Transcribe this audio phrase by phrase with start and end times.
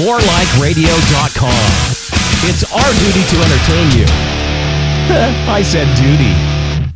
[0.00, 1.66] morelikeradio.com.
[2.48, 4.06] It's our duty to entertain you.
[5.50, 6.34] I said duty.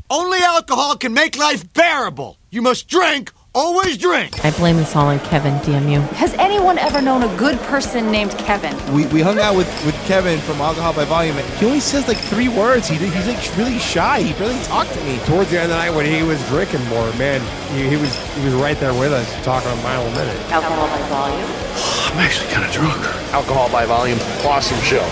[0.08, 2.38] Only alcohol can make life bearable.
[2.50, 4.44] You must drink, always drink.
[4.44, 6.02] I blame this all on Kevin, DMU.
[6.12, 8.74] Has anyone ever known a good person named Kevin?
[8.92, 11.36] We, we hung out with, with Kevin from Alcohol by Volume.
[11.38, 12.88] and He only says like three words.
[12.88, 14.22] He, he's like really shy.
[14.22, 15.18] He barely talked to me.
[15.26, 17.40] Towards the end of the night when he was drinking more, man,
[17.74, 20.36] he, he was he was right there with us, talking a mile a minute.
[20.50, 21.50] Alcohol by volume.
[22.12, 23.00] I'm actually kind of drunk.
[23.32, 25.02] Alcohol by Volume, awesome show.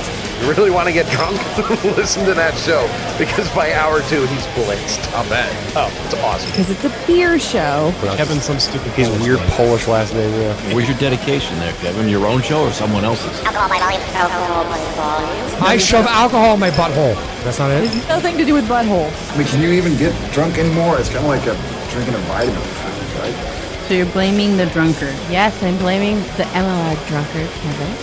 [0.42, 1.38] You really want to get drunk?
[1.96, 2.82] Listen to that show
[3.16, 4.98] because by hour two he's blitzed.
[5.14, 5.48] I'll bet.
[5.76, 6.50] Oh, it's awesome.
[6.50, 7.94] Because it's a beer show.
[8.16, 8.90] Kevin, some stupid.
[8.92, 10.32] He's weird Polish last name.
[10.34, 10.74] Yeah.
[10.74, 12.08] Where's your dedication there, Kevin?
[12.08, 13.38] Your own show or someone else's?
[13.44, 14.02] Alcohol by volume.
[14.18, 15.62] Alcohol by volume.
[15.62, 17.14] I shove alcohol in my butthole.
[17.44, 17.94] That's not it.
[18.08, 19.14] Nothing to do with butthole.
[19.32, 20.98] I mean, can you even get drunk anymore?
[20.98, 21.54] It's kind of like a,
[21.92, 22.60] drinking a vitamin
[23.22, 23.61] right?
[23.88, 25.14] So you're blaming the drunkard.
[25.28, 27.96] Yes, I'm blaming the MLR drunkard, Kevin.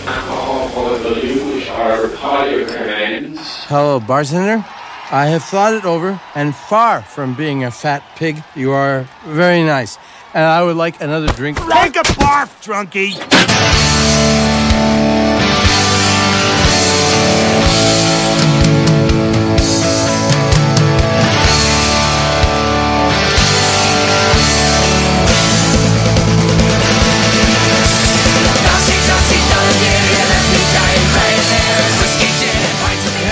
[3.68, 4.64] Hello, bartender.
[5.12, 9.64] I have thought it over, and far from being a fat pig, you are very
[9.64, 9.98] nice.
[10.34, 11.58] And I would like another drink.
[11.58, 13.89] Take a barf, drunkie.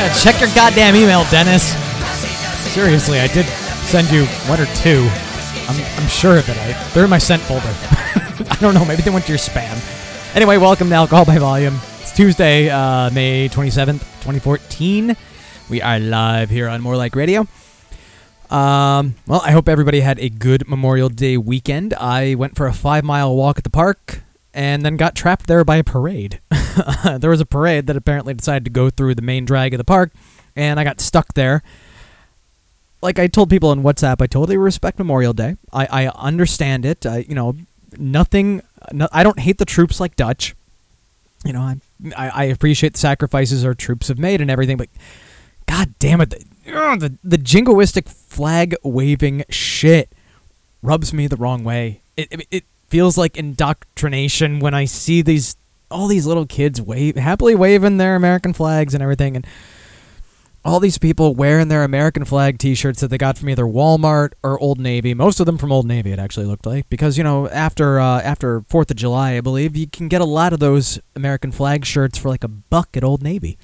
[0.09, 1.75] Yeah, check your goddamn email, Dennis.
[2.73, 3.45] Seriously, I did
[3.85, 5.07] send you one or two.
[5.69, 6.57] I'm, I'm sure of it.
[6.57, 7.61] I, they're in my sent folder.
[8.51, 8.87] I don't know.
[8.87, 9.77] Maybe they went to your spam.
[10.35, 11.79] Anyway, welcome to Alcohol by Volume.
[12.01, 15.15] It's Tuesday, uh, May 27th, 2014.
[15.69, 17.41] We are live here on More Like Radio.
[18.49, 21.93] Um, well, I hope everybody had a good Memorial Day weekend.
[21.93, 24.23] I went for a five mile walk at the park
[24.59, 26.41] and then got trapped there by a parade.
[27.21, 29.85] there was a parade that apparently decided to go through the main drag of the
[29.85, 30.11] park,
[30.57, 31.63] and I got stuck there.
[33.01, 35.57] Like I told people on WhatsApp, I totally respect Memorial Day.
[35.73, 37.07] I, I understand it.
[37.07, 37.55] I, you know,
[37.97, 38.63] nothing.
[38.93, 40.57] No, I don't hate the troops like Dutch.
[41.45, 41.61] You know,
[42.17, 44.89] I, I appreciate the sacrifices our troops have made and everything, but
[45.67, 46.45] God damn it, the
[46.75, 50.11] ugh, the, the jingoistic flag waving shit
[50.83, 52.01] rubs me the wrong way.
[52.17, 55.57] It, it it feels like indoctrination when I see these
[55.91, 59.47] all these little kids wave happily waving their American flags and everything, and
[60.65, 64.61] all these people wearing their American flag T-shirts that they got from either Walmart or
[64.61, 65.15] Old Navy.
[65.15, 68.21] Most of them from Old Navy, it actually looked like, because you know after uh,
[68.21, 71.85] after Fourth of July, I believe you can get a lot of those American flag
[71.85, 73.57] shirts for like a buck at Old Navy.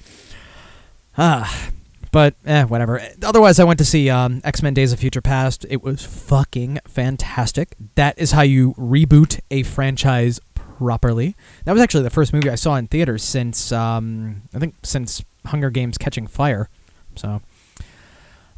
[1.17, 1.69] Ah,
[2.15, 3.01] but eh, whatever.
[3.23, 5.65] Otherwise, I went to see um, X Men: Days of Future Past.
[5.69, 7.75] It was fucking fantastic.
[7.95, 11.35] That is how you reboot a franchise properly.
[11.65, 15.25] That was actually the first movie I saw in theaters since um, I think since
[15.47, 16.69] Hunger Games: Catching Fire.
[17.17, 17.41] So,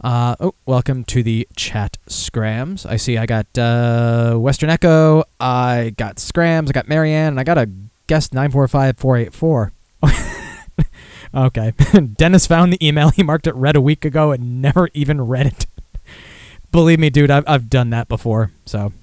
[0.01, 2.85] uh, oh, welcome to the chat, Scrams.
[2.85, 3.17] I see.
[3.17, 5.23] I got uh, Western Echo.
[5.39, 6.69] I got Scrams.
[6.69, 7.67] I got Marianne, and I got a
[8.05, 9.71] guest nine four five four eight four.
[11.33, 11.73] Okay.
[12.15, 13.09] Dennis found the email.
[13.09, 15.65] He marked it read a week ago and never even read it.
[16.71, 18.51] Believe me, dude, I've, I've done that before.
[18.65, 18.93] So,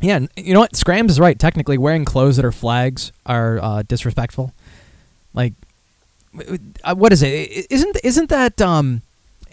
[0.00, 0.76] yeah, you know what?
[0.76, 1.38] Scrams is right.
[1.38, 4.52] Technically, wearing clothes that are flags are uh, disrespectful.
[5.34, 5.52] Like,
[6.84, 7.66] uh, what is it?
[7.70, 9.02] Isn't isn't that um,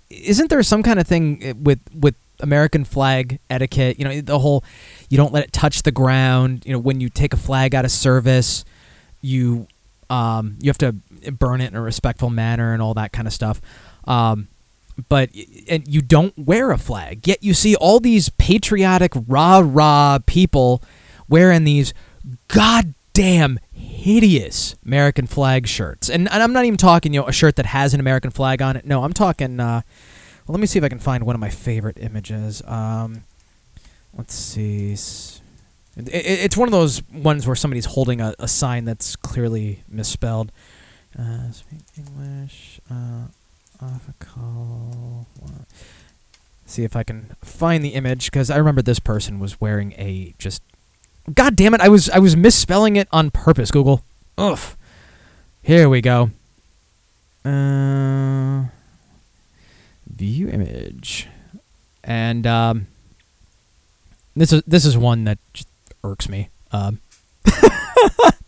[0.09, 3.99] isn't there some kind of thing with with American flag etiquette?
[3.99, 4.63] You know, the whole
[5.09, 6.63] you don't let it touch the ground.
[6.65, 8.63] You know, when you take a flag out of service,
[9.21, 9.67] you
[10.09, 10.95] um, you have to
[11.31, 13.61] burn it in a respectful manner and all that kind of stuff.
[14.05, 14.47] Um,
[15.09, 15.29] but
[15.69, 17.27] and you don't wear a flag.
[17.27, 20.81] Yet you see all these patriotic rah rah people
[21.29, 21.93] wearing these
[22.47, 26.09] goddamn hideous American flag shirts.
[26.09, 28.61] And, and I'm not even talking you know a shirt that has an American flag
[28.61, 28.85] on it.
[28.85, 29.59] No, I'm talking.
[29.59, 29.81] Uh,
[30.47, 32.61] well, let me see if I can find one of my favorite images.
[32.66, 33.23] Um,
[34.17, 34.93] let's see.
[34.93, 39.84] It, it, it's one of those ones where somebody's holding a, a sign that's clearly
[39.90, 40.52] misspelled.
[41.19, 42.79] Uh, speak English.
[42.90, 43.25] Uh,
[44.19, 45.28] call.
[46.66, 50.35] See if I can find the image because I remember this person was wearing a
[50.37, 50.61] just.
[51.34, 51.81] God damn it!
[51.81, 53.72] I was I was misspelling it on purpose.
[53.72, 54.03] Google.
[54.37, 54.59] Ugh.
[55.61, 56.29] Here we go.
[57.43, 58.66] Uh,
[60.08, 61.28] view image,
[62.03, 62.87] and um,
[64.35, 65.40] this is this is one that
[66.03, 66.49] irks me.
[66.72, 66.99] Um.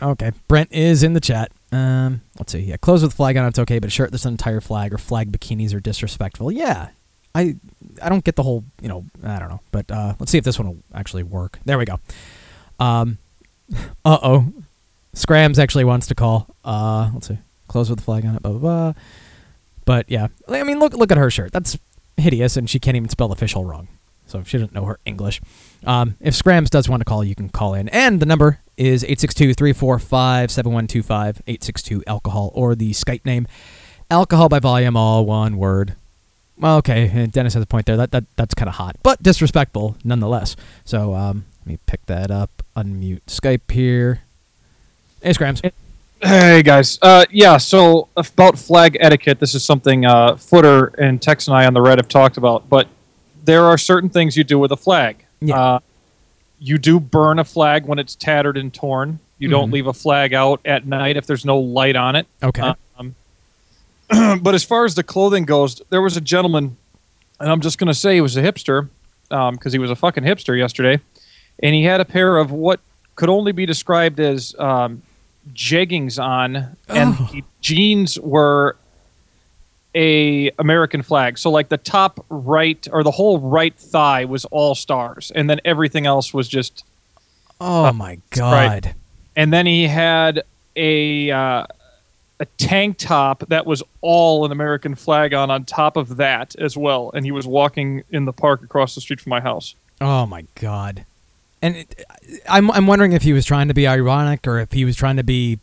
[0.00, 1.50] Okay, Brent is in the chat.
[1.72, 2.60] Um, let's see.
[2.60, 5.74] Yeah, clothes with flag on it's okay, but a an entire flag or flag bikinis
[5.74, 6.52] are disrespectful.
[6.52, 6.88] Yeah,
[7.34, 7.56] I
[8.02, 10.44] I don't get the whole you know I don't know, but uh, let's see if
[10.44, 11.58] this one will actually work.
[11.64, 11.98] There we go.
[12.78, 13.18] Um,
[14.04, 14.52] Uh oh.
[15.14, 16.54] Scrams actually wants to call.
[16.64, 17.38] Uh, let's see.
[17.68, 18.42] Close with the flag on it.
[18.42, 18.92] Blah blah blah.
[19.84, 21.52] But yeah, I mean, look look at her shirt.
[21.52, 21.78] That's
[22.16, 23.88] hideous, and she can't even spell official wrong.
[24.26, 25.40] So she doesn't know her English.
[25.84, 29.04] Um, if Scrams does want to call, you can call in, and the number is
[29.04, 33.46] 862-345-7125, 862 alcohol, or the Skype name,
[34.10, 35.94] alcohol by volume, all one word.
[36.58, 37.96] Well, okay, Dennis has a point there.
[37.96, 40.56] That that that's kind of hot, but disrespectful nonetheless.
[40.84, 42.62] So um, let me pick that up.
[42.74, 44.22] Unmute Skype here.
[45.22, 45.60] Hey, Scrams.
[46.22, 47.58] Hey guys, uh, yeah.
[47.58, 51.82] So about flag etiquette, this is something uh, Footer and Tex and I on the
[51.82, 52.70] Red have talked about.
[52.70, 52.88] But
[53.46, 55.24] there are certain things you do with a flag.
[55.40, 55.58] Yeah.
[55.60, 55.78] Uh,
[56.58, 59.18] you do burn a flag when it's tattered and torn.
[59.38, 59.72] You don't Mhm.
[59.74, 62.26] leave a flag out at night if there's no light on it.
[62.42, 62.72] Okay.
[62.98, 63.14] Um,
[64.42, 66.76] but as far as the clothing goes, there was a gentleman,
[67.40, 68.88] and I'm just going to say he was a hipster
[69.28, 71.00] because he was a fucking hipster yesterday,
[71.62, 72.80] and he had a pair of what
[73.16, 75.02] could only be described as um,
[75.52, 77.28] jeggings on, and Oh.
[77.32, 78.76] the jeans were
[79.96, 81.38] a American flag.
[81.38, 85.60] So like the top right or the whole right thigh was all stars, and then
[85.64, 86.84] everything else was just
[87.60, 88.94] Oh my god.
[89.34, 90.42] and then he had
[90.76, 91.66] a uh,
[92.38, 96.76] a tank top that was all an American flag on on top of that as
[96.76, 99.74] well, and he was walking in the park across the street from my house.
[100.00, 101.06] Oh my god.
[101.62, 102.04] And it,
[102.46, 105.16] I'm I'm wondering if he was trying to be ironic or if he was trying
[105.16, 105.58] to be,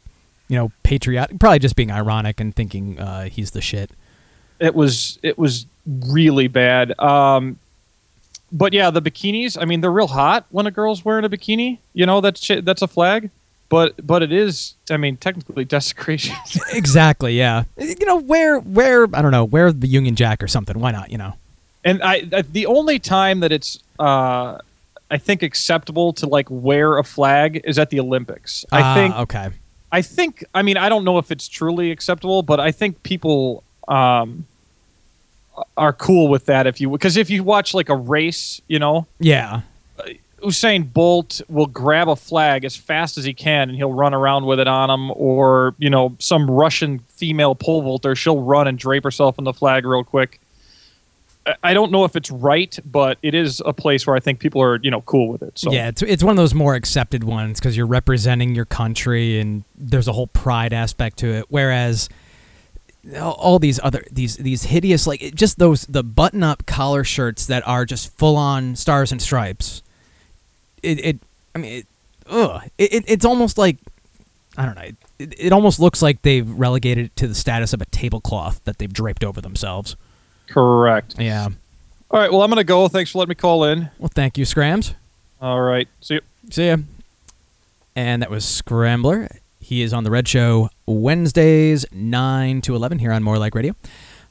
[0.48, 1.40] you know, patriotic.
[1.40, 3.92] Probably just being ironic and thinking uh, he's the shit.
[4.64, 6.98] It was it was really bad.
[7.00, 7.60] Um,
[8.52, 9.58] but yeah, the bikinis.
[9.62, 11.80] I mean, they're real hot when a girl's wearing a bikini.
[11.94, 13.30] You know, that's that's a flag.
[13.70, 14.76] But but it is.
[14.90, 16.36] I mean, technically desecration.
[16.74, 17.38] exactly.
[17.38, 17.64] Yeah.
[17.78, 20.80] You know, wear wear I don't know, wear the Union Jack or something.
[20.80, 21.12] Why not?
[21.12, 21.34] You know.
[21.84, 24.60] And I, I the only time that it's uh,
[25.12, 28.64] I think acceptable to like wear a flag is at the Olympics.
[28.72, 29.50] I Ah, think okay.
[29.92, 33.64] I think I mean I don't know if it's truly acceptable, but I think people
[33.88, 34.46] um,
[35.78, 39.08] are cool with that if you because if you watch like a race, you know,
[39.20, 39.62] Yeah.
[40.42, 44.46] Usain Bolt will grab a flag as fast as he can and he'll run around
[44.46, 48.78] with it on him, or you know, some Russian female pole vaulter, she'll run and
[48.78, 50.42] drape herself in the flag real quick.
[51.62, 54.62] I- don't know if it's right, but it is a place where I think people
[54.62, 55.58] are you know cool with it.
[55.60, 59.40] So Yeah, it's it's one of those more accepted ones because you're representing your country
[59.40, 61.46] and there's a whole pride aspect to it.
[61.50, 62.10] Whereas
[63.20, 67.04] all- all these other these these hideous like it- just those the button up collar
[67.04, 69.82] shirts that are just full on stars and stripes.
[70.82, 71.20] It it
[71.56, 71.88] I mean it,
[72.30, 73.78] ugh it, it it's almost like
[74.58, 74.90] I don't know.
[75.20, 78.78] It, it almost looks like they've relegated it to the status of a tablecloth that
[78.78, 79.96] they've draped over themselves.
[80.48, 81.16] correct.
[81.18, 81.50] Yeah.
[82.12, 82.32] All right.
[82.32, 82.88] Well, I'm gonna go.
[82.88, 83.90] Thanks for letting me call in.
[83.98, 84.94] Well, thank you, Scrams.
[85.42, 85.88] All right.
[86.02, 86.22] See you.
[86.52, 86.78] See ya.
[87.96, 89.28] And that was Scrambler.
[89.64, 93.74] He is on the Red Show Wednesdays, 9 to 11 here on More Like Radio.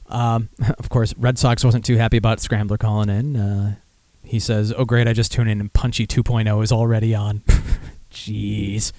[0.07, 3.35] Um, of course, Red Sox wasn't too happy about Scrambler calling in.
[3.35, 3.75] Uh,
[4.23, 7.41] he says, Oh, great, I just tuned in and Punchy 2.0 is already on.
[8.11, 8.91] Jeez.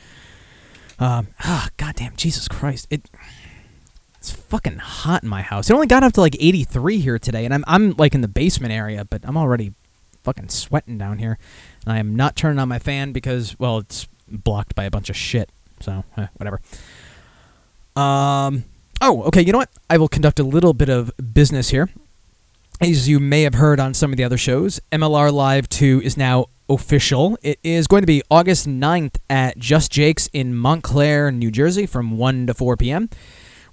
[0.99, 2.89] Um, ah, goddamn, Jesus Christ.
[2.91, 3.09] It.
[4.19, 5.69] It's fucking hot in my house.
[5.69, 8.29] It only got up to like 83 here today, and I'm I'm like in the
[8.29, 9.75] basement area, but I'm already
[10.23, 11.37] fucking sweating down here.
[11.85, 15.11] And I am not turning on my fan because well, it's blocked by a bunch
[15.11, 15.51] of shit.
[15.85, 16.61] So eh, whatever.
[17.97, 18.65] Um.
[19.01, 19.43] Oh, okay.
[19.43, 19.71] You know what?
[19.91, 21.91] I will conduct a little bit of business here.
[22.81, 26.17] As you may have heard on some of the other shows, MLR Live 2 is
[26.17, 27.39] now official.
[27.43, 32.17] It is going to be August 9th at Just Jake's in Montclair, New Jersey from
[32.17, 33.11] 1 to 4 p.m.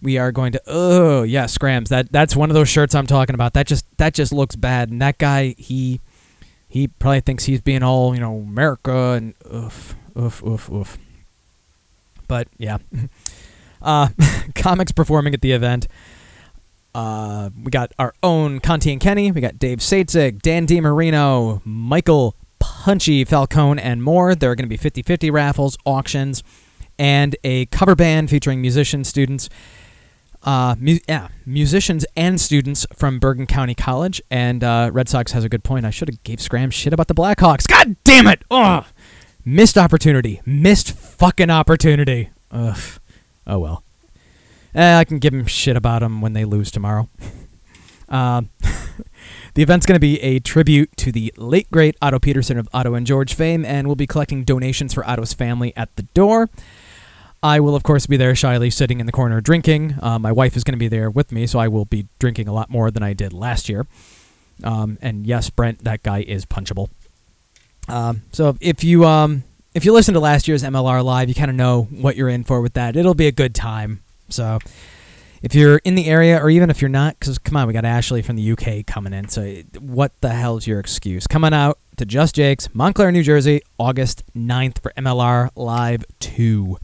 [0.02, 1.90] We are going to oh yeah, Scrams.
[1.90, 3.54] That that's one of those shirts I'm talking about.
[3.54, 4.90] That just that just looks bad.
[4.90, 6.02] And that guy, he
[6.68, 10.98] he probably thinks he's being all, you know, America and oof, oof, oof, oof.
[12.32, 12.78] But yeah.
[13.84, 14.10] Uh,
[14.54, 15.88] comics performing at the event.
[16.94, 19.32] Uh, we got our own Conti and Kenny.
[19.32, 24.36] We got Dave Saitzig, Dan DiMarino, Michael Punchy Falcone, and more.
[24.36, 26.44] There are going to be 50 50 raffles, auctions,
[27.00, 29.50] and a cover band featuring musicians, students,
[30.44, 34.22] uh, mu- yeah, musicians and students from Bergen County College.
[34.30, 35.88] And uh, Red Sox has a good point.
[35.88, 37.68] I should have gave Scram shit about the Blackhawks.
[37.68, 38.44] God damn it!
[38.52, 38.86] Ugh.
[39.44, 40.42] Missed opportunity.
[40.46, 42.30] Missed fucking opportunity.
[42.52, 43.00] Ugh.
[43.48, 43.84] Oh well.
[44.74, 47.10] Eh, I can give him shit about them when they lose tomorrow.
[48.08, 48.50] Um,
[49.54, 52.94] the event's going to be a tribute to the late great Otto Petersen of Otto
[52.94, 56.50] and George fame, and we'll be collecting donations for Otto's family at the door.
[57.44, 59.96] I will, of course, be there shyly sitting in the corner drinking.
[60.02, 62.48] Uh, my wife is going to be there with me, so I will be drinking
[62.48, 63.88] a lot more than I did last year.
[64.64, 66.90] Um, and yes, Brent, that guy is punchable.
[67.88, 71.50] Um, so if you um, if you listen to last year's MLR live, you kind
[71.50, 72.96] of know what you're in for with that.
[72.96, 74.02] It'll be a good time.
[74.30, 74.60] So
[75.42, 77.86] if you're in the area, or even if you're not, because come on, we got
[77.86, 79.28] Ashley from the UK coming in.
[79.28, 81.26] So what the hell's your excuse?
[81.28, 86.78] Coming out to Just Jake's, Montclair, New Jersey, August 9th for MLR Live 2.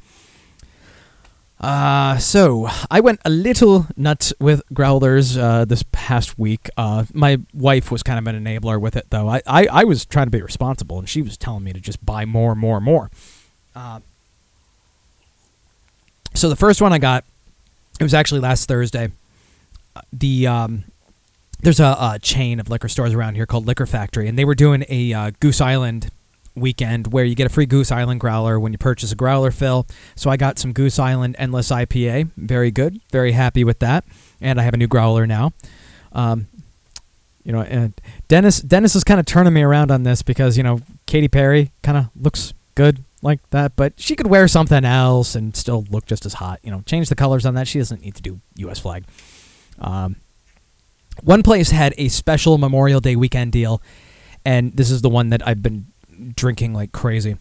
[1.60, 6.70] Uh, so I went a little nuts with growlers uh, this past week.
[6.78, 9.28] Uh, my wife was kind of an enabler with it, though.
[9.28, 12.06] I, I, I was trying to be responsible, and she was telling me to just
[12.06, 13.10] buy more, more, more.
[13.76, 14.02] Uh,
[16.36, 17.26] so the first one I got,
[18.00, 19.12] it was actually last Thursday.
[19.96, 20.84] Uh, The um,
[21.64, 24.54] there's a, a chain of liquor stores around here called Liquor Factory, and they were
[24.54, 26.12] doing a uh, Goose Island
[26.58, 29.88] weekend where you get a free Goose Island growler when you purchase a growler fill.
[30.16, 32.32] So I got some Goose Island Endless IPA.
[32.38, 33.00] Very good.
[33.12, 34.04] Very happy with that.
[34.42, 35.54] And I have a new growler now.
[36.12, 36.48] Um,
[37.44, 37.94] you know, and
[38.28, 41.72] Dennis Dennis is kind of turning me around on this because you know Katy Perry
[41.82, 46.06] kind of looks good like that, but she could wear something else and still look
[46.06, 46.60] just as hot.
[46.62, 47.68] You know, change the colors on that.
[47.68, 48.80] She doesn't need to do U.S.
[48.80, 49.06] flag.
[49.80, 50.18] Um,
[51.24, 53.82] one place had a special Memorial Day weekend deal,
[54.44, 55.88] and this is the one that I've been
[56.36, 57.38] drinking like crazy.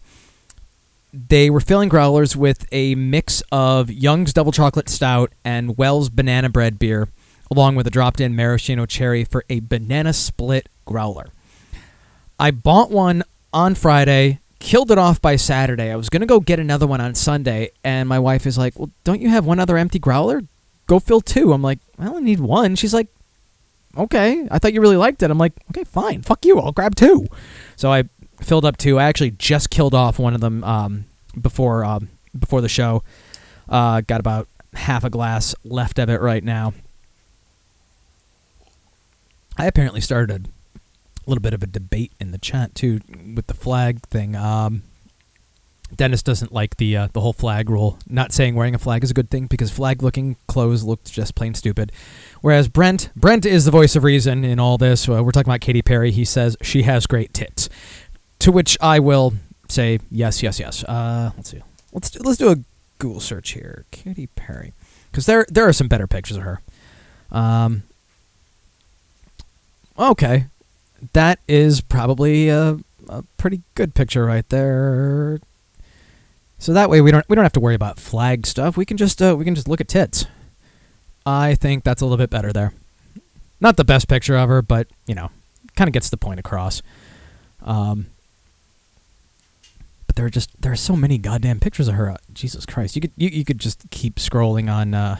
[1.13, 6.49] They were filling growlers with a mix of Young's Double Chocolate Stout and Wells Banana
[6.49, 7.07] Bread beer,
[7.49, 11.27] along with a dropped in maraschino cherry for a banana split growler.
[12.39, 15.91] I bought one on Friday, killed it off by Saturday.
[15.91, 18.77] I was going to go get another one on Sunday, and my wife is like,
[18.77, 20.43] Well, don't you have one other empty growler?
[20.87, 21.53] Go fill two.
[21.53, 22.75] I'm like, I only need one.
[22.75, 23.07] She's like,
[23.97, 25.31] Okay, I thought you really liked it.
[25.31, 26.21] I'm like, Okay, fine.
[26.21, 26.59] Fuck you.
[26.59, 27.27] I'll grab two.
[27.75, 28.03] So I
[28.41, 28.99] filled up two.
[28.99, 31.05] I actually just killed off one of them um,
[31.39, 33.03] before um, before the show.
[33.69, 36.73] Uh, got about half a glass left of it right now.
[39.57, 40.49] I apparently started
[41.25, 43.01] a little bit of a debate in the chat too
[43.35, 44.35] with the flag thing.
[44.35, 44.83] Um,
[45.95, 47.97] Dennis doesn't like the uh, the whole flag rule.
[48.07, 51.33] Not saying wearing a flag is a good thing because flag looking clothes look just
[51.33, 51.91] plain stupid.
[52.41, 55.07] Whereas Brent Brent is the voice of reason in all this.
[55.07, 56.11] Uh, we're talking about Katy Perry.
[56.11, 57.69] He says she has great tits,
[58.39, 59.33] to which I will
[59.67, 60.83] say yes, yes, yes.
[60.83, 61.61] Uh, let's see.
[61.91, 62.57] Let's do, let's do a
[62.99, 63.85] Google search here.
[63.91, 64.73] Katy Perry,
[65.11, 66.61] because there there are some better pictures of her.
[67.31, 67.83] Um,
[69.97, 70.45] okay,
[71.13, 72.77] that is probably a,
[73.07, 75.39] a pretty good picture right there.
[76.59, 78.77] So that way we don't we don't have to worry about flag stuff.
[78.77, 80.25] We can just uh, we can just look at tits.
[81.25, 82.73] I think that's a little bit better there.
[83.59, 85.29] Not the best picture of her, but you know,
[85.75, 86.81] kind of gets the point across.
[87.61, 88.07] Um,
[90.17, 92.09] there are just there are so many goddamn pictures of her.
[92.09, 95.17] Uh, Jesus Christ, you could you, you could just keep scrolling on uh,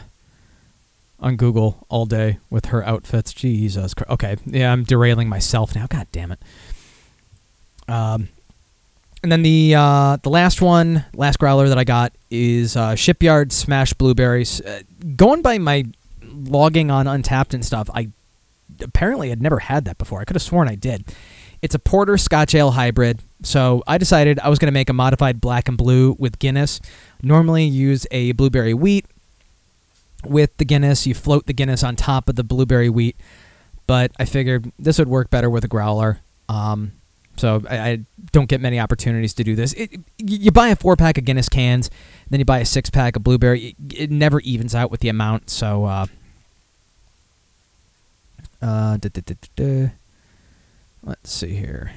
[1.20, 3.32] on Google all day with her outfits.
[3.32, 4.10] Jesus Christ.
[4.10, 5.86] Okay, yeah, I'm derailing myself now.
[5.86, 6.40] God damn it.
[7.86, 8.28] Um,
[9.22, 13.52] and then the uh, the last one, last growler that I got is uh, Shipyard
[13.52, 14.60] Smash Blueberries.
[14.60, 14.82] Uh,
[15.16, 15.84] going by my
[16.24, 18.10] logging on Untappd and stuff, I
[18.80, 20.20] apparently had never had that before.
[20.20, 21.04] I could have sworn I did.
[21.62, 23.20] It's a porter Scotch ale hybrid.
[23.42, 26.80] So I decided I was going to make a modified black and blue with Guinness.
[27.22, 29.06] Normally use a blueberry wheat
[30.24, 31.06] with the Guinness.
[31.06, 33.16] You float the Guinness on top of the blueberry wheat,
[33.86, 36.20] but I figured this would work better with a growler.
[36.48, 36.92] Um,
[37.36, 37.98] so I, I,
[38.32, 39.72] don't get many opportunities to do this.
[39.74, 41.88] It, you buy a four pack of Guinness cans,
[42.30, 43.76] then you buy a six pack of blueberry.
[43.88, 45.50] It, it never evens out with the amount.
[45.50, 46.06] So, uh,
[48.60, 48.98] uh,
[51.04, 51.92] let's see here.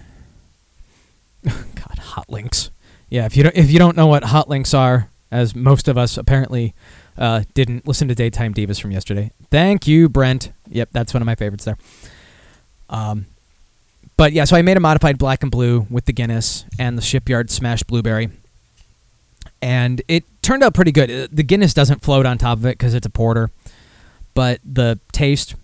[1.46, 2.72] God, hot links.
[3.10, 5.98] Yeah, if you don't if you don't know what hot links are, as most of
[5.98, 6.74] us apparently
[7.18, 9.32] uh, didn't listen to Daytime Divas from yesterday.
[9.50, 10.52] Thank you, Brent.
[10.70, 11.78] Yep, that's one of my favorites there.
[12.90, 13.28] Um,
[14.18, 17.02] but yeah, so I made a modified black and blue with the Guinness and the
[17.02, 18.30] Shipyard Smash Blueberry.
[19.62, 21.36] And it turned out pretty good.
[21.36, 23.52] The Guinness doesn't float on top of it because it's a porter,
[24.34, 25.56] but the taste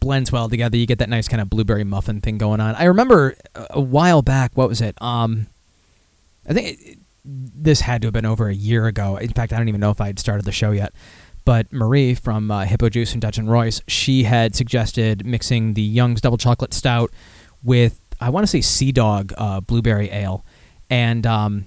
[0.00, 0.76] blends well together.
[0.76, 2.74] You get that nice kind of blueberry muffin thing going on.
[2.74, 5.00] I remember a while back, what was it?
[5.00, 5.46] Um,
[6.48, 9.16] I think it, this had to have been over a year ago.
[9.16, 10.92] In fact, I don't even know if I had started the show yet.
[11.44, 15.82] But Marie from uh, Hippo Juice and Dutch and Royce, she had suggested mixing the
[15.82, 17.10] Young's Double Chocolate Stout
[17.62, 20.44] with I want to say Sea Dog uh, Blueberry Ale,
[20.88, 21.66] and um,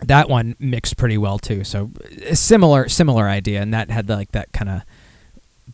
[0.00, 1.64] that one mixed pretty well too.
[1.64, 1.90] So
[2.32, 4.82] similar similar idea, and that had like that kind of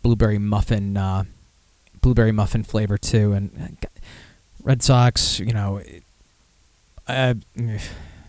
[0.02, 1.24] blueberry muffin uh,
[2.00, 3.32] blueberry muffin flavor too.
[3.32, 3.88] And uh,
[4.62, 5.82] Red Sox, you know,
[7.08, 7.34] I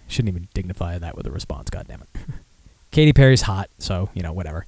[0.08, 1.70] shouldn't even dignify that with a response.
[1.70, 2.10] God damn it.
[2.92, 4.66] Katy Perry's hot, so you know whatever.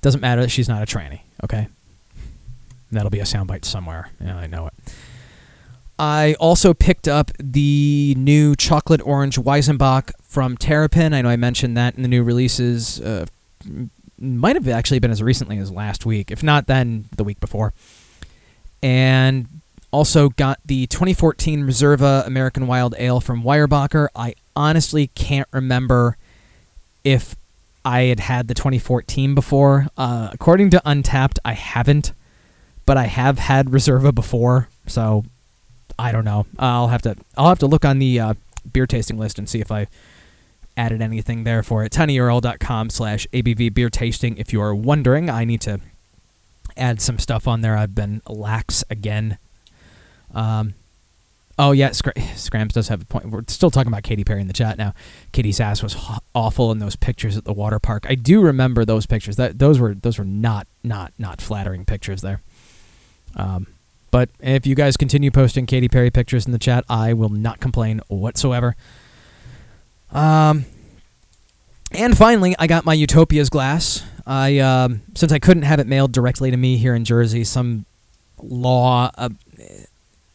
[0.00, 1.20] Doesn't matter that she's not a tranny.
[1.44, 1.68] Okay,
[2.90, 4.10] that'll be a soundbite somewhere.
[4.20, 4.74] Yeah, I know it.
[5.98, 11.12] I also picked up the new chocolate orange Weisenbach from Terrapin.
[11.12, 12.98] I know I mentioned that in the new releases.
[13.02, 13.26] Uh,
[14.20, 16.30] might have actually been as recently as last week.
[16.30, 17.72] If not, then the week before.
[18.82, 19.60] And
[19.90, 24.08] also got the 2014 Riserva American Wild Ale from Weyerbacher.
[24.14, 26.16] I honestly can't remember
[27.02, 27.34] if
[27.84, 29.88] I had had the 2014 before.
[29.96, 32.12] Uh, according to Untappd, I haven't,
[32.86, 35.24] but I have had Riserva before, so
[35.98, 36.46] I don't know.
[36.58, 38.34] I'll have to I'll have to look on the uh,
[38.70, 39.86] beer tasting list and see if I
[40.76, 41.92] added anything there for it.
[41.92, 44.36] tinyurl.com slash ABV beer tasting.
[44.36, 45.80] If you are wondering, I need to
[46.76, 47.76] add some stuff on there.
[47.76, 49.38] I've been lax again.
[50.34, 50.74] Um,
[51.58, 53.26] oh yeah, Scr- Scrams does have a point.
[53.26, 54.94] We're still talking about Katy Perry in the chat now.
[55.32, 58.06] Katie's ass was h- awful in those pictures at the water park.
[58.08, 59.36] I do remember those pictures.
[59.36, 62.40] That those were those were not not not flattering pictures there.
[63.36, 63.66] Um,
[64.10, 67.60] but if you guys continue posting Katy Perry pictures in the chat, I will not
[67.60, 68.74] complain whatsoever.
[70.12, 70.64] Um,
[71.92, 74.04] and finally, I got my Utopia's glass.
[74.26, 77.86] I um, since I couldn't have it mailed directly to me here in Jersey, some
[78.42, 79.30] law, uh,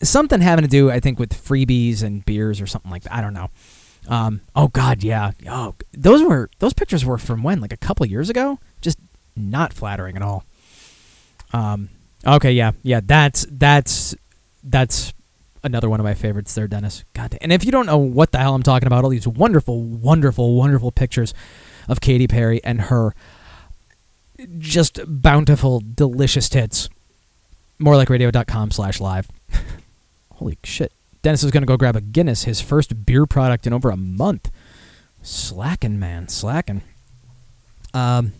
[0.01, 3.13] something having to do, I think, with freebies and beers or something like that.
[3.13, 3.49] I don't know.
[4.07, 5.31] Um, oh God, yeah.
[5.49, 8.59] Oh, those were those pictures were from when, like a couple years ago.
[8.81, 8.99] Just
[9.35, 10.43] not flattering at all.
[11.53, 11.89] Um,
[12.25, 13.01] okay, yeah, yeah.
[13.03, 14.15] That's that's
[14.63, 15.13] that's
[15.65, 17.03] another one of my favorites there, Dennis.
[17.13, 19.81] God, and if you don't know what the hell I'm talking about, all these wonderful,
[19.81, 21.33] wonderful, wonderful pictures
[21.89, 23.13] of Katy Perry and her
[24.57, 26.89] just bountiful, delicious tits.
[27.79, 29.27] More like radio.com slash live.
[30.33, 30.93] Holy shit.
[31.21, 33.97] Dennis is going to go grab a Guinness, his first beer product in over a
[33.97, 34.51] month.
[35.21, 36.27] Slacking, man.
[36.27, 36.83] Slacking.
[37.93, 38.33] Um,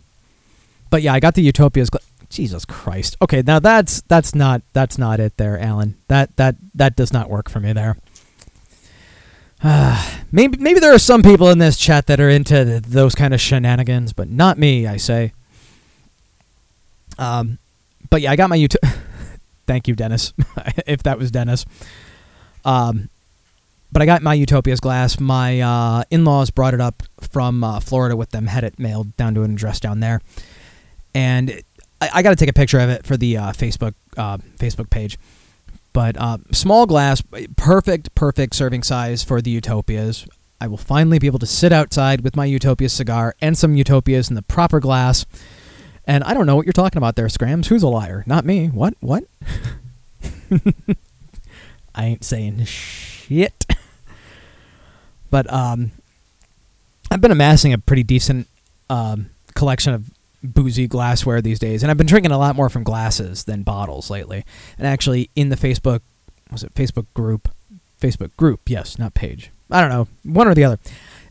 [0.91, 1.89] but yeah, I got the Utopia's.
[2.35, 3.15] Jesus Christ.
[3.21, 5.95] Okay, now that's that's not that's not it there, Alan.
[6.07, 7.97] That that that does not work for me there.
[9.63, 13.15] Uh, maybe maybe there are some people in this chat that are into th- those
[13.15, 14.85] kind of shenanigans, but not me.
[14.85, 15.33] I say.
[17.17, 17.59] Um,
[18.09, 18.75] but yeah, I got my Ut-
[19.67, 20.33] Thank you, Dennis.
[20.85, 21.65] if that was Dennis.
[22.65, 23.09] Um,
[23.91, 25.19] but I got my Utopia's glass.
[25.19, 29.33] My uh, in-laws brought it up from uh, Florida with them, had it mailed down
[29.35, 30.19] to an address down there,
[31.13, 31.61] and
[32.13, 34.89] I, I got to take a picture of it for the uh, Facebook uh, Facebook
[34.89, 35.17] page.
[35.93, 37.23] But uh, small glass,
[37.55, 40.27] perfect, perfect serving size for the Utopias.
[40.59, 44.29] I will finally be able to sit outside with my Utopia cigar and some Utopias
[44.29, 45.25] in the proper glass.
[46.05, 47.67] And I don't know what you're talking about there, Scrams.
[47.67, 48.23] Who's a liar?
[48.27, 48.67] Not me.
[48.67, 48.95] What?
[48.99, 49.23] What?
[51.95, 53.65] I ain't saying shit.
[55.29, 55.91] but um,
[57.09, 58.47] I've been amassing a pretty decent
[58.89, 60.11] um, collection of
[60.53, 64.09] boozy glassware these days, and I've been drinking a lot more from glasses than bottles
[64.09, 64.43] lately.
[64.77, 66.01] And actually, in the Facebook,
[66.51, 67.49] was it Facebook group?
[67.99, 69.51] Facebook group, yes, not page.
[69.71, 70.77] I don't know, one or the other.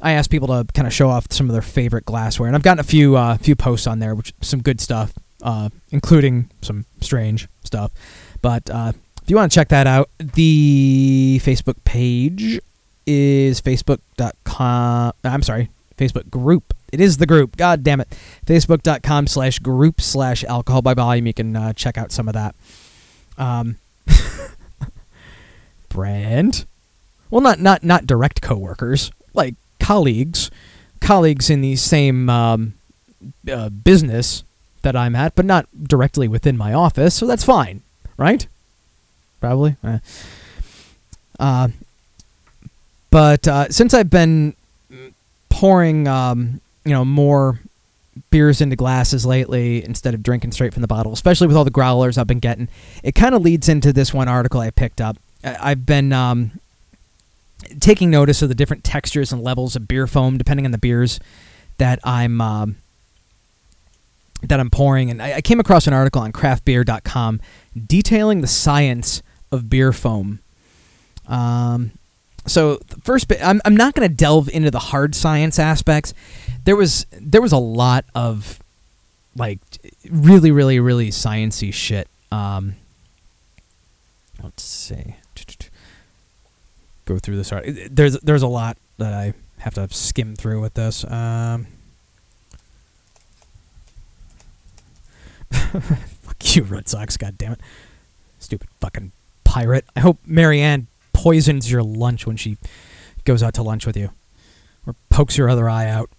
[0.00, 2.62] I asked people to kind of show off some of their favorite glassware, and I've
[2.62, 6.84] gotten a few uh, few posts on there, which some good stuff, uh, including some
[7.00, 7.92] strange stuff.
[8.42, 12.60] But uh, if you want to check that out, the Facebook page
[13.06, 15.12] is facebook.com.
[15.24, 16.74] I'm sorry, Facebook group.
[16.94, 17.56] It is the group.
[17.56, 18.08] God damn it.
[18.46, 21.26] Facebook.com slash group slash alcohol by volume.
[21.26, 22.54] You can uh, check out some of that.
[23.36, 23.78] Um,
[25.88, 26.66] brand.
[27.30, 30.52] Well, not not not direct coworkers, like colleagues,
[31.00, 32.74] colleagues in the same um,
[33.50, 34.44] uh, business
[34.82, 37.16] that I'm at, but not directly within my office.
[37.16, 37.82] So that's fine,
[38.16, 38.46] right?
[39.40, 39.76] Probably.
[39.82, 39.98] Eh.
[41.40, 41.68] Uh,
[43.10, 44.54] but uh, since I've been
[45.48, 47.60] pouring, um, you know, more
[48.30, 51.70] beers into glasses lately instead of drinking straight from the bottle, especially with all the
[51.70, 52.68] growlers I've been getting,
[53.02, 55.16] it kind of leads into this one article I picked up.
[55.42, 56.52] I've been um,
[57.80, 61.20] taking notice of the different textures and levels of beer foam depending on the beers
[61.78, 62.76] that I'm um,
[64.42, 67.40] that I'm pouring, and I, I came across an article on craftbeer.com
[67.86, 70.40] detailing the science of beer foam.
[71.26, 71.92] Um,
[72.46, 76.12] so first bit, I'm, I'm not going to delve into the hard science aspects.
[76.64, 78.62] There was there was a lot of
[79.36, 79.60] like
[80.10, 82.08] really really really sciency shit.
[82.30, 82.74] Um,
[84.42, 85.16] let's see.
[87.06, 87.52] Go through this.
[87.90, 91.04] There's there's a lot that I have to skim through with this.
[91.04, 91.66] Um,
[95.50, 97.18] fuck you, Red Sox.
[97.18, 97.60] God damn it,
[98.38, 99.12] stupid fucking
[99.44, 99.84] pirate.
[99.94, 102.58] I hope Marianne poisons your lunch when she
[103.24, 104.10] goes out to lunch with you,
[104.86, 106.10] or pokes your other eye out.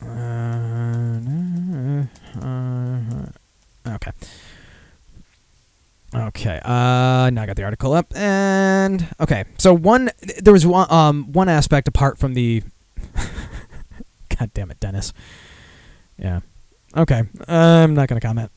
[0.00, 1.20] Uh,
[3.88, 4.12] okay.
[6.14, 6.60] Okay.
[6.64, 9.44] Uh, now I got the article up, and okay.
[9.58, 12.62] So one, there was one, um, one aspect apart from the.
[14.38, 15.12] God damn it, Dennis.
[16.18, 16.40] Yeah.
[16.96, 17.24] Okay.
[17.48, 18.52] I'm not gonna comment.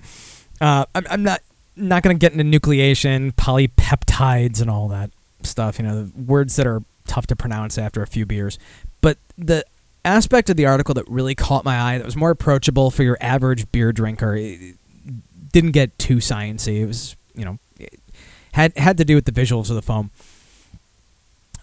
[0.61, 1.41] Uh, I'm, I'm not
[1.77, 5.11] not gonna get into nucleation, polypeptides, and all that
[5.43, 5.79] stuff.
[5.79, 8.59] You know, words that are tough to pronounce after a few beers.
[9.01, 9.65] But the
[10.03, 13.17] aspect of the article that really caught my eye, that was more approachable for your
[13.21, 14.35] average beer drinker,
[15.51, 16.81] didn't get too sciencey.
[16.81, 17.59] It was, you know,
[18.53, 20.11] had had to do with the visuals of the foam.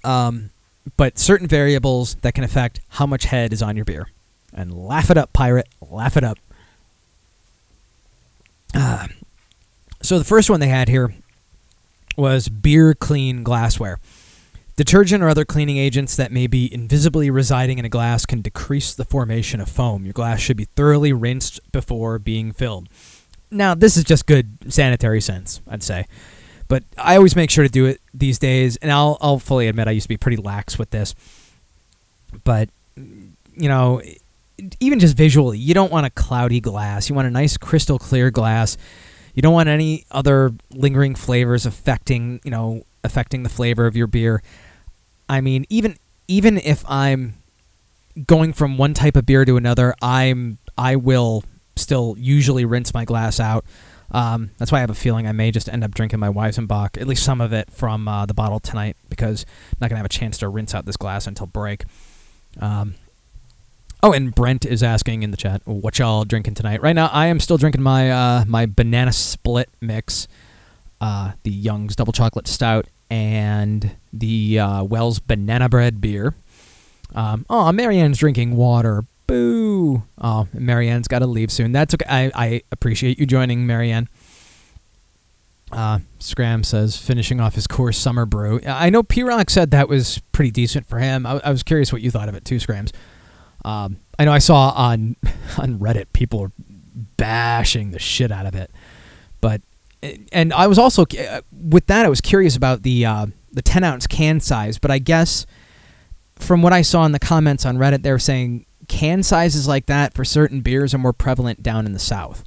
[0.05, 0.51] Um,
[0.97, 4.09] but certain variables that can affect how much head is on your beer.
[4.53, 5.69] And laugh it up, pirate.
[5.81, 6.39] Laugh it up.
[8.75, 9.09] Uh,
[10.05, 11.15] so the first one they had here
[12.17, 13.99] was beer clean glassware.
[14.77, 18.93] Detergent or other cleaning agents that may be invisibly residing in a glass can decrease
[18.93, 20.05] the formation of foam.
[20.05, 22.89] Your glass should be thoroughly rinsed before being filled.
[23.51, 26.07] Now, this is just good sanitary sense, I'd say.
[26.67, 29.87] But I always make sure to do it these days, and I'll, I'll fully admit
[29.87, 31.15] I used to be pretty lax with this.
[32.43, 34.03] But, you know,
[34.81, 37.09] even just visually, you don't want a cloudy glass.
[37.09, 38.77] You want a nice crystal clear glass.
[39.35, 44.07] You don't want any other lingering flavors affecting, you know, affecting the flavor of your
[44.07, 44.43] beer.
[45.29, 45.97] I mean, even
[46.29, 47.35] even if I'm
[48.27, 51.45] going from one type of beer to another, I'm I will
[51.77, 53.65] still usually rinse my glass out.
[54.11, 57.01] Um, that's why I have a feeling I may just end up drinking my Weizenbach,
[57.01, 60.07] at least some of it from uh, the bottle tonight, because I'm not gonna have
[60.07, 61.85] a chance to rinse out this glass until break.
[62.61, 62.95] Um,
[64.05, 67.27] oh, and Brent is asking in the chat, "What y'all drinking tonight?" Right now, I
[67.27, 70.29] am still drinking my uh, my banana split mix,
[71.01, 76.35] uh, the Young's double chocolate stout, and the uh, Wells banana bread beer.
[77.15, 79.05] Um, oh, Marianne's drinking water.
[79.27, 80.03] Boo!
[80.19, 81.73] Oh, Marianne's got to leave soon.
[81.73, 82.05] That's okay.
[82.09, 84.09] I, I appreciate you joining, Marianne.
[85.73, 88.61] Uh, Scram says finishing off his Coors summer brew.
[88.67, 91.25] I know P Rock said that was pretty decent for him.
[91.25, 92.93] I, I, was curious what you thought of it too, Scrams.
[93.65, 95.17] Um, I know I saw on
[95.59, 96.53] on Reddit people
[97.17, 98.71] bashing the shit out of it,
[99.41, 99.63] but
[100.33, 103.85] and I was also uh, with that I was curious about the uh, the 10
[103.85, 105.47] ounce can size, but I guess
[106.37, 109.87] from what I saw in the comments on Reddit, they were saying can sizes like
[109.87, 112.45] that for certain beers are more prevalent down in the south.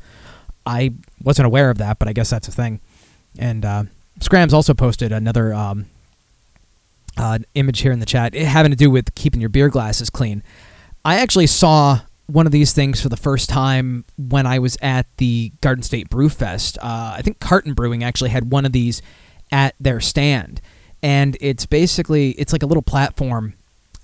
[0.66, 2.82] I wasn't aware of that, but I guess that's a thing.
[3.40, 3.84] And uh,
[4.20, 5.86] Scrams also posted another um,
[7.18, 10.44] uh, image here in the chat having to do with keeping your beer glasses clean.
[11.08, 15.06] I actually saw one of these things for the first time when I was at
[15.16, 16.78] the Garden State Brew Fest.
[16.80, 19.02] Uh, I think Carton Brewing actually had one of these
[19.50, 20.60] at their stand,
[21.02, 23.54] and it's basically it's like a little platform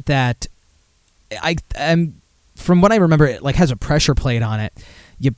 [0.06, 0.48] that
[1.42, 2.22] I am
[2.56, 4.72] from what I remember it like has a pressure plate on it.
[5.20, 5.36] You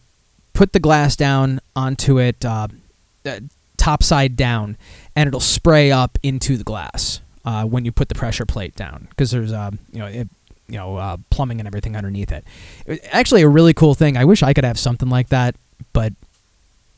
[0.53, 2.67] put the glass down onto it, uh,
[3.25, 3.39] uh,
[3.77, 4.77] top side down,
[5.15, 9.07] and it'll spray up into the glass uh, when you put the pressure plate down
[9.09, 10.29] because there's a you know it,
[10.67, 12.45] you know uh, plumbing and everything underneath it.
[12.85, 13.05] it.
[13.11, 14.17] Actually, a really cool thing.
[14.17, 15.55] I wish I could have something like that,
[15.93, 16.13] but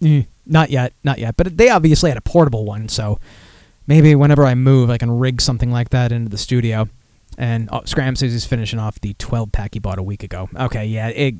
[0.02, 1.36] eh, not yet, not yet.
[1.38, 3.20] But they obviously had a portable one, so
[3.86, 6.90] maybe whenever I move, I can rig something like that into the studio.
[7.40, 10.50] And oh, Scram says he's finishing off the 12 pack he bought a week ago.
[10.56, 11.36] Okay, yeah, it,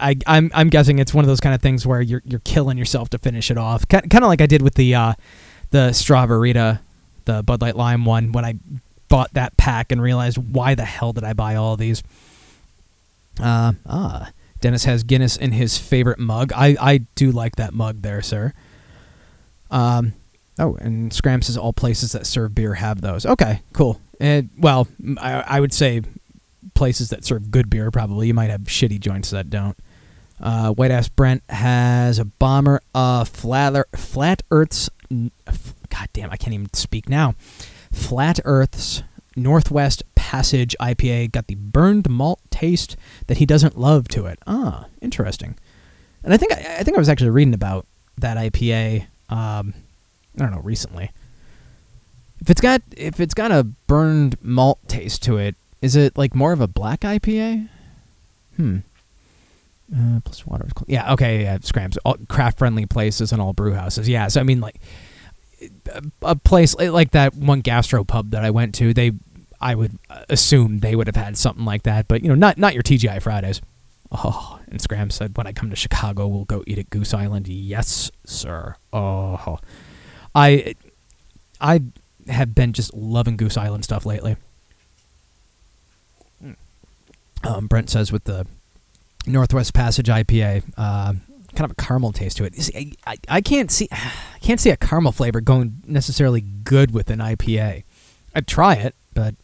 [0.00, 2.78] I, I'm, I'm guessing it's one of those kind of things where you're, you're killing
[2.78, 5.12] yourself to finish it off, kind of like I did with the, uh,
[5.70, 6.80] the Straw-Ber-Rita,
[7.26, 8.54] the Bud Light Lime one when I
[9.12, 12.02] bought that pack and realized why the hell did I buy all these.
[13.38, 14.30] Uh, ah,
[14.62, 16.50] Dennis has Guinness in his favorite mug.
[16.56, 18.54] I, I do like that mug there, sir.
[19.70, 20.14] Um,
[20.58, 23.26] oh, and Scram says all places that serve beer have those.
[23.26, 24.00] Okay, cool.
[24.18, 26.00] And well, I, I would say
[26.72, 28.28] places that serve good beer probably.
[28.28, 29.76] You might have shitty joints that don't.
[30.40, 34.88] Uh, White Ass Brent has a bomber of flat, flat Earth's.
[35.10, 37.34] God damn, I can't even speak now.
[37.92, 39.02] Flat Earth's
[39.36, 44.38] Northwest Passage IPA got the burned malt taste that he doesn't love to it.
[44.46, 45.56] Ah, interesting.
[46.24, 47.86] And I think I, I think I was actually reading about
[48.18, 49.06] that IPA.
[49.28, 49.74] Um,
[50.36, 51.10] I don't know recently.
[52.40, 56.34] If it's got if it's got a burned malt taste to it, is it like
[56.34, 57.68] more of a black IPA?
[58.56, 58.78] Hmm.
[59.94, 60.64] Uh, plus water.
[60.66, 60.88] Is cold.
[60.88, 61.12] Yeah.
[61.12, 61.42] Okay.
[61.42, 61.58] Yeah.
[61.60, 61.98] Scrams.
[61.98, 64.08] All craft friendly places and all brew houses.
[64.08, 64.28] Yeah.
[64.28, 64.76] So I mean, like
[66.22, 69.12] a place like that one gastro pub that I went to, they
[69.60, 69.98] I would
[70.28, 73.22] assume they would have had something like that, but you know, not not your TGI
[73.22, 73.60] Fridays.
[74.10, 77.48] Oh, and Scram said, when I come to Chicago, we'll go eat at Goose Island.
[77.48, 78.76] Yes, sir.
[78.92, 79.58] Oh,
[80.34, 80.74] I
[81.60, 81.80] I
[82.28, 84.36] have been just loving Goose Island stuff lately.
[87.44, 88.46] Um, Brent says with the
[89.26, 91.14] Northwest Passage IPA, uh,
[91.54, 92.54] kind of a caramel taste to it.
[92.54, 97.10] See, I, I, can't see I can't see a caramel flavor going necessarily good with
[97.10, 97.84] an IPA.
[98.34, 99.34] I'd try it, but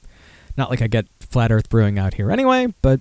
[0.56, 2.72] not like I get Flat Earth Brewing out here anyway.
[2.82, 3.00] But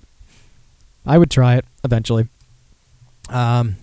[1.06, 2.28] I would try it eventually.
[3.30, 3.76] Um,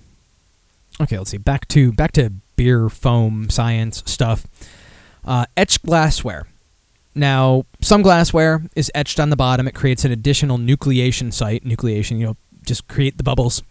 [1.01, 1.38] okay, let's see.
[1.38, 4.45] Back to back to beer foam science stuff.
[5.23, 6.47] Uh, etched glassware.
[7.15, 9.67] Now, some glassware is etched on the bottom.
[9.67, 11.63] It creates an additional nucleation site.
[11.63, 13.63] Nucleation, you know, just create the bubbles.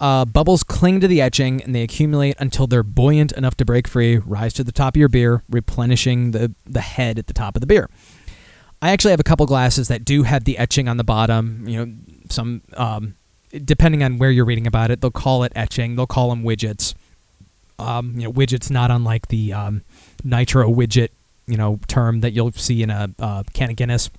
[0.00, 3.86] Uh, bubbles cling to the etching and they accumulate until they're buoyant enough to break
[3.86, 7.54] free, rise to the top of your beer, replenishing the, the head at the top
[7.54, 7.90] of the beer.
[8.80, 11.68] I actually have a couple glasses that do have the etching on the bottom.
[11.68, 11.92] You know,
[12.30, 13.16] some um,
[13.64, 15.96] depending on where you're reading about it, they'll call it etching.
[15.96, 16.94] They'll call them widgets.
[17.78, 19.82] Um, you know, widgets not unlike the um,
[20.24, 21.08] nitro widget,
[21.46, 24.10] you know, term that you'll see in a uh, can of Guinness.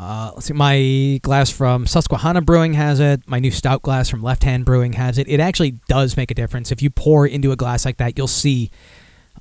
[0.00, 3.20] Uh, let's see, my glass from Susquehanna Brewing has it.
[3.26, 5.28] My new stout glass from Left Hand Brewing has it.
[5.28, 6.72] It actually does make a difference.
[6.72, 8.70] If you pour into a glass like that, you'll see,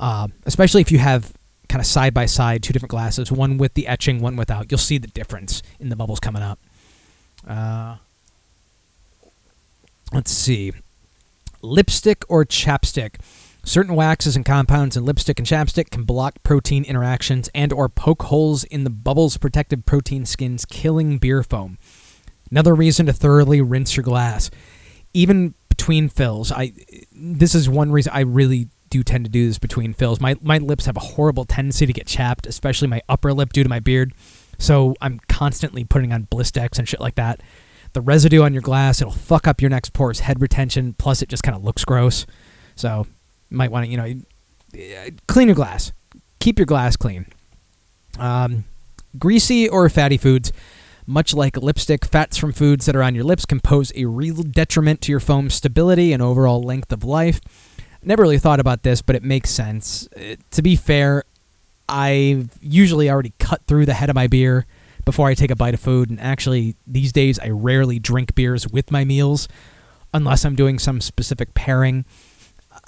[0.02, 1.32] uh, especially if you have
[1.70, 4.80] kind of side by side two different glasses, one with the etching, one without, you'll
[4.80, 6.60] see the difference in the bubbles coming up.
[7.48, 7.96] Uh,
[10.12, 10.74] let's see.
[11.62, 13.16] Lipstick or chapstick.
[13.64, 18.24] Certain waxes and compounds in lipstick and chapstick can block protein interactions and or poke
[18.24, 21.78] holes in the bubbles protective protein skins, killing beer foam.
[22.50, 24.50] Another reason to thoroughly rinse your glass.
[25.14, 26.74] Even between fills, I
[27.12, 30.20] this is one reason I really do tend to do this between fills.
[30.20, 33.64] My my lips have a horrible tendency to get chapped, especially my upper lip due
[33.64, 34.14] to my beard.
[34.58, 37.42] So I'm constantly putting on Blistex and shit like that.
[37.94, 40.94] The residue on your glass, it'll fuck up your next pore's head retention.
[40.94, 42.26] Plus, it just kind of looks gross.
[42.76, 43.08] So
[43.50, 45.92] might want to, you know, clean your glass.
[46.40, 47.26] Keep your glass clean.
[48.18, 48.66] Um,
[49.18, 50.52] greasy or fatty foods,
[51.06, 54.44] much like lipstick, fats from foods that are on your lips can pose a real
[54.44, 57.42] detriment to your foam's stability and overall length of life.
[58.04, 60.08] Never really thought about this, but it makes sense.
[60.16, 61.24] Uh, to be fair,
[61.90, 64.66] I've usually already cut through the head of my beer
[65.04, 68.68] before I take a bite of food, and actually, these days I rarely drink beers
[68.68, 69.48] with my meals
[70.14, 72.06] unless I'm doing some specific pairing.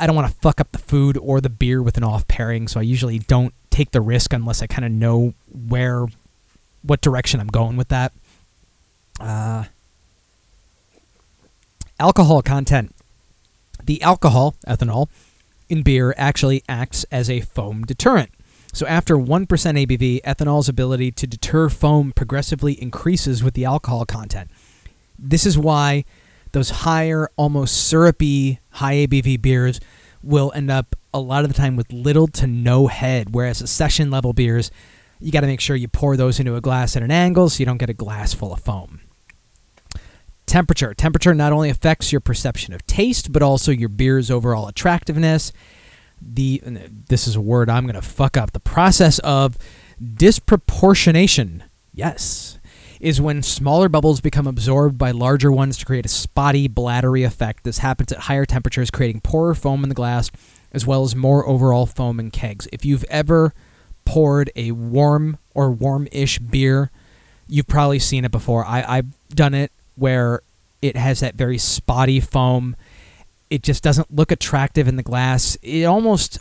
[0.01, 2.67] I don't want to fuck up the food or the beer with an off pairing,
[2.67, 6.07] so I usually don't take the risk unless I kind of know where,
[6.81, 8.11] what direction I'm going with that.
[9.19, 9.65] Uh,
[11.99, 12.95] alcohol content.
[13.83, 15.07] The alcohol, ethanol,
[15.69, 18.31] in beer actually acts as a foam deterrent.
[18.73, 24.49] So after 1% ABV, ethanol's ability to deter foam progressively increases with the alcohol content.
[25.19, 26.05] This is why
[26.53, 29.79] those higher, almost syrupy, high ABV beers
[30.23, 33.67] will end up a lot of the time with little to no head, whereas the
[33.67, 34.71] session level beers,
[35.19, 37.60] you got to make sure you pour those into a glass at an angle so
[37.60, 39.01] you don't get a glass full of foam.
[40.45, 40.93] Temperature.
[40.93, 45.51] Temperature not only affects your perception of taste, but also your beer's overall attractiveness
[46.21, 48.51] the this is a word I'm going to fuck up.
[48.51, 49.57] The process of
[50.01, 51.63] disproportionation.
[51.93, 52.60] Yes.
[53.01, 57.63] Is when smaller bubbles become absorbed by larger ones to create a spotty, bladdery effect.
[57.63, 60.29] This happens at higher temperatures, creating poorer foam in the glass,
[60.71, 62.67] as well as more overall foam in kegs.
[62.71, 63.53] If you've ever
[64.05, 66.91] poured a warm or warm ish beer,
[67.47, 68.63] you've probably seen it before.
[68.65, 70.41] I, I've done it where
[70.81, 72.75] it has that very spotty foam
[73.51, 75.57] it just doesn't look attractive in the glass.
[75.61, 76.39] It almost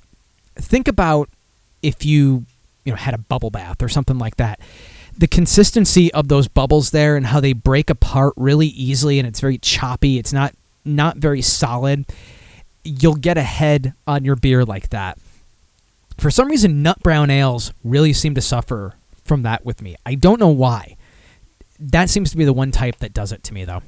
[0.54, 1.28] think about
[1.82, 2.46] if you
[2.84, 4.60] you know had a bubble bath or something like that.
[5.20, 9.40] The consistency of those bubbles there and how they break apart really easily and it's
[9.40, 10.18] very choppy.
[10.18, 12.06] It's not not very solid.
[12.84, 15.18] You'll get a head on your beer like that.
[16.16, 19.94] For some reason, nut brown ales really seem to suffer from that with me.
[20.06, 20.96] I don't know why.
[21.78, 23.82] That seems to be the one type that does it to me, though.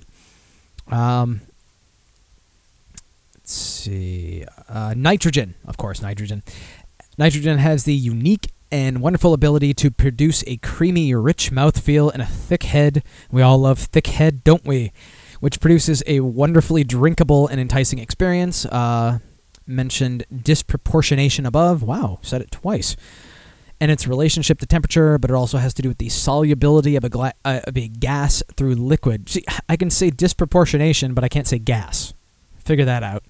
[0.89, 1.41] Um,
[3.35, 4.45] let's see.
[4.69, 6.43] Uh, nitrogen, of course, nitrogen.
[7.17, 12.27] Nitrogen has the unique and wonderful ability to produce a creamy, rich mouthfeel and a
[12.27, 13.05] thick head.
[13.31, 14.93] We all love thick head, don't we?
[15.41, 18.65] Which produces a wonderfully drinkable and enticing experience.
[18.65, 19.19] Uh,
[19.67, 21.83] mentioned disproportionation above.
[21.83, 22.97] Wow, said it twice.
[23.79, 27.05] And its relationship to temperature, but it also has to do with the solubility of
[27.05, 29.29] a, gla- uh, of a gas through liquid.
[29.29, 32.15] See, I can say disproportionation, but I can't say gas.
[32.59, 33.25] Figure that out.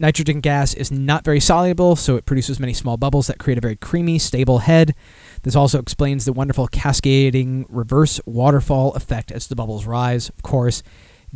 [0.00, 3.60] Nitrogen gas is not very soluble, so it produces many small bubbles that create a
[3.60, 4.94] very creamy, stable head.
[5.42, 10.28] This also explains the wonderful cascading reverse waterfall effect as the bubbles rise.
[10.28, 10.82] Of course,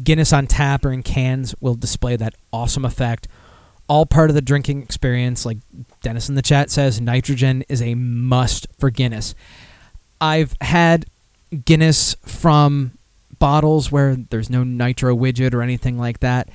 [0.02, 3.28] Guinness on tap or in cans will display that awesome effect.
[3.88, 5.44] All part of the drinking experience.
[5.44, 5.58] Like
[6.00, 9.34] Dennis in the chat says, nitrogen is a must for Guinness.
[10.20, 11.06] I've had
[11.64, 12.92] Guinness from
[13.38, 16.48] bottles where there's no nitro widget or anything like that,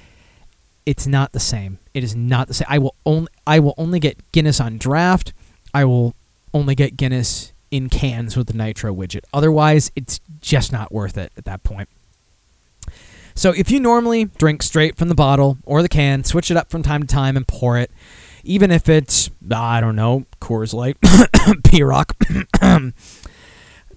[0.85, 1.79] it's not the same.
[1.97, 2.67] It is not the same.
[2.69, 5.33] I will only I will only get Guinness on draft.
[5.73, 6.13] I will
[6.53, 9.21] only get Guinness in cans with the nitro widget.
[9.33, 11.89] Otherwise, it's just not worth it at that point.
[13.33, 16.69] So if you normally drink straight from the bottle or the can, switch it up
[16.69, 17.89] from time to time and pour it,
[18.43, 20.97] even if it's I don't know Coors Light,
[21.63, 22.15] P Rock.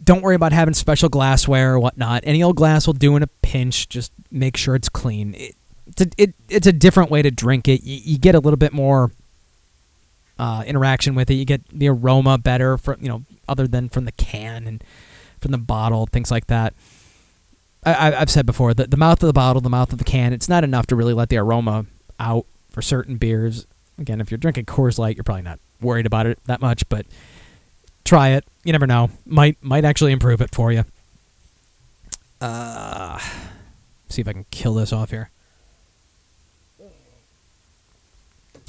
[0.03, 2.23] don't worry about having special glassware or whatnot.
[2.25, 3.91] Any old glass will do in a pinch.
[3.91, 5.35] Just make sure it's clean.
[5.35, 5.55] It,
[6.01, 7.83] it's, a, it, it's a different way to drink it.
[7.83, 9.11] You, you get a little bit more
[10.39, 11.35] uh, interaction with it.
[11.35, 14.83] You get the aroma better from you know other than from the can and
[15.41, 16.75] from the bottle, things like that.
[17.83, 20.33] I, have said before that the mouth of the bottle, the mouth of the can,
[20.35, 21.87] it's not enough to really let the aroma
[22.19, 23.67] out for certain beers.
[23.99, 27.07] Again, if you're drinking Coors Light, you're probably not worried about it that much, but
[28.05, 28.45] try it.
[28.65, 29.11] You never know.
[29.25, 30.85] Might might actually improve it for you.
[32.41, 33.19] Uh,
[34.09, 35.31] see if I can kill this off here.
[36.81, 36.87] Ah,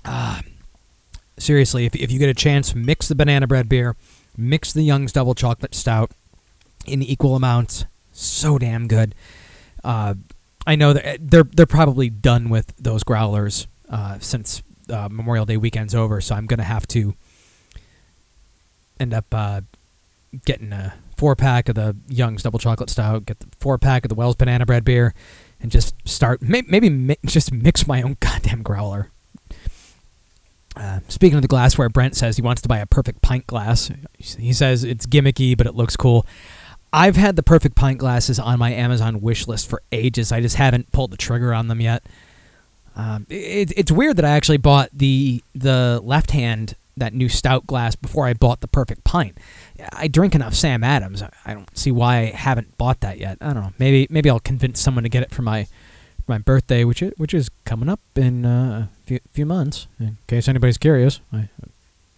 [0.05, 0.41] uh,
[1.37, 3.95] seriously, if if you get a chance, mix the banana bread beer,
[4.37, 6.11] mix the Young's Double Chocolate Stout
[6.85, 9.15] in equal amounts so damn good.
[9.83, 10.15] Uh,
[10.65, 15.57] I know that they're they're probably done with those growlers uh, since uh, Memorial Day
[15.57, 17.15] weekend's over, so I'm gonna have to
[18.99, 19.61] end up uh,
[20.45, 24.09] getting a four pack of the Young's Double Chocolate Stout, get the four pack of
[24.09, 25.13] the Wells Banana Bread Beer,
[25.59, 29.09] and just start may, maybe mi- just mix my own goddamn growler.
[30.75, 33.91] Uh, speaking of the glassware, Brent says he wants to buy a perfect pint glass.
[34.17, 36.25] He says it's gimmicky, but it looks cool.
[36.93, 40.31] I've had the perfect pint glasses on my Amazon wish list for ages.
[40.31, 42.03] I just haven't pulled the trigger on them yet.
[42.95, 47.65] Um, it, it's weird that I actually bought the the left hand that new stout
[47.65, 49.37] glass before I bought the perfect pint.
[49.93, 51.23] I drink enough Sam Adams.
[51.45, 53.37] I don't see why I haven't bought that yet.
[53.39, 53.73] I don't know.
[53.79, 55.67] Maybe maybe I'll convince someone to get it for my
[56.31, 59.87] my birthday, which is, which is coming up in uh, a few, few months.
[59.99, 61.49] In case anybody's curious, I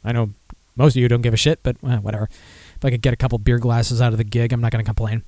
[0.03, 0.29] I know
[0.75, 2.29] most of you don't give a shit, but whatever.
[2.75, 4.83] If I could get a couple beer glasses out of the gig, I'm not going
[4.83, 5.23] to complain.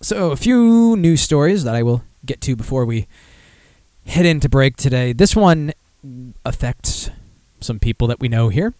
[0.00, 3.06] So, a few news stories that I will get to before we
[4.06, 5.12] head into break today.
[5.12, 5.72] This one
[6.44, 7.10] affects
[7.60, 8.74] some people that we know here.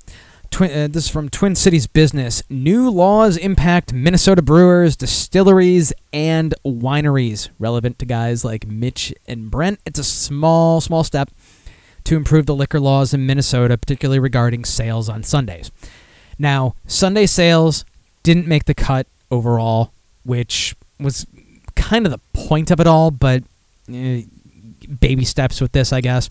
[0.53, 2.43] Twin, uh, this is from Twin Cities Business.
[2.51, 7.49] New laws impact Minnesota brewers, distilleries, and wineries.
[7.59, 9.81] Relevant to guys like Mitch and Brent.
[9.87, 11.31] It's a small, small step
[12.05, 15.71] to improve the liquor laws in Minnesota, particularly regarding sales on Sundays.
[16.39, 17.87] Now, Sunday sales
[18.23, 19.91] didn't make the cut overall,
[20.23, 21.27] which was
[21.77, 23.43] kind of the point of it all, but
[23.91, 24.19] uh,
[25.01, 26.29] baby steps with this, I guess.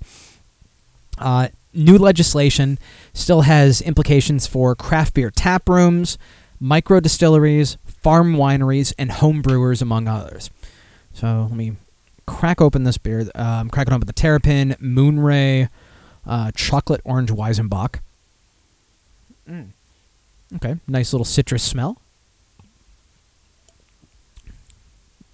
[1.18, 2.78] Uh, new legislation
[3.14, 6.18] still has implications for craft beer tap rooms,
[6.60, 10.50] micro distilleries, farm wineries, and home brewers, among others.
[11.14, 11.74] So let me
[12.26, 13.22] crack open this beer.
[13.36, 15.70] Uh, I'm cracking open the Terrapin Moonray
[16.26, 18.00] uh, Chocolate Orange Weizenbock.
[19.50, 19.70] Mm.
[20.56, 22.02] Okay, nice little citrus smell.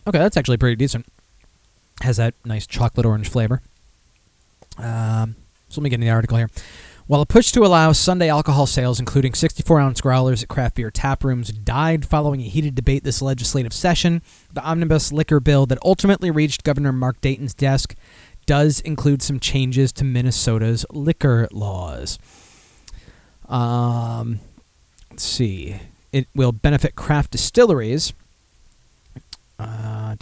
[0.07, 1.05] Okay, that's actually pretty decent.
[2.01, 3.61] Has that nice chocolate orange flavor.
[4.77, 5.35] Um,
[5.69, 6.49] so let me get in the article here.
[7.07, 10.91] While a push to allow Sunday alcohol sales, including 64 ounce growlers at craft beer
[10.91, 15.77] tap rooms, died following a heated debate this legislative session, the omnibus liquor bill that
[15.85, 17.95] ultimately reached Governor Mark Dayton's desk
[18.45, 22.19] does include some changes to Minnesota's liquor laws.
[23.47, 24.41] Um,
[25.09, 25.77] let's see.
[26.11, 28.11] It will benefit craft distilleries.
[29.57, 30.17] Uh,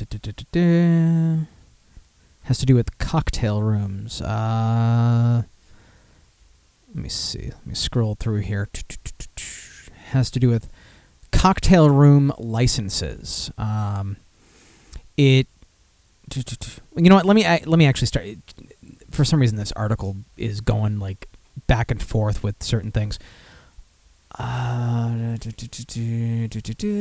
[2.43, 4.21] has to do with cocktail rooms.
[4.21, 5.41] Uh,
[6.95, 7.49] let me see.
[7.49, 8.69] Let me scroll through here.
[10.07, 10.69] Has to do with
[11.31, 13.51] cocktail room licenses.
[13.57, 14.15] Um,
[15.17, 15.47] it.
[16.33, 17.25] You know what?
[17.25, 18.25] Let me let me actually start.
[19.11, 21.27] For some reason, this article is going like
[21.67, 23.19] back and forth with certain things.
[24.37, 25.37] Uh,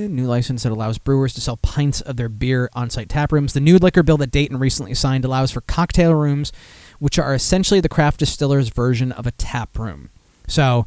[0.08, 3.54] new license that allows brewers to sell pints of their beer on site tap rooms.
[3.54, 6.52] The new liquor bill that Dayton recently signed allows for cocktail rooms,
[6.98, 10.10] which are essentially the craft distiller's version of a tap room.
[10.46, 10.86] So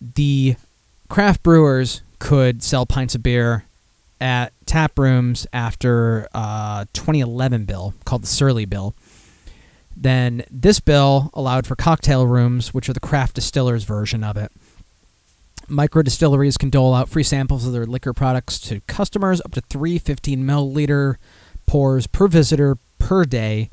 [0.00, 0.56] the
[1.08, 3.64] craft brewers could sell pints of beer
[4.20, 8.94] at tap rooms after uh, 2011 bill called the Surly Bill.
[9.96, 14.52] Then this bill allowed for cocktail rooms, which are the craft distiller's version of it.
[15.68, 19.60] Micro distilleries can dole out free samples of their liquor products to customers up to
[19.62, 21.16] three 15 milliliter
[21.66, 23.70] pours per visitor per day.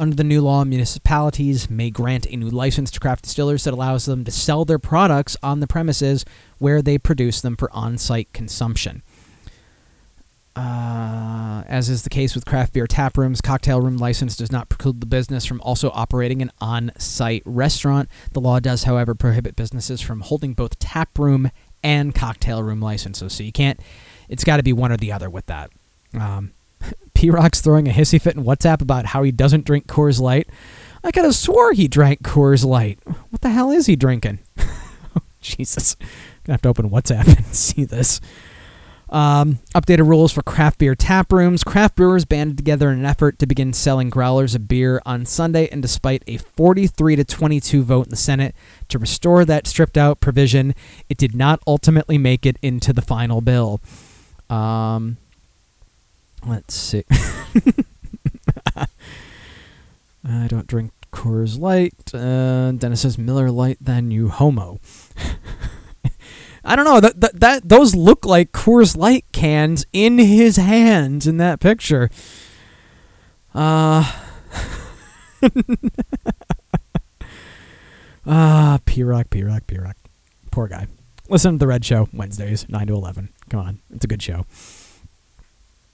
[0.00, 4.06] Under the new law, municipalities may grant a new license to craft distillers that allows
[4.06, 6.24] them to sell their products on the premises
[6.56, 9.02] where they produce them for on site consumption.
[10.56, 14.70] Uh, as is the case with craft beer tap rooms, cocktail room license does not
[14.70, 18.08] preclude the business from also operating an on-site restaurant.
[18.32, 21.50] The law does, however, prohibit businesses from holding both tap room
[21.82, 23.34] and cocktail room licenses.
[23.34, 23.78] So you can't.
[24.30, 25.70] It's got to be one or the other with that.
[26.18, 26.52] Um,
[27.20, 30.48] P Rock's throwing a hissy fit in WhatsApp about how he doesn't drink Coors Light.
[31.04, 32.98] I could have swore he drank Coors Light.
[33.04, 34.38] What the hell is he drinking?
[35.42, 35.96] Jesus.
[36.44, 38.22] Gonna have to open WhatsApp and see this.
[39.10, 41.62] Um, updated rules for craft beer tap rooms.
[41.62, 45.68] Craft brewers banded together in an effort to begin selling growlers of beer on Sunday,
[45.68, 48.54] and despite a 43 to 22 vote in the Senate
[48.88, 50.74] to restore that stripped out provision,
[51.10, 53.78] it did not ultimately make it into the final bill.
[54.48, 55.18] Um,
[56.46, 57.04] let's see.
[60.24, 61.94] I don't drink Coors Light.
[62.14, 64.80] Uh, Dennis says Miller Light, then you homo.
[66.64, 71.26] I don't know that, that that those look like Coors Light cans in his hands
[71.26, 72.10] in that picture.
[73.54, 74.12] Uh
[78.26, 79.96] Ah, P Rock, P Rock, P Rock.
[80.50, 80.86] Poor guy.
[81.28, 83.30] Listen to the Red Show Wednesdays, nine to eleven.
[83.48, 84.44] Come on, it's a good show.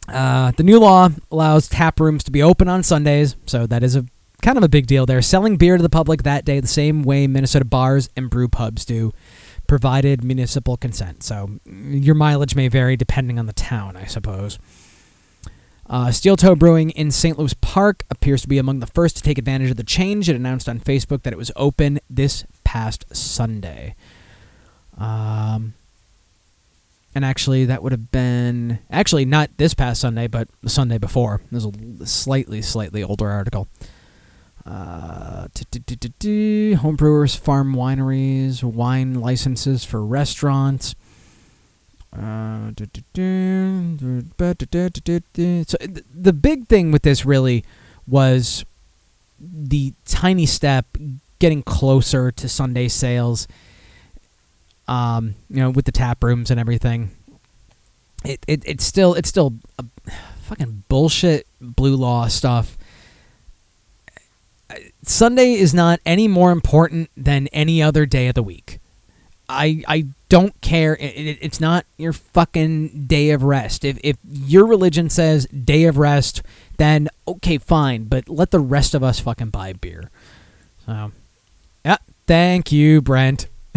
[0.09, 3.97] Uh, the new law allows tap rooms to be open on Sundays, so that is
[3.97, 4.07] a
[4.43, 5.07] kind of a big deal.
[5.07, 8.49] They're selling beer to the public that day the same way Minnesota bars and brew
[8.49, 9.13] pubs do
[9.67, 11.23] provided municipal consent.
[11.23, 14.59] So your mileage may vary depending on the town, I suppose.
[15.89, 17.39] Uh, Steel Toe Brewing in St.
[17.39, 20.29] Louis Park appears to be among the first to take advantage of the change.
[20.29, 23.95] It announced on Facebook that it was open this past Sunday.
[24.99, 25.75] Um,
[27.17, 31.41] and actually, that would have been actually not this past Sunday, but the Sunday before.
[31.51, 31.73] There's a
[32.05, 33.69] slightly, slightly older article.
[34.67, 40.95] Uh, homebrewers, farm wineries, wine licenses for restaurants.
[42.13, 42.85] Uh, so
[46.15, 47.65] the big thing with this really
[48.07, 48.63] was
[49.41, 50.99] the tiny step
[51.39, 53.49] getting closer to Sunday sales.
[54.89, 57.11] Um, you know, with the tap rooms and everything.
[58.25, 59.85] It, it it's still it's still a
[60.43, 62.77] fucking bullshit blue law stuff
[65.03, 68.81] Sunday is not any more important than any other day of the week.
[69.49, 70.97] I I don't care.
[70.97, 73.85] It, it, it's not your fucking day of rest.
[73.85, 76.43] If if your religion says day of rest,
[76.79, 78.05] then okay, fine.
[78.05, 80.11] But let the rest of us fucking buy beer.
[80.85, 81.13] So,
[81.85, 81.99] yeah.
[82.27, 83.47] Thank you, Brent.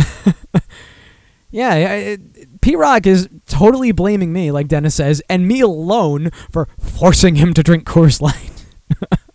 [1.52, 2.16] yeah,
[2.62, 7.54] P Rock is totally blaming me, like Dennis says, and me alone for forcing him
[7.54, 8.66] to drink Coors Light.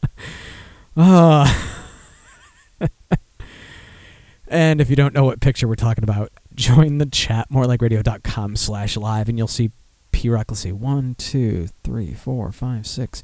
[0.96, 1.80] Ah.
[4.48, 8.96] and if you don't know what picture we're talking about, join the chat, morelikeradio.com slash
[8.96, 9.72] live, and you'll see
[10.12, 10.46] P Rock.
[10.50, 13.22] Let's see, one, two, three, four, five, six.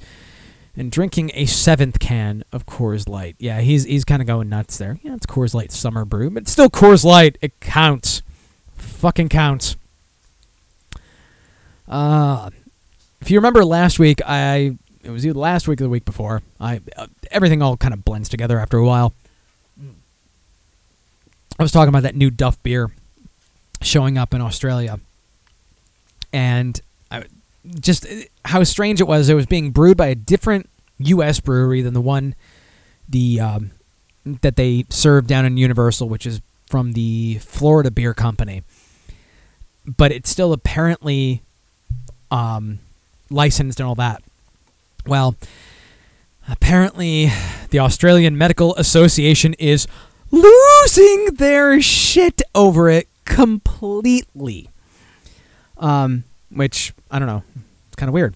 [0.77, 3.37] And drinking a seventh can of Coors Light.
[3.39, 4.99] Yeah, he's he's kind of going nuts there.
[5.03, 7.39] Yeah, it's Coors Light Summer Brew, but still Coors Light.
[7.41, 8.23] It counts.
[9.01, 9.77] Fucking counts.
[11.89, 12.51] Uh,
[13.23, 16.43] if you remember last week, I it was either last week or the week before.
[16.61, 19.15] I uh, everything all kind of blends together after a while.
[21.59, 22.91] I was talking about that new Duff beer
[23.81, 25.01] showing up in Australia,
[26.31, 26.79] and
[27.11, 27.25] I,
[27.81, 29.31] just uh, how strange it was.
[29.31, 31.41] It was being brewed by a different U.S.
[31.41, 32.35] brewery than the one
[33.09, 33.71] the um,
[34.27, 38.63] that they serve down in Universal, which is from the Florida Beer Company.
[39.97, 41.43] But it's still apparently
[42.31, 42.79] um,
[43.31, 44.23] licensed and all that.
[45.07, 45.35] Well,
[46.49, 47.31] apparently
[47.71, 49.87] the Australian Medical Association is
[50.31, 54.69] losing their shit over it completely.
[55.79, 57.43] Um, which I don't know,
[57.89, 58.35] it's kind of weird.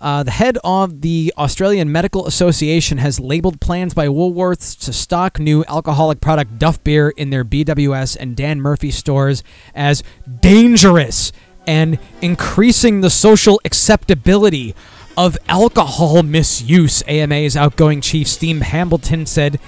[0.00, 5.38] Uh, the head of the Australian Medical Association has labeled plans by Woolworths to stock
[5.38, 9.42] new alcoholic product Duff beer in their BWS and Dan Murphy stores
[9.74, 10.02] as
[10.40, 11.32] dangerous
[11.66, 14.74] and increasing the social acceptability
[15.16, 17.02] of alcohol misuse.
[17.08, 19.58] AMA's outgoing chief, Steve Hambleton, said,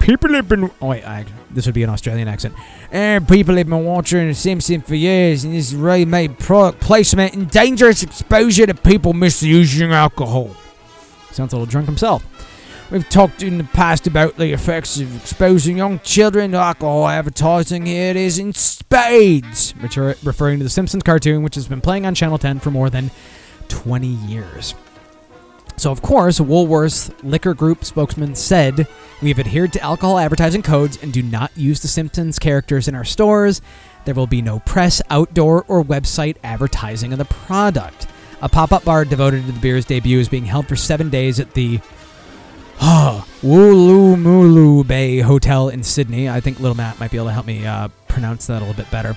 [0.00, 0.70] People have been.
[0.80, 2.54] Oh, wait, I, this would be an Australian accent.
[2.90, 7.34] And people have been watching The Simpsons for years, and this really made product placement
[7.34, 10.54] and dangerous exposure to people misusing alcohol.
[11.30, 12.24] Sounds a little drunk himself.
[12.90, 17.84] We've talked in the past about the effects of exposing young children to alcohol advertising.
[17.84, 19.74] Here it is in spades,
[20.22, 23.10] referring to the Simpsons cartoon, which has been playing on Channel 10 for more than
[23.68, 24.74] 20 years.
[25.78, 28.88] So, of course, Woolworths Liquor Group spokesman said,
[29.22, 32.96] We have adhered to alcohol advertising codes and do not use the Simpsons characters in
[32.96, 33.62] our stores.
[34.04, 38.08] There will be no press, outdoor, or website advertising of the product.
[38.42, 41.38] A pop up bar devoted to the beer's debut is being held for seven days
[41.38, 41.78] at the
[42.80, 46.28] Woolloomooloo Bay Hotel in Sydney.
[46.28, 48.74] I think Little Matt might be able to help me uh, pronounce that a little
[48.74, 49.16] bit better.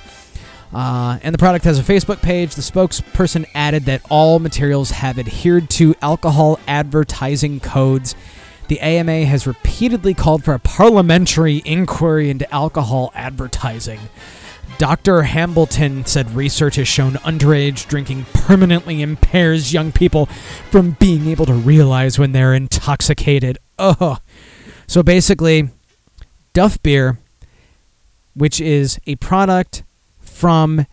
[0.74, 2.56] Uh, and the product has a Facebook page.
[2.56, 8.16] The spokesperson added that all materials have adhered to alcohol advertising codes.
[8.68, 14.00] The AMA has repeatedly called for a parliamentary inquiry into alcohol advertising.
[14.78, 15.24] Dr.
[15.24, 20.28] Hambleton said research has shown underage drinking permanently impairs young people
[20.72, 23.58] from being able to realize when they're intoxicated.
[23.78, 24.20] Ugh.
[24.88, 25.70] So basically,
[26.54, 27.20] Duff Beer,
[28.34, 29.84] which is a product
[30.42, 30.88] from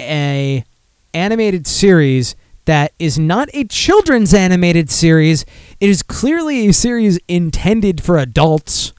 [0.00, 0.64] a
[1.12, 2.34] animated series
[2.64, 5.44] that is not a children's animated series,
[5.78, 8.94] it is clearly a series intended for adults,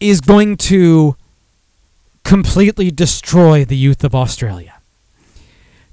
[0.00, 1.16] is going to
[2.24, 4.80] completely destroy the youth of Australia.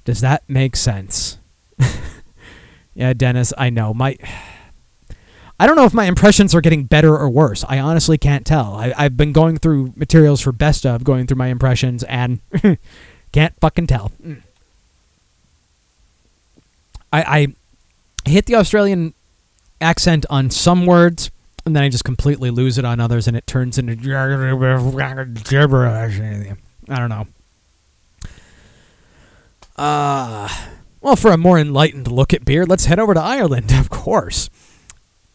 [0.05, 1.37] Does that make sense?
[2.93, 3.93] yeah, Dennis, I know.
[3.93, 4.15] My
[5.61, 7.63] I don't know if my impressions are getting better or worse.
[7.69, 8.73] I honestly can't tell.
[8.73, 12.39] I, have been going through materials for best of, going through my impressions, and
[13.31, 14.11] can't fucking tell.
[17.13, 17.21] I,
[18.25, 19.13] I hit the Australian
[19.79, 21.29] accent on some words,
[21.63, 23.95] and then I just completely lose it on others, and it turns into
[25.43, 26.19] gibberish.
[26.89, 27.27] I don't know.
[29.75, 30.49] Uh,
[31.01, 34.49] well, for a more enlightened look at beer, let's head over to Ireland, of course.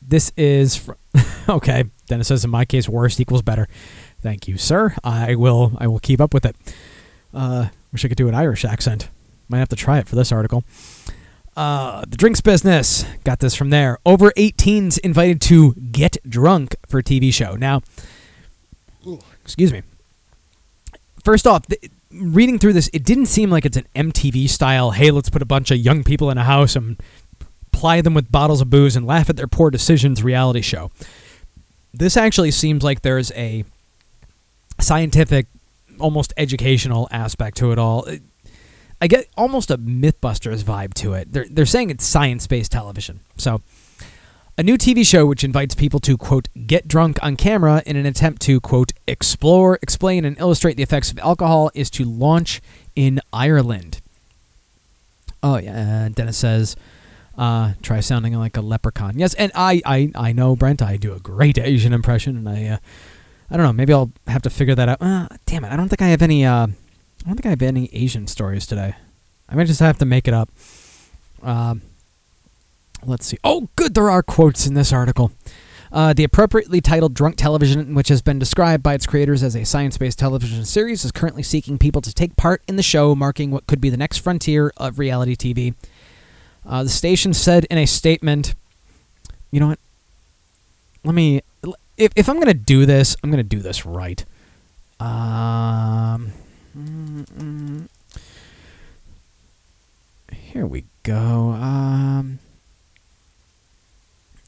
[0.06, 0.92] This is fr-
[1.48, 1.84] okay.
[2.06, 3.68] Dennis says, in my case, worst equals better.
[4.20, 4.94] Thank you, sir.
[5.02, 5.72] I will.
[5.78, 6.56] I will keep up with it.
[7.34, 9.08] Uh, wish I could do an Irish accent.
[9.48, 10.64] Might have to try it for this article.
[11.56, 13.98] Uh, the drinks business got this from there.
[14.04, 17.56] Over 18s invited to get drunk for TV show.
[17.56, 17.82] Now,
[19.42, 19.82] excuse me.
[21.24, 24.90] First off, th- reading through this, it didn't seem like it's an MTV style.
[24.92, 27.00] Hey, let's put a bunch of young people in a house and
[27.76, 30.90] ply them with bottles of booze and laugh at their poor decisions reality show.
[31.92, 33.64] This actually seems like there's a
[34.80, 35.46] scientific,
[35.98, 38.08] almost educational aspect to it all.
[39.00, 41.32] I get almost a Mythbusters vibe to it.
[41.32, 43.20] They're, they're saying it's science based television.
[43.36, 43.60] So,
[44.58, 48.06] a new TV show which invites people to, quote, get drunk on camera in an
[48.06, 52.62] attempt to, quote, explore, explain, and illustrate the effects of alcohol is to launch
[52.94, 54.00] in Ireland.
[55.42, 56.08] Oh, yeah.
[56.08, 56.74] Dennis says,
[57.36, 59.18] uh, try sounding like a leprechaun.
[59.18, 62.66] Yes, and I, I, I know, Brent, I do a great Asian impression, and I,
[62.66, 62.78] uh,
[63.50, 64.98] I don't know, maybe I'll have to figure that out.
[65.00, 67.62] Uh, damn it, I don't think I have any, uh, I don't think I have
[67.62, 68.94] any Asian stories today.
[69.48, 70.50] I might just have to make it up.
[71.42, 71.82] Um,
[73.04, 73.38] let's see.
[73.44, 75.32] Oh, good, there are quotes in this article.
[75.92, 79.64] Uh, the appropriately titled Drunk Television, which has been described by its creators as a
[79.64, 83.50] science based television series, is currently seeking people to take part in the show, marking
[83.50, 85.74] what could be the next frontier of reality TV.
[86.66, 88.54] Uh, the station said in a statement,
[89.50, 89.78] you know what?
[91.04, 91.42] Let me.
[91.96, 94.24] If, if I'm going to do this, I'm going to do this right.
[94.98, 96.32] Um.
[100.56, 101.50] Here we go.
[101.50, 102.38] Um,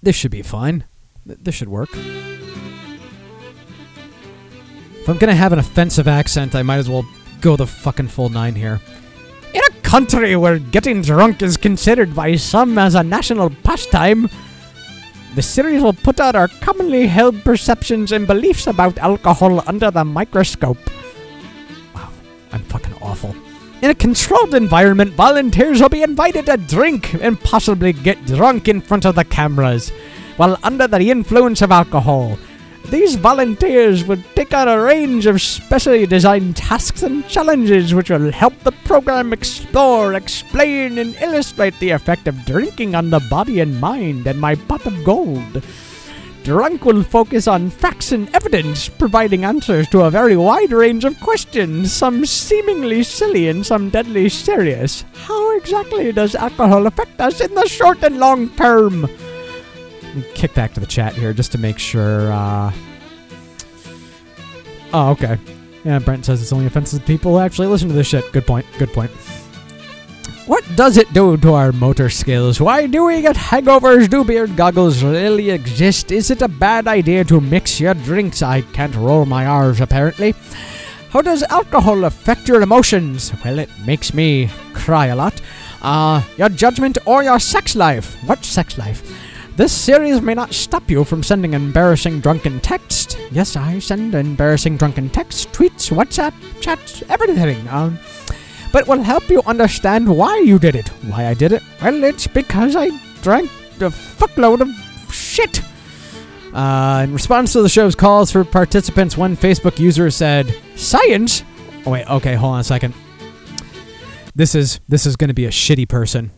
[0.02, 0.84] this should be fine.
[1.26, 1.90] Th- this should work.
[5.00, 7.04] If I'm gonna have an offensive accent, I might as well
[7.40, 8.80] go the fucking full nine here.
[9.88, 14.28] Country where getting drunk is considered by some as a national pastime,
[15.34, 20.04] the series will put out our commonly held perceptions and beliefs about alcohol under the
[20.04, 20.76] microscope.
[21.94, 22.10] Wow,
[22.52, 23.34] I'm fucking awful.
[23.80, 28.82] In a controlled environment, volunteers will be invited to drink and possibly get drunk in
[28.82, 29.88] front of the cameras
[30.36, 32.38] while under the influence of alcohol.
[32.90, 38.32] These volunteers would take on a range of specially designed tasks and challenges which will
[38.32, 43.78] help the program explore, explain, and illustrate the effect of drinking on the body and
[43.78, 45.62] mind and my pot of gold.
[46.44, 51.20] Drunk will focus on facts and evidence, providing answers to a very wide range of
[51.20, 55.04] questions, some seemingly silly and some deadly serious.
[55.12, 59.10] How exactly does alcohol affect us in the short and long term?
[60.34, 62.32] Kick back to the chat here just to make sure.
[62.32, 62.72] Uh...
[64.92, 65.38] Oh, okay.
[65.84, 68.30] Yeah, Brent says it's only offensive to people who actually listen to this shit.
[68.32, 68.66] Good point.
[68.78, 69.10] Good point.
[70.46, 72.58] What does it do to our motor skills?
[72.58, 74.08] Why do we get hangovers?
[74.08, 76.10] Do beard goggles really exist?
[76.10, 78.40] Is it a bad idea to mix your drinks?
[78.40, 80.34] I can't roll my R's apparently.
[81.10, 83.30] How does alcohol affect your emotions?
[83.44, 85.38] Well, it makes me cry a lot.
[85.82, 88.16] Uh, your judgment or your sex life?
[88.24, 89.02] What sex life?
[89.58, 93.18] This series may not stop you from sending embarrassing drunken text.
[93.32, 97.66] Yes, I send embarrassing drunken text, tweets, WhatsApp, chats, everything.
[97.66, 97.98] Um,
[98.72, 100.86] but will help you understand why you did it.
[101.10, 101.64] Why I did it?
[101.82, 102.90] Well, it's because I
[103.20, 103.50] drank
[103.80, 105.60] a fuckload of shit.
[106.54, 111.42] Uh, in response to the show's calls for participants, one Facebook user said, "Science."
[111.84, 112.94] Oh wait, okay, hold on a second.
[114.36, 116.30] This is this is going to be a shitty person.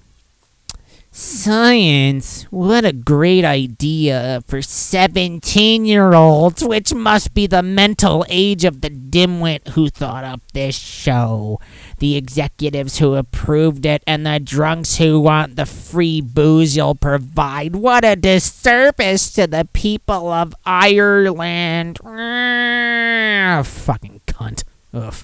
[1.13, 2.45] Science?
[2.51, 8.81] What a great idea for 17 year olds, which must be the mental age of
[8.81, 11.59] the dimwit who thought up this show.
[11.99, 17.75] The executives who approved it, and the drunks who want the free booze you'll provide.
[17.75, 21.99] What a disservice to the people of Ireland.
[22.05, 24.63] Ah, fucking cunt.
[24.95, 25.15] Ugh.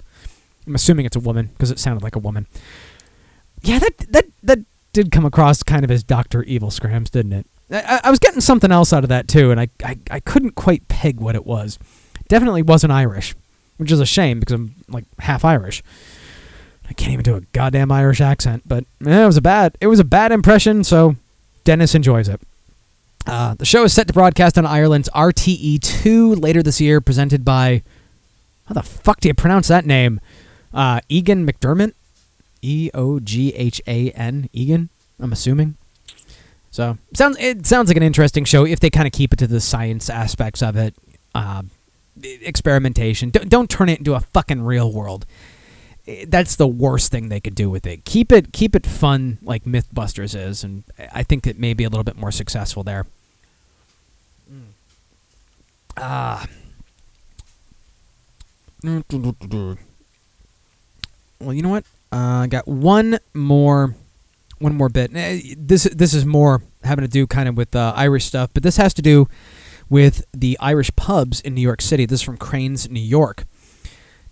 [0.67, 2.49] I'm assuming it's a woman because it sounded like a woman.
[3.63, 4.59] Yeah, that that that
[4.97, 7.47] did come across kind of as Doctor Evil Scrams, didn't it?
[7.71, 10.53] I, I was getting something else out of that too, and I, I I couldn't
[10.53, 11.79] quite peg what it was.
[12.29, 13.35] Definitely wasn't Irish,
[13.77, 15.83] which is a shame because I'm like half Irish.
[16.89, 19.89] I can't even do a goddamn Irish accent, but eh, it was a bad it
[19.89, 20.83] was a bad impression.
[20.83, 21.17] So
[21.65, 22.41] Dennis enjoys it.
[23.27, 27.83] Uh, the show is set to broadcast on Ireland's RTE2 later this year, presented by
[28.67, 30.21] how the fuck do you pronounce that name?
[30.73, 31.93] Uh, Egan McDermott.
[32.63, 34.89] E O G H A N Egan.
[35.19, 35.77] I'm assuming.
[36.71, 39.47] So sounds it sounds like an interesting show if they kind of keep it to
[39.47, 40.95] the science aspects of it,
[41.35, 41.63] uh,
[42.23, 43.31] experimentation.
[43.31, 45.25] Don't, don't turn it into a fucking real world.
[46.27, 48.05] That's the worst thing they could do with it.
[48.05, 51.89] Keep it keep it fun like MythBusters is, and I think it may be a
[51.89, 53.07] little bit more successful there.
[55.97, 56.47] Ah.
[61.41, 61.85] well, you know what?
[62.17, 63.95] Uh, I got one more,
[64.59, 65.11] one more bit.
[65.15, 68.63] Eh, This this is more having to do kind of with uh, Irish stuff, but
[68.63, 69.29] this has to do
[69.91, 72.07] with the Irish pubs in New York City.
[72.07, 73.45] This is from Crain's, New York.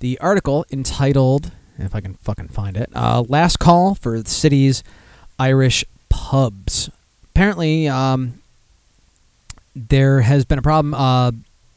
[0.00, 4.82] The article entitled, if I can fucking find it, uh, "Last Call for the City's
[5.38, 6.88] Irish Pubs."
[7.34, 8.40] Apparently, um,
[9.76, 10.94] there has been a problem.
[10.94, 11.32] Uh,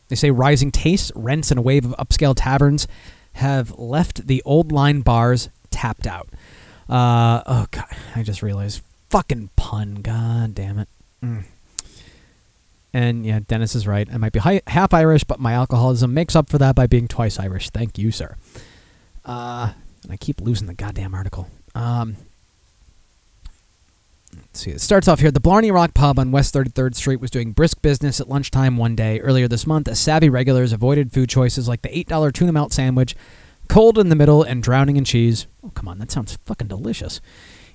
[0.07, 2.87] they say rising tastes, rents, and a wave of upscale taverns
[3.33, 6.29] have left the old line bars tapped out.
[6.89, 9.95] Uh, oh god, I just realized fucking pun.
[9.95, 10.89] God damn it.
[11.23, 11.43] Mm.
[12.93, 14.07] And yeah, Dennis is right.
[14.11, 17.39] I might be half Irish, but my alcoholism makes up for that by being twice
[17.39, 17.69] Irish.
[17.69, 18.35] Thank you, sir.
[19.25, 21.49] Uh, and I keep losing the goddamn article.
[21.75, 22.15] Um,
[24.33, 24.71] let's see.
[24.71, 25.31] It starts off here.
[25.31, 28.95] The Blarney Rock Pub on West 33rd Street was doing brisk business at lunchtime one
[28.95, 32.73] day earlier this month as savvy regulars avoided food choices like the $8 tuna melt
[32.73, 33.15] sandwich,
[33.67, 35.47] cold in the middle and drowning in cheese.
[35.63, 37.21] Oh, come on, that sounds fucking delicious.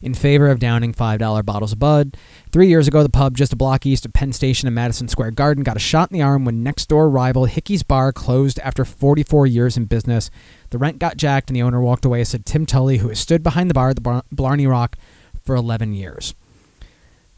[0.00, 2.16] In favor of downing $5 bottles of Bud.
[2.50, 5.30] Three years ago, the pub just a block east of Penn Station in Madison Square
[5.32, 8.84] Garden got a shot in the arm when next door rival Hickey's Bar closed after
[8.84, 10.28] 44 years in business.
[10.70, 13.44] The rent got jacked and the owner walked away, said Tim Tully, who has stood
[13.44, 14.96] behind the bar at the Bar- Blarney Rock
[15.44, 16.34] for 11 years.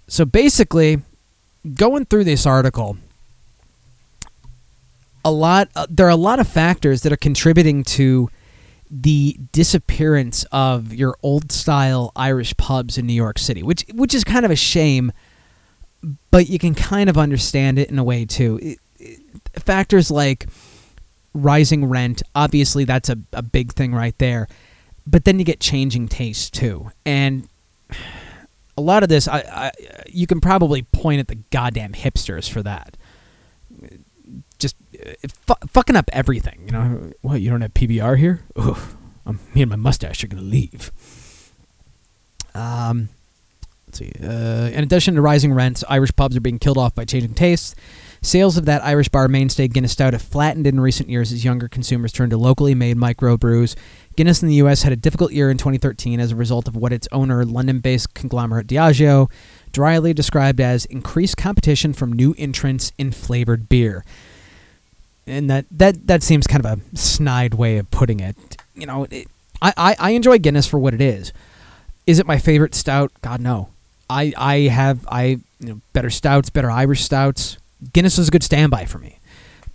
[0.08, 1.02] So basically,
[1.74, 2.96] going through this article,
[5.24, 8.28] a lot uh, there are a lot of factors that are contributing to
[8.96, 14.22] the disappearance of your old style Irish pubs in New York City, which which is
[14.22, 15.10] kind of a shame,
[16.30, 18.60] but you can kind of understand it in a way too.
[18.62, 19.20] It, it,
[19.58, 20.46] factors like
[21.32, 24.46] rising rent, obviously that's a, a big thing right there.
[25.04, 26.92] But then you get changing tastes too.
[27.04, 27.48] And
[28.76, 29.72] a lot of this I, I
[30.06, 32.96] you can probably point at the goddamn hipsters for that
[34.58, 35.12] just uh,
[35.46, 36.62] fu- fucking up everything.
[36.66, 37.40] You know, what?
[37.40, 38.40] You don't have PBR here?
[39.26, 40.92] I'm, me and my mustache are gonna leave.
[42.54, 43.08] Um,
[43.86, 44.12] let's see.
[44.22, 47.74] Uh, in addition to rising rents, Irish pubs are being killed off by changing tastes.
[48.22, 51.68] Sales of that Irish bar mainstay Guinness Stout have flattened in recent years as younger
[51.68, 53.76] consumers turn to locally made microbrews.
[54.16, 54.82] Guinness in the U.S.
[54.82, 58.66] had a difficult year in 2013 as a result of what its owner, London-based conglomerate
[58.66, 59.30] Diageo,
[59.72, 64.04] dryly described as increased competition from new entrants in flavored beer
[65.26, 68.36] and that that that seems kind of a snide way of putting it.
[68.74, 69.28] You know, it,
[69.62, 71.32] I, I I enjoy Guinness for what it is.
[72.06, 73.12] Is it my favorite stout?
[73.22, 73.70] God no.
[74.10, 77.58] I I have I you know better stouts, better Irish stouts.
[77.92, 79.18] Guinness is a good standby for me,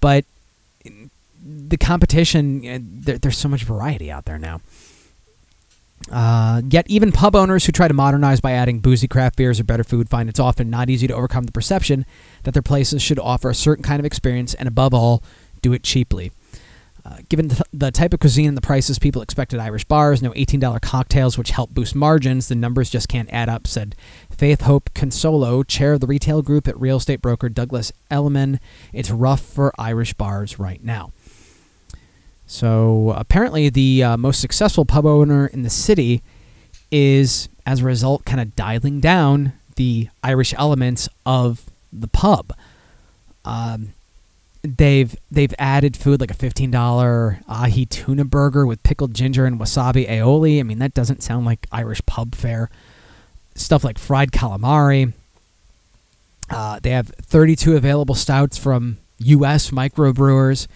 [0.01, 0.25] but
[1.41, 4.61] the competition you know, there, there's so much variety out there now.
[6.11, 9.63] Uh, yet even pub owners who try to modernize by adding boozy craft beers or
[9.63, 12.05] better food find it's often not easy to overcome the perception
[12.43, 15.21] that their places should offer a certain kind of experience and above all
[15.61, 16.31] do it cheaply.
[17.05, 20.21] Uh, given the, the type of cuisine and the prices people expect at Irish bars,
[20.21, 23.95] no $18 cocktails which help boost margins, the numbers just can't add up, said
[24.29, 28.59] Faith Hope Consolo, chair of the retail group at real estate broker Douglas Elliman.
[28.93, 31.11] It's rough for Irish bars right now.
[32.45, 36.21] So apparently, the uh, most successful pub owner in the city
[36.91, 42.51] is, as a result, kind of dialing down the Irish elements of the pub.
[43.45, 43.93] Um,
[44.61, 49.59] they've they've added food like a fifteen dollar ahi tuna burger with pickled ginger and
[49.59, 50.59] wasabi aioli.
[50.59, 52.69] I mean, that doesn't sound like Irish pub fare.
[53.55, 55.13] Stuff like fried calamari.
[56.49, 59.69] Uh, they have 32 available stouts from U.S.
[59.69, 60.67] microbrewers,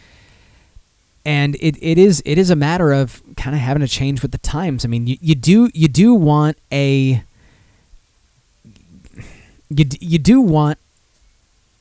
[1.25, 4.31] and it, it is it is a matter of kind of having to change with
[4.31, 4.85] the times.
[4.85, 7.23] I mean, you, you do you do want a
[9.69, 10.77] you, you do want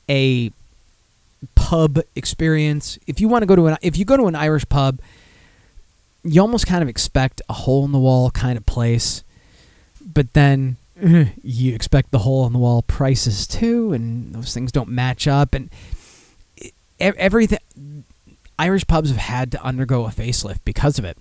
[0.08, 0.52] a
[1.72, 2.98] pub experience.
[3.06, 5.00] If you want to go to an if you go to an Irish pub,
[6.22, 9.24] you almost kind of expect a hole in the wall kind of place,
[10.04, 10.76] but then
[11.42, 15.54] you expect the hole in the wall prices too, and those things don't match up,
[15.54, 15.70] and
[17.00, 18.04] everything.
[18.58, 21.16] Irish pubs have had to undergo a facelift because of it.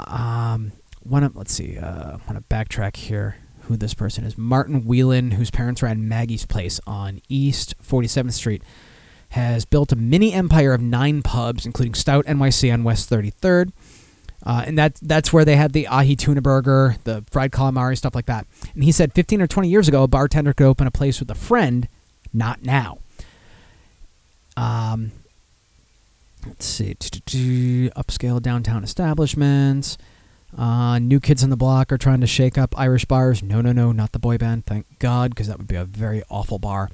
[0.00, 0.72] Um,
[1.04, 3.36] one of let's see, uh, I want to backtrack here.
[3.68, 4.36] Who this person is?
[4.36, 8.62] Martin Whelan, whose parents ran Maggie's Place on East 47th Street,
[9.34, 13.72] has built a mini empire of nine pubs, including Stout NYC on West 33rd.
[14.46, 18.14] Uh, and that, that's where they had the ahi tuna burger, the fried calamari, stuff
[18.14, 18.46] like that.
[18.74, 21.28] And he said 15 or 20 years ago, a bartender could open a place with
[21.30, 21.88] a friend,
[22.32, 22.98] not now.
[24.56, 25.10] Um,
[26.46, 26.94] let's see.
[26.94, 29.98] Upscale downtown establishments.
[30.56, 33.42] Uh, new kids on the block are trying to shake up Irish bars.
[33.42, 34.66] No, no, no, not the boy band.
[34.66, 36.88] Thank God, because that would be a very awful bar.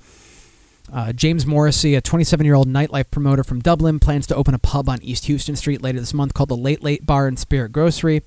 [0.93, 4.59] Uh, James Morrissey, a 27 year old nightlife promoter from Dublin, plans to open a
[4.59, 7.70] pub on East Houston Street later this month called the Late Late Bar and Spirit
[7.72, 8.22] Grocery.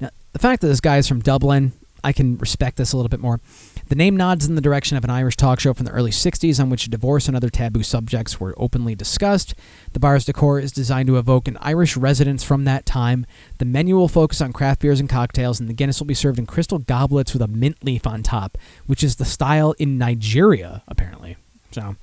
[0.00, 1.72] Now, the fact that this guy is from Dublin,
[2.04, 3.40] I can respect this a little bit more.
[3.88, 6.60] The name nods in the direction of an Irish talk show from the early 60s
[6.60, 9.54] on which divorce and other taboo subjects were openly discussed.
[9.92, 13.26] The bar's decor is designed to evoke an Irish residence from that time.
[13.58, 16.38] The menu will focus on craft beers and cocktails, and the Guinness will be served
[16.38, 20.84] in crystal goblets with a mint leaf on top, which is the style in Nigeria,
[20.86, 21.36] apparently.
[21.76, 21.94] So,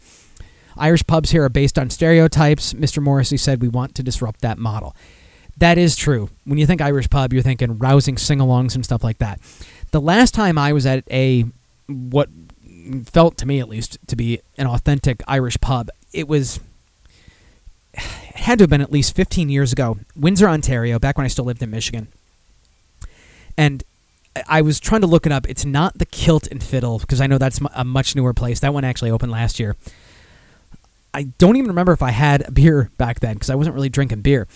[0.77, 2.73] Irish pubs here are based on stereotypes.
[2.73, 3.01] Mr.
[3.01, 4.95] Morrissey said we want to disrupt that model.
[5.57, 6.29] That is true.
[6.45, 9.39] When you think Irish pub, you're thinking rousing sing alongs and stuff like that.
[9.89, 11.45] The last time I was at a
[11.87, 12.29] what
[13.05, 16.59] felt to me at least to be an authentic Irish pub, it was
[17.95, 18.01] it
[18.35, 21.45] had to have been at least 15 years ago, Windsor, Ontario, back when I still
[21.45, 22.09] lived in Michigan.
[23.57, 23.83] And
[24.47, 25.47] I was trying to look it up.
[25.47, 28.59] It's not the Kilt and Fiddle because I know that's a much newer place.
[28.61, 29.75] That one actually opened last year.
[31.13, 33.89] I don't even remember if I had a beer back then because I wasn't really
[33.89, 34.47] drinking beer.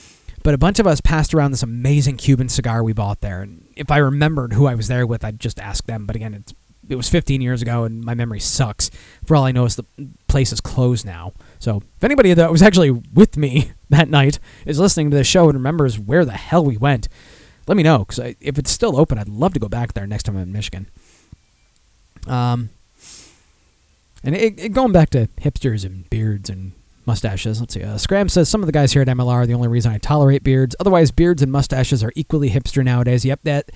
[0.43, 3.41] But a bunch of us passed around this amazing Cuban cigar we bought there.
[3.41, 6.05] And if I remembered who I was there with, I'd just ask them.
[6.05, 6.43] But again,
[6.89, 8.89] it was 15 years ago and my memory sucks.
[9.25, 9.85] For all I know, is the
[10.27, 11.33] place is closed now.
[11.59, 15.45] So if anybody that was actually with me that night is listening to the show
[15.45, 17.07] and remembers where the hell we went,
[17.67, 20.23] let me know because if it's still open, I'd love to go back there next
[20.23, 20.89] time I'm in Michigan.
[22.27, 22.69] Um,
[24.23, 26.71] and it, it, going back to hipsters and beards and
[27.05, 27.83] mustaches, let's see.
[27.83, 29.97] Uh, Scram says some of the guys here at MLR are the only reason I
[29.97, 30.75] tolerate beards.
[30.79, 33.23] Otherwise, beards and mustaches are equally hipster nowadays.
[33.25, 33.69] Yep, that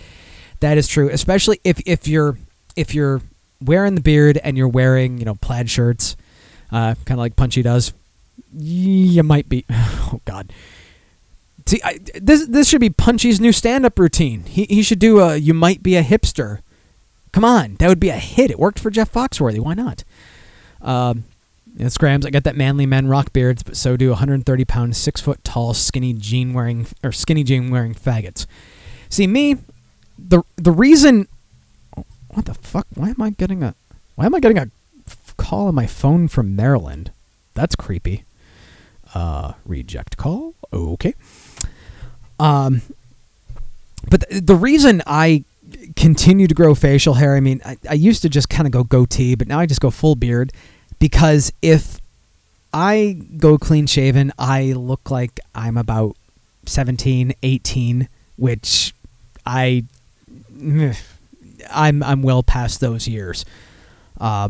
[0.60, 1.10] that is true.
[1.10, 2.38] Especially if if you're
[2.76, 3.22] if you're
[3.62, 6.16] wearing the beard and you're wearing you know plaid shirts,
[6.72, 7.94] uh, kind of like Punchy does.
[8.54, 9.66] You might be.
[10.14, 10.52] Oh God.
[11.66, 14.44] See, I, this this should be Punchy's new stand-up routine.
[14.44, 16.60] He he should do a "You Might Be a Hipster."
[17.32, 18.52] Come on, that would be a hit.
[18.52, 19.60] It worked for Jeff Foxworthy.
[19.60, 20.04] Why not?
[20.82, 21.24] Um,
[21.80, 25.74] I got that manly men rock beards, but so do 130 pound, six foot tall,
[25.74, 28.46] skinny jean wearing or skinny jean wearing faggots.
[29.10, 29.58] See me,
[30.18, 31.28] the the reason.
[32.30, 32.88] What the fuck?
[32.94, 33.76] Why am I getting a?
[34.16, 34.70] Why am I getting a
[35.38, 37.12] call on my phone from Maryland?
[37.54, 38.24] That's creepy.
[39.14, 40.56] Uh, reject call.
[40.72, 41.14] Okay.
[42.42, 42.82] Um,
[44.10, 45.44] but the, the reason I
[45.96, 48.84] continue to grow facial hair, I mean, I, I used to just kind of go
[48.84, 50.52] goatee, but now I just go full beard
[51.00, 52.00] because if
[52.74, 56.18] I go clean shaven, I look like I'm about
[56.66, 58.94] 17, 18, which
[59.46, 59.86] I
[61.72, 63.46] I'm I'm well past those years.
[64.20, 64.50] Uh,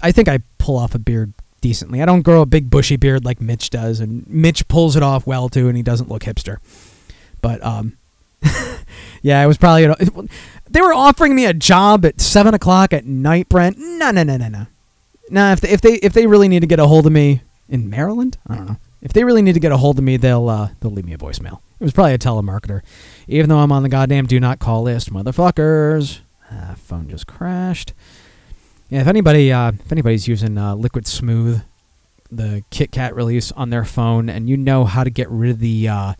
[0.00, 2.00] I think I pull off a beard decently.
[2.02, 5.26] I don't grow a big bushy beard like Mitch does, and Mitch pulls it off
[5.26, 6.58] well too, and he doesn't look hipster.
[7.42, 7.98] But um,
[9.22, 9.82] yeah, it was probably.
[9.82, 10.26] You know,
[10.70, 13.76] they were offering me a job at seven o'clock at night, Brent.
[13.78, 14.66] No, no, no, no, no.
[15.28, 17.42] Nah, if they, if they if they really need to get a hold of me
[17.68, 18.76] in Maryland, I don't know.
[19.02, 21.12] If they really need to get a hold of me, they'll uh, they'll leave me
[21.12, 21.60] a voicemail.
[21.80, 22.82] It was probably a telemarketer,
[23.26, 26.20] even though I'm on the goddamn do not call list, motherfuckers.
[26.50, 27.92] Ah, phone just crashed.
[28.88, 31.62] Yeah, if anybody uh, if anybody's using uh, Liquid Smooth,
[32.30, 35.88] the KitKat release on their phone, and you know how to get rid of the
[35.88, 36.14] uh,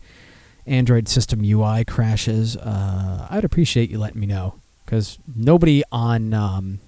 [0.65, 4.55] Android system UI crashes, uh, I'd appreciate you letting me know
[4.85, 6.79] because nobody on um,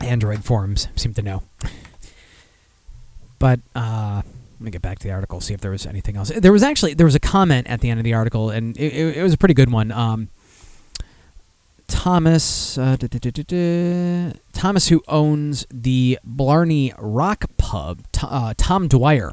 [0.00, 1.42] Android forums seem to know.
[3.38, 6.30] but uh, let me get back to the article, see if there was anything else.
[6.30, 8.92] There was actually there was a comment at the end of the article, and it,
[8.92, 9.92] it, it was a pretty good one.
[9.92, 10.28] Um,
[11.86, 18.88] Thomas, uh, duh, duh, duh, Thomas, who owns the Blarney Rock Pub, T- uh, Tom
[18.88, 19.32] Dwyer.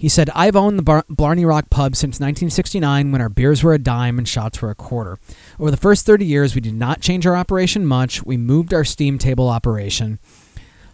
[0.00, 3.74] He said, I've owned the Bar- Blarney Rock Pub since 1969 when our beers were
[3.74, 5.18] a dime and shots were a quarter.
[5.58, 8.24] Over the first 30 years, we did not change our operation much.
[8.24, 10.18] We moved our steam table operation.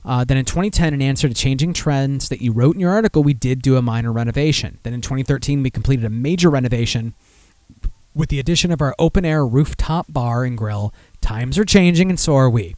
[0.05, 3.23] Uh, then in 2010, in answer to changing trends that you wrote in your article,
[3.23, 4.81] we did do a minor renovation.
[4.83, 7.15] Then in 2013, we completed a major renovation
[8.13, 10.93] with the addition of our open air rooftop bar and grill.
[11.21, 12.75] Times are changing, and so are we.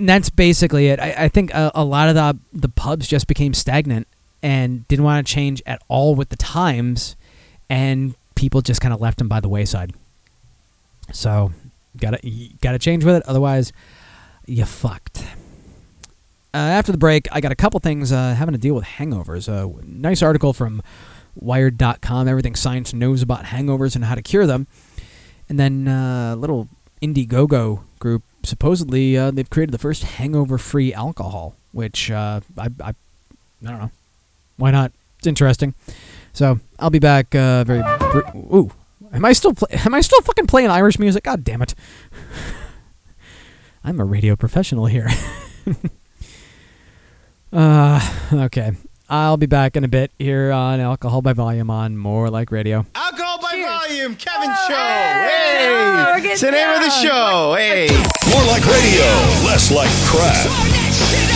[0.00, 0.98] And that's basically it.
[0.98, 4.08] I, I think a, a lot of the the pubs just became stagnant
[4.46, 7.16] and didn't want to change at all with the times,
[7.68, 9.92] and people just kind of left them by the wayside.
[11.12, 11.50] So,
[11.96, 12.20] gotta
[12.60, 13.24] gotta change with it.
[13.26, 13.72] Otherwise,
[14.46, 15.24] you fucked.
[16.54, 19.48] Uh, after the break, I got a couple things uh, having to deal with hangovers.
[19.48, 20.80] A nice article from
[21.34, 24.68] Wired.com, everything science knows about hangovers and how to cure them.
[25.48, 26.68] And then uh, a little
[27.02, 32.94] Indiegogo group, supposedly uh, they've created the first hangover-free alcohol, which uh, I, I, I
[33.64, 33.90] don't know.
[34.56, 34.92] Why not?
[35.18, 35.74] It's interesting.
[36.32, 37.82] So I'll be back uh, very.
[37.98, 38.70] Br- Ooh,
[39.12, 41.24] am I still play- am I still fucking playing Irish music?
[41.24, 41.74] God damn it!
[43.84, 45.08] I'm a radio professional here.
[47.52, 48.00] uh,
[48.32, 48.72] okay.
[49.08, 52.84] I'll be back in a bit here on Alcohol by Volume on More Like Radio.
[52.96, 53.52] Alcohol by
[53.86, 54.74] volume, Kevin Show.
[54.74, 57.54] Oh, Hey, it's the name of the show.
[57.56, 57.86] Hey,
[58.32, 59.04] More like radio,
[59.46, 61.35] less like crap.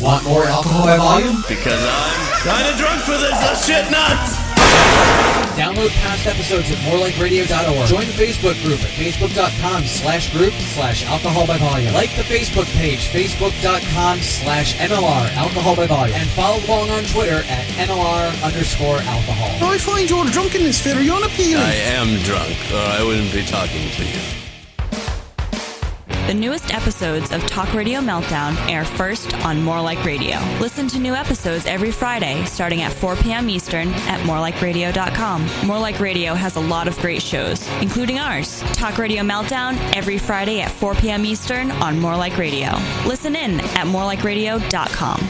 [0.00, 1.42] Want more alcohol by volume?
[1.48, 3.32] Because I'm kind of drunk for this.
[3.42, 4.38] Let's shit nuts.
[5.54, 7.86] Download past episodes at morelikeradio.org.
[7.86, 11.92] Join the Facebook group at facebook.com slash group slash alcohol by volume.
[11.92, 16.16] Like the Facebook page, facebook.com slash MLR alcohol by volume.
[16.16, 19.68] And follow along on Twitter at MLR underscore alcohol.
[19.68, 21.62] I find your drunkenness very unappealing.
[21.62, 24.41] I am drunk, or I wouldn't be talking to you.
[26.32, 30.38] The newest episodes of Talk Radio Meltdown air first on More Like Radio.
[30.60, 33.50] Listen to new episodes every Friday starting at 4 p.m.
[33.50, 35.66] Eastern at morelikeradio.com.
[35.66, 38.62] More Like Radio has a lot of great shows, including ours.
[38.72, 41.26] Talk Radio Meltdown every Friday at 4 p.m.
[41.26, 42.70] Eastern on More Like Radio.
[43.06, 45.20] Listen in at morelikeradio.com.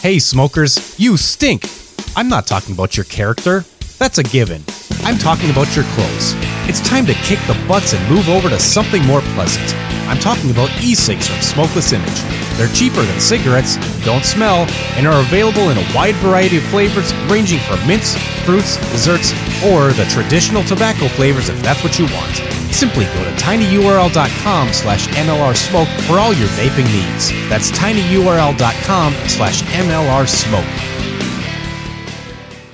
[0.00, 1.68] Hey, smokers, you stink!
[2.16, 3.66] I'm not talking about your character.
[3.98, 4.64] That's a given.
[5.04, 6.34] I'm talking about your clothes.
[6.70, 9.74] It's time to kick the butts and move over to something more pleasant.
[10.06, 12.22] I'm talking about e-cigs from Smokeless Image.
[12.56, 17.12] They're cheaper than cigarettes, don't smell, and are available in a wide variety of flavors
[17.26, 19.32] ranging from mints, fruits, desserts,
[19.64, 22.36] or the traditional tobacco flavors if that's what you want.
[22.72, 27.30] Simply go to tinyurl.com slash mlrsmoke for all your vaping needs.
[27.48, 30.92] That's tinyurl.com slash mlrsmoke.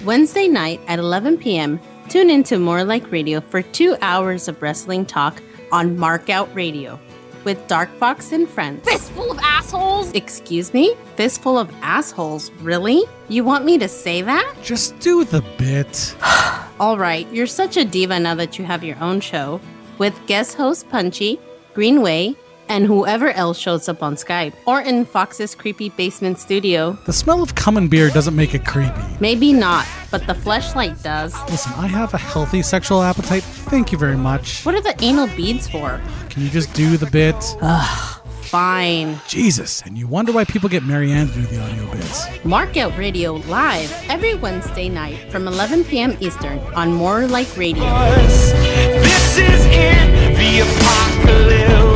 [0.04, 4.62] Wednesday night at 11 p.m., tune in to More Like Radio for two hours of
[4.62, 6.98] wrestling talk on Markout Radio
[7.44, 8.82] with Dark Fox and friends.
[8.88, 10.10] Fistful of assholes?
[10.12, 10.94] Excuse me?
[11.16, 12.50] Fistful of assholes?
[12.62, 13.02] Really?
[13.28, 14.54] You want me to say that?
[14.62, 16.16] Just do the bit.
[16.80, 19.60] All right, you're such a diva now that you have your own show
[19.98, 21.38] with guest host Punchy,
[21.74, 22.34] Greenway,
[22.68, 26.92] and whoever else shows up on Skype or in Fox's creepy basement studio.
[27.06, 29.02] The smell of cum and beer doesn't make it creepy.
[29.20, 31.34] Maybe not, but the fleshlight does.
[31.50, 33.42] Listen, I have a healthy sexual appetite.
[33.42, 34.64] Thank you very much.
[34.64, 36.00] What are the anal beads for?
[36.30, 37.36] Can you just do the bit?
[37.60, 39.18] Ugh, fine.
[39.26, 42.44] Jesus, and you wonder why people get Marianne to do the audio bits.
[42.44, 46.16] Mark Markout Radio live every Wednesday night from 11 p.m.
[46.20, 47.82] Eastern on More Like Radio.
[47.82, 51.87] This is it, the apocalypse.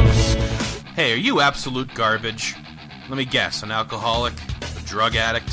[0.94, 2.54] Hey, are you absolute garbage?
[3.08, 4.34] Let me guess, an alcoholic?
[4.60, 5.50] A drug addict?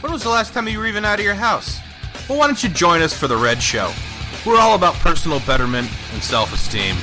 [0.00, 1.78] When was the last time you were even out of your house?
[2.28, 3.92] Well, why don't you join us for The Red Show?
[4.44, 6.96] We're all about personal betterment and self esteem.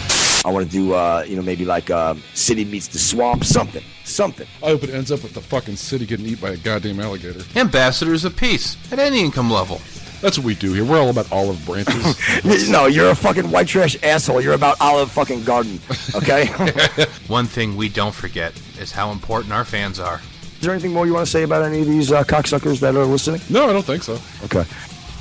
[0.43, 3.83] I want to do, uh, you know, maybe like uh, City Meets the Swamp, something,
[4.03, 4.47] something.
[4.61, 7.41] I hope it ends up with the fucking city getting eaten by a goddamn alligator.
[7.57, 9.79] Ambassadors of peace at any income level.
[10.21, 10.83] That's what we do here.
[10.83, 12.69] We're all about olive branches.
[12.71, 14.41] no, you're a fucking white trash asshole.
[14.41, 15.79] You're about Olive fucking Garden,
[16.15, 16.47] okay?
[17.27, 20.21] One thing we don't forget is how important our fans are.
[20.41, 22.95] Is there anything more you want to say about any of these uh, cocksuckers that
[22.95, 23.41] are listening?
[23.49, 24.19] No, I don't think so.
[24.43, 24.65] Okay.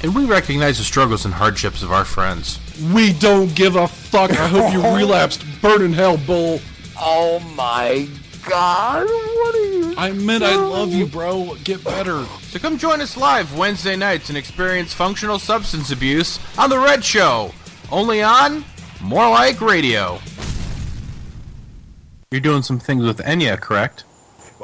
[0.03, 2.59] And we recognize the struggles and hardships of our friends.
[2.94, 4.30] We don't give a fuck.
[4.30, 5.44] I hope you relapsed.
[5.61, 6.61] Burn in hell, bull.
[6.99, 8.09] Oh my
[8.47, 9.07] god.
[9.07, 11.57] What are you I meant I love you, bro.
[11.64, 12.24] Get better.
[12.42, 17.05] So come join us live Wednesday nights and experience functional substance abuse on The Red
[17.05, 17.53] Show.
[17.90, 18.64] Only on
[19.01, 20.18] More Like Radio.
[22.30, 24.05] You're doing some things with Enya, correct?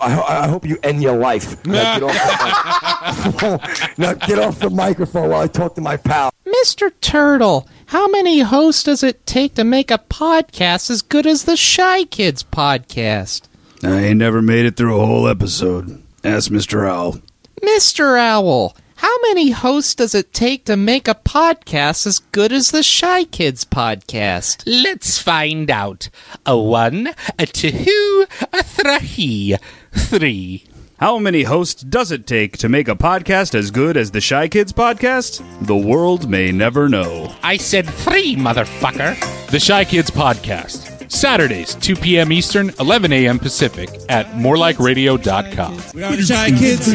[0.00, 1.64] I, I hope you end your life.
[1.66, 6.32] Now get, off the, now get off the microphone while I talk to my pal.
[6.46, 6.92] Mr.
[7.00, 11.56] Turtle, how many hosts does it take to make a podcast as good as the
[11.56, 13.42] Shy Kids podcast?
[13.82, 16.02] I ain't never made it through a whole episode.
[16.22, 16.88] Ask Mr.
[16.88, 17.18] Owl.
[17.62, 18.16] Mr.
[18.18, 22.84] Owl, how many hosts does it take to make a podcast as good as the
[22.84, 24.62] Shy Kids podcast?
[24.66, 26.08] Let's find out.
[26.46, 27.08] A one,
[27.38, 29.56] a two, a three.
[29.92, 30.64] Three.
[30.98, 34.46] How many hosts does it take to make a podcast as good as the Shy
[34.46, 35.42] Kids podcast?
[35.66, 37.34] The world may never know.
[37.42, 39.18] I said three, motherfucker.
[39.50, 40.91] The Shy Kids Podcast.
[41.12, 42.32] Saturdays, 2 p.m.
[42.32, 43.38] Eastern, 11 a.m.
[43.38, 45.82] Pacific at morelikeradio.com.
[45.94, 46.86] We are the Shy Kids.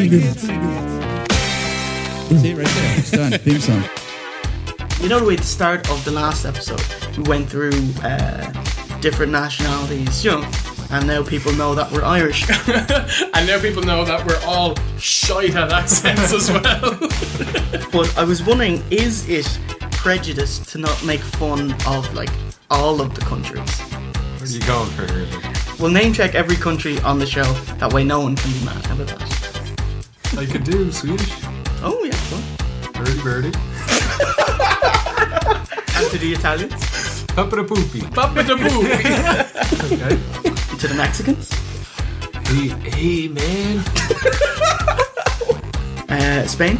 [2.42, 2.98] See right there.
[2.98, 3.32] It's done.
[3.32, 3.84] Theme song.
[5.00, 6.82] You know, at the start of the last episode,
[7.16, 7.70] we went through
[8.02, 8.50] uh,
[9.00, 10.50] different nationalities, you know,
[10.90, 12.42] and now people know that we're Irish.
[12.68, 16.98] and now people know that we're all shite at accents as well.
[17.92, 19.58] but I was wondering, is it
[19.92, 22.30] prejudice to not make fun of like
[22.68, 23.87] all of the countries?
[24.48, 25.78] Where's you going for it.
[25.78, 27.44] We'll name check every country on the show.
[27.80, 28.86] That way, no one can be mad.
[28.86, 30.38] How about that?
[30.38, 31.30] I could do Swedish.
[31.82, 32.16] Oh yeah.
[32.32, 32.42] Well.
[32.94, 33.52] Birdie birdie.
[35.98, 37.26] And to the Italians.
[37.26, 38.00] Papa da poopy.
[38.00, 39.12] Papa da poopy.
[39.92, 40.16] okay.
[40.78, 41.52] To the Mexicans.
[42.48, 43.84] Hey, hey man.
[46.08, 46.78] Uh, Spain.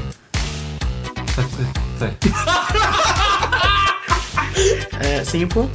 [5.02, 5.68] uh, Singapore.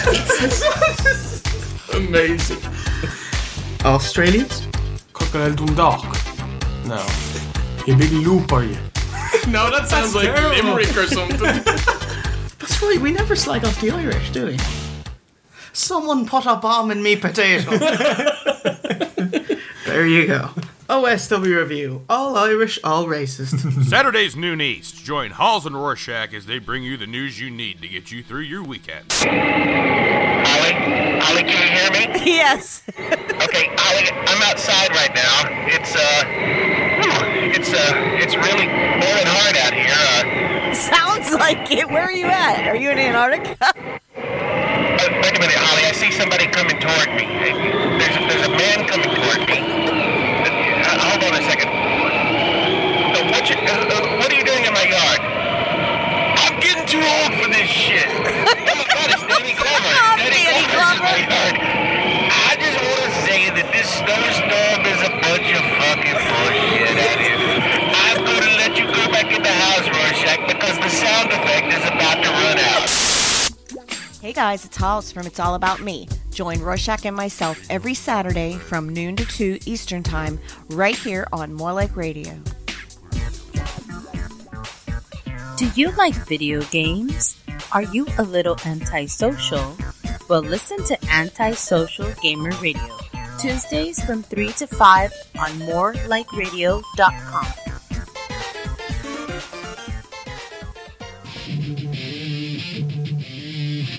[1.94, 2.58] Amazing.
[3.84, 4.66] Australians.
[5.12, 6.04] Crocodile Dundalk.
[6.86, 7.06] No.
[7.86, 8.74] You big loop are you?
[9.48, 10.50] no, that sounds like terrible.
[10.56, 11.38] Limerick or something.
[11.38, 12.98] That's right.
[13.00, 14.58] We never slag off the Irish, do we?
[15.72, 17.70] Someone put a bomb in me potato.
[19.86, 20.50] there you go.
[20.90, 22.04] OSW review.
[22.08, 23.84] All Irish, all racist.
[23.88, 24.96] Saturdays noon east.
[25.04, 28.24] Join Halls and Rorschach as they bring you the news you need to get you
[28.24, 29.06] through your weekend.
[29.22, 32.00] Ollie, Ollie, can you hear me?
[32.40, 32.82] Yes.
[32.98, 35.46] Okay, Ollie, I'm outside right now.
[35.68, 36.24] It's uh,
[37.54, 39.94] it's uh, it's really boiling hard out here.
[39.94, 41.88] Uh, Sounds like it.
[41.88, 42.66] Where are you at?
[42.66, 43.56] Are you in Antarctica?
[43.60, 43.72] uh,
[44.16, 45.86] wait a minute, Ollie.
[45.86, 47.26] I see somebody coming toward me.
[47.28, 49.58] There's a, there's a man coming toward me.
[50.80, 51.68] Uh, hold on a second.
[53.40, 55.16] What, you, uh, uh, what are you doing in my yard?
[55.16, 58.04] I'm getting too old for this shit.
[58.04, 59.92] oh my God, it's Danny Glover.
[60.20, 61.56] Danny Glover's in my yard.
[61.56, 66.92] I just want to say that this snowstorm is a bunch of fucking bullshit.
[67.00, 67.40] And if
[67.96, 71.72] I'm going to let you go back in the house, Rorschach, because the sound effect
[71.72, 72.92] is about to run out.
[74.20, 76.06] Hey guys, it's Hollis from It's All About Me.
[76.30, 80.38] Join Rorschach and myself every Saturday from noon to 2 Eastern Time
[80.68, 82.38] right here on More Like Radio.
[85.60, 87.36] Do you like video games?
[87.72, 89.76] Are you a little antisocial?
[90.26, 92.96] Well, listen to Antisocial Gamer Radio.
[93.38, 97.46] Tuesdays from 3 to 5 on morelikeradio.com.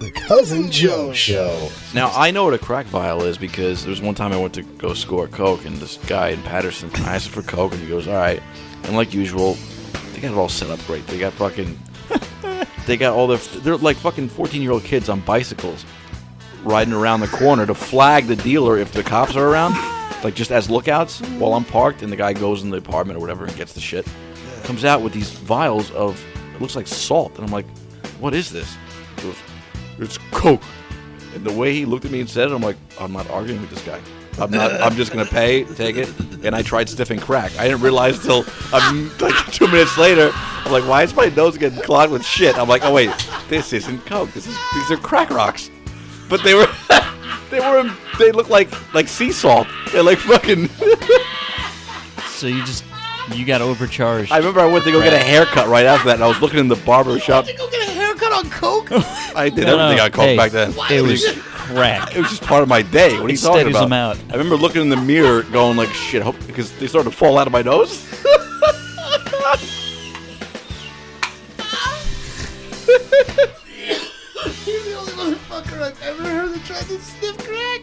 [0.04, 1.70] The Cousin Joe Show.
[1.94, 4.52] Now I know what a crack vial is because there was one time I went
[4.52, 7.80] to go score coke and this guy in Paterson I asked him for coke and
[7.80, 8.42] he goes, "All right,"
[8.82, 9.56] and like usual,
[10.12, 11.06] they got it all set up great.
[11.06, 11.78] They got fucking,
[12.86, 15.86] they got all the they're like fucking fourteen year old kids on bicycles
[16.64, 19.72] riding around the corner to flag the dealer if the cops are around,
[20.22, 23.20] like just as lookouts while I'm parked and the guy goes in the apartment or
[23.20, 24.06] whatever and gets the shit.
[24.64, 26.22] Comes out with these vials of
[26.54, 27.66] it looks like salt and I'm like,
[28.20, 28.76] "What is this?"
[29.16, 29.36] He goes,
[29.98, 30.62] "It's coke."
[31.34, 33.60] And the way he looked at me and said it, I'm like, I'm not arguing
[33.60, 34.00] with this guy.
[34.38, 34.72] I'm not.
[34.80, 36.08] I'm just gonna pay, take it.
[36.44, 37.56] And I tried sniffing crack.
[37.58, 40.30] I didn't realize till um, like two minutes later.
[40.34, 42.56] I'm like, why is my nose getting clogged with shit?
[42.58, 43.10] I'm like, oh wait,
[43.48, 44.32] this isn't coke.
[44.32, 45.70] This is these are crack rocks.
[46.28, 46.66] But they were,
[47.50, 49.68] they were, they look like like sea salt.
[49.92, 50.68] They're like fucking.
[52.28, 52.84] So you just
[53.32, 54.32] You got overcharged.
[54.32, 56.40] I remember I went to go get a haircut right after that, and I was
[56.42, 57.46] looking in the barber shop.
[57.46, 58.90] to Go get a haircut on coke.
[59.36, 60.72] I did No, no, everything on coke hey, back then.
[60.90, 62.12] it was crack.
[62.16, 63.14] It was just part of my day.
[63.14, 63.80] What are It you talking about?
[63.84, 64.16] them out.
[64.30, 67.38] I remember looking in the mirror, going like, "Shit," hope because they started to fall
[67.38, 68.06] out of my nose.
[74.66, 77.82] You're the only motherfucker I've ever heard that tried to sniff crack.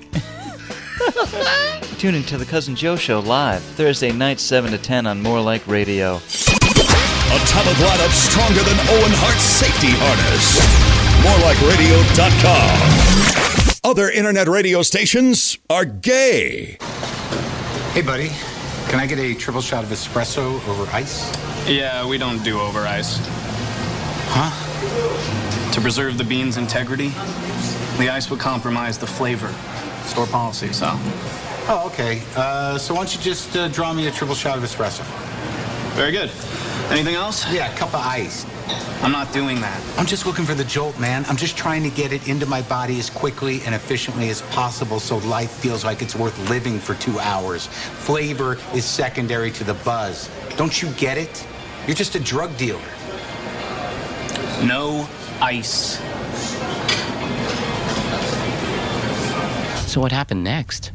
[1.99, 5.65] Tune into the Cousin Joe Show live Thursday night, 7 to 10 on More Like
[5.67, 6.15] Radio.
[6.17, 10.80] Atomic lineup stronger than Owen Hart's safety harness.
[11.22, 13.80] MoreLikeRadio.com.
[13.84, 16.78] Other internet radio stations are gay.
[17.93, 18.30] Hey, buddy.
[18.89, 21.32] Can I get a triple shot of espresso over ice?
[21.67, 23.19] Yeah, we don't do over ice.
[24.34, 25.72] Huh?
[25.72, 27.09] To preserve the bean's integrity,
[27.99, 29.53] the ice would compromise the flavor.
[30.05, 30.89] Store policy, so.
[31.67, 32.24] Oh, okay.
[32.36, 35.03] Uh, so why don't you just uh, draw me a triple shot of espresso?
[35.95, 36.32] Very good.
[36.89, 37.45] Anything else?
[37.53, 38.45] Yeah, a cup of ice.
[39.03, 39.82] I'm not doing that.
[39.97, 41.26] I'm just looking for the jolt, man.
[41.28, 44.99] I'm just trying to get it into my body as quickly and efficiently as possible
[44.99, 47.67] so life feels like it's worth living for two hours.
[47.67, 50.30] Flavor is secondary to the buzz.
[50.55, 51.47] Don't you get it?
[51.88, 52.80] You're just a drug dealer.
[54.63, 55.07] No
[55.41, 55.97] ice.
[59.91, 60.91] So what happened next?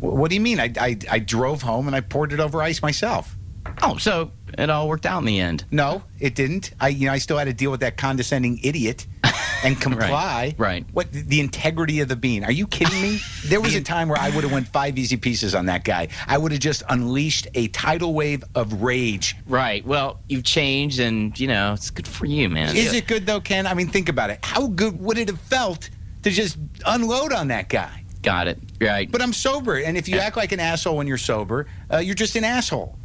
[0.00, 0.58] What do you mean?
[0.58, 3.36] I, I, I drove home and I poured it over ice myself.
[3.82, 5.64] Oh, so it all worked out in the end.
[5.70, 6.72] No, it didn't.
[6.80, 9.06] I you know I still had to deal with that condescending idiot
[9.64, 10.08] and comply.
[10.10, 10.54] right.
[10.58, 10.86] right.
[10.92, 12.44] What the integrity of the bean?
[12.44, 13.20] Are you kidding me?
[13.44, 16.08] There was a time where I would have went five easy pieces on that guy.
[16.28, 19.36] I would have just unleashed a tidal wave of rage.
[19.46, 19.84] Right.
[19.84, 22.76] Well, you've changed, and you know it's good for you, man.
[22.76, 23.66] Is it good though, Ken?
[23.66, 24.38] I mean, think about it.
[24.44, 25.90] How good would it have felt
[26.22, 28.04] to just unload on that guy?
[28.22, 28.58] Got it.
[28.80, 29.10] Right.
[29.10, 32.14] But I'm sober, and if you act like an asshole when you're sober, uh, you're
[32.14, 32.96] just an asshole.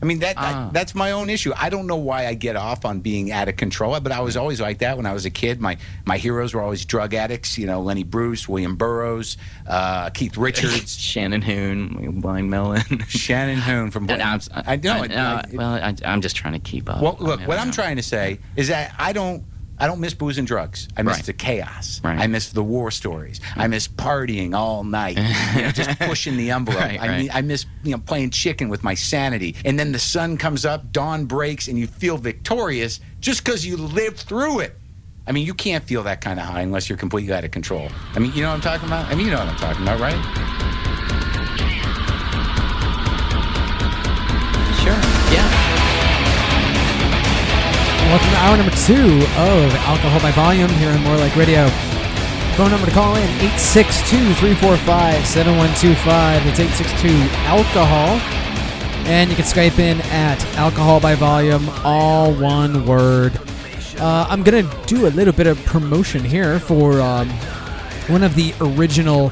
[0.00, 0.42] I mean that, Ah.
[0.42, 1.52] that that's my own issue.
[1.56, 4.36] I don't know why I get off on being out of control, but I was
[4.36, 5.60] always like that when I was a kid.
[5.60, 7.58] My my heroes were always drug addicts.
[7.58, 9.36] You know, Lenny Bruce, William Burroughs,
[9.66, 14.08] uh, Keith Richards, Shannon Hoon, Blind Melon, Shannon Hoon from.
[14.10, 14.92] I'm, I know.
[14.92, 17.02] I, it- uh, it- well, I, I'm just trying to keep up.
[17.02, 19.42] Well, look, I mean, what I I'm trying to say is that I don't.
[19.80, 20.88] I don't miss booze and drugs.
[20.96, 21.26] I miss Right.
[21.26, 22.00] the chaos.
[22.02, 22.18] Right.
[22.18, 23.40] I miss the war stories.
[23.56, 25.16] I miss partying all night,
[25.56, 26.80] you know, just pushing the envelope.
[26.80, 29.54] Right, I, mean, I miss you know playing chicken with my sanity.
[29.64, 33.76] And then the sun comes up, dawn breaks, and you feel victorious just because you
[33.76, 34.74] lived through it.
[35.26, 37.88] I mean, you can't feel that kind of high unless you're completely out of control.
[38.14, 39.06] I mean, you know what I'm talking about?
[39.06, 40.87] I mean, you know what I'm talking about, right?
[48.08, 51.68] Welcome to hour number two of Alcohol by Volume here on More Like Radio.
[52.56, 56.46] Phone number to call in 862 345 7125.
[56.46, 57.08] It's 862
[57.44, 58.16] Alcohol.
[59.06, 63.38] And you can Skype in at Alcohol by Volume, all one word.
[63.98, 67.28] Uh, I'm going to do a little bit of promotion here for um,
[68.08, 69.28] one of the original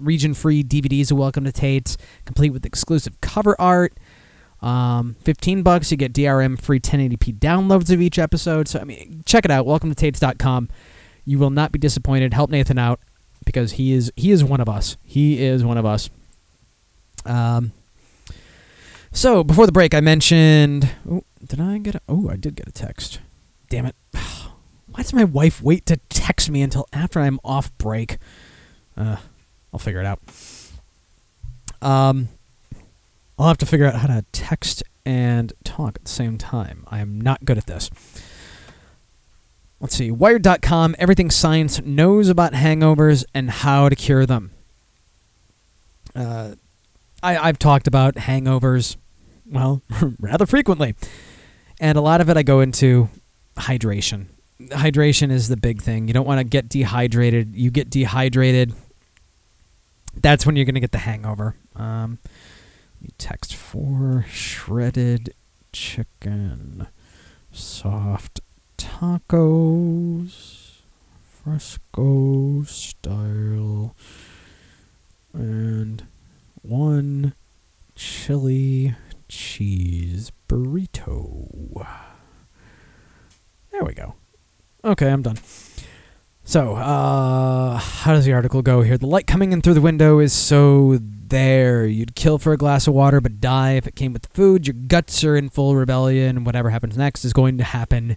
[0.00, 3.94] region free DVDs of Welcome to Tate's, complete with exclusive cover art.
[4.62, 8.68] Um, 15 bucks, you get DRM free 1080p downloads of each episode.
[8.68, 9.66] So, I mean, check it out.
[9.66, 10.68] Welcome to Tates.com.
[11.24, 12.34] You will not be disappointed.
[12.34, 13.00] Help Nathan out
[13.44, 14.96] because he is he is one of us.
[15.02, 16.10] He is one of us.
[17.24, 17.72] Um,
[19.12, 20.90] so before the break, I mentioned.
[21.08, 21.94] Oh, did I get?
[21.94, 23.20] A, oh, I did get a text.
[23.68, 23.96] Damn it!
[24.12, 28.18] Why does my wife wait to text me until after I'm off break?
[28.96, 29.16] Uh,
[29.72, 30.20] I'll figure it out.
[31.82, 32.28] Um,
[33.40, 36.84] I'll have to figure out how to text and talk at the same time.
[36.88, 37.90] I am not good at this.
[39.80, 40.10] Let's see.
[40.10, 44.50] Wired.com, everything science knows about hangovers and how to cure them.
[46.14, 46.56] Uh,
[47.22, 48.96] I, I've talked about hangovers,
[49.50, 49.80] well,
[50.20, 50.94] rather frequently.
[51.80, 53.08] And a lot of it I go into
[53.56, 54.26] hydration.
[54.60, 56.08] Hydration is the big thing.
[56.08, 57.56] You don't want to get dehydrated.
[57.56, 58.74] You get dehydrated,
[60.14, 61.54] that's when you're going to get the hangover.
[61.76, 62.18] Um,
[63.18, 65.34] text for shredded
[65.72, 66.88] chicken,
[67.52, 68.40] soft
[68.76, 70.82] tacos,
[71.22, 73.94] fresco style,
[75.32, 76.06] and
[76.62, 77.34] one
[77.94, 78.94] chili
[79.28, 81.86] cheese burrito.
[83.70, 84.14] There we go.
[84.84, 85.38] Okay, I'm done.
[86.42, 88.98] So, uh, how does the article go here?
[88.98, 90.98] The light coming in through the window is so
[91.30, 91.86] there.
[91.86, 94.66] You'd kill for a glass of water, but die if it came with food.
[94.66, 96.44] Your guts are in full rebellion.
[96.44, 98.16] Whatever happens next is going to happen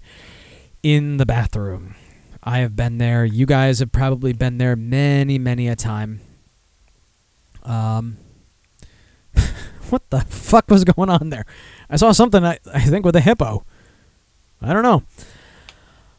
[0.83, 1.95] in the bathroom.
[2.43, 3.23] I have been there.
[3.23, 6.19] You guys have probably been there many, many a time.
[7.63, 8.17] Um,
[9.89, 11.45] what the fuck was going on there?
[11.89, 12.43] I saw something.
[12.43, 13.65] I, I think with a hippo.
[14.61, 15.03] I don't know.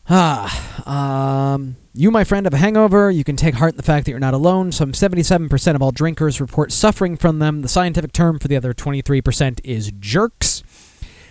[0.08, 3.08] Ah, um, you, my friend, have a hangover.
[3.08, 4.72] You can take heart in the fact that you're not alone.
[4.72, 7.62] Some 77% of all drinkers report suffering from them.
[7.62, 10.64] The scientific term for the other 23% is jerks.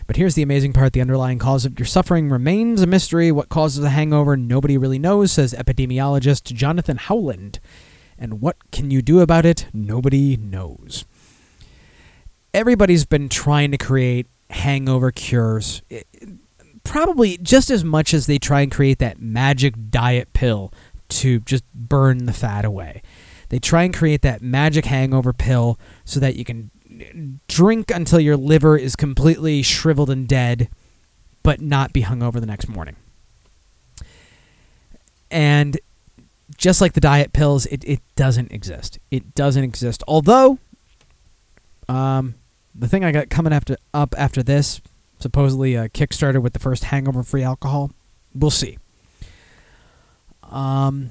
[0.07, 3.29] But here's the amazing part the underlying cause of your suffering remains a mystery.
[3.29, 7.59] What causes a hangover, nobody really knows, says epidemiologist Jonathan Howland.
[8.17, 9.67] And what can you do about it?
[9.73, 11.03] Nobody knows.
[12.53, 15.81] Everybody's been trying to create hangover cures.
[15.89, 16.07] It,
[16.83, 20.71] probably just as much as they try and create that magic diet pill
[21.09, 23.01] to just burn the fat away.
[23.49, 26.71] They try and create that magic hangover pill so that you can
[27.47, 30.69] drink until your liver is completely shriveled and dead,
[31.43, 32.95] but not be hungover the next morning.
[35.29, 35.79] And
[36.57, 38.99] just like the diet pills, it, it doesn't exist.
[39.09, 40.03] It doesn't exist.
[40.07, 40.59] Although,
[41.89, 42.35] um,
[42.75, 44.81] the thing I got coming after up after this
[45.23, 47.91] supposedly uh, kickstarted with the first hangover-free alcohol.
[48.35, 48.77] We'll see.
[50.43, 51.09] Um,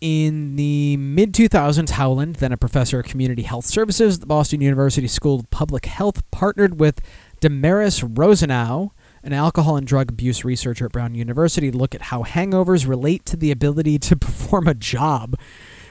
[0.00, 4.62] in the mid 2000s, Howland, then a professor of community health services at the Boston
[4.62, 7.00] University School of Public Health, partnered with
[7.40, 12.22] Damaris Rohsenow, an alcohol and drug abuse researcher at Brown University, to look at how
[12.22, 15.36] hangovers relate to the ability to perform a job.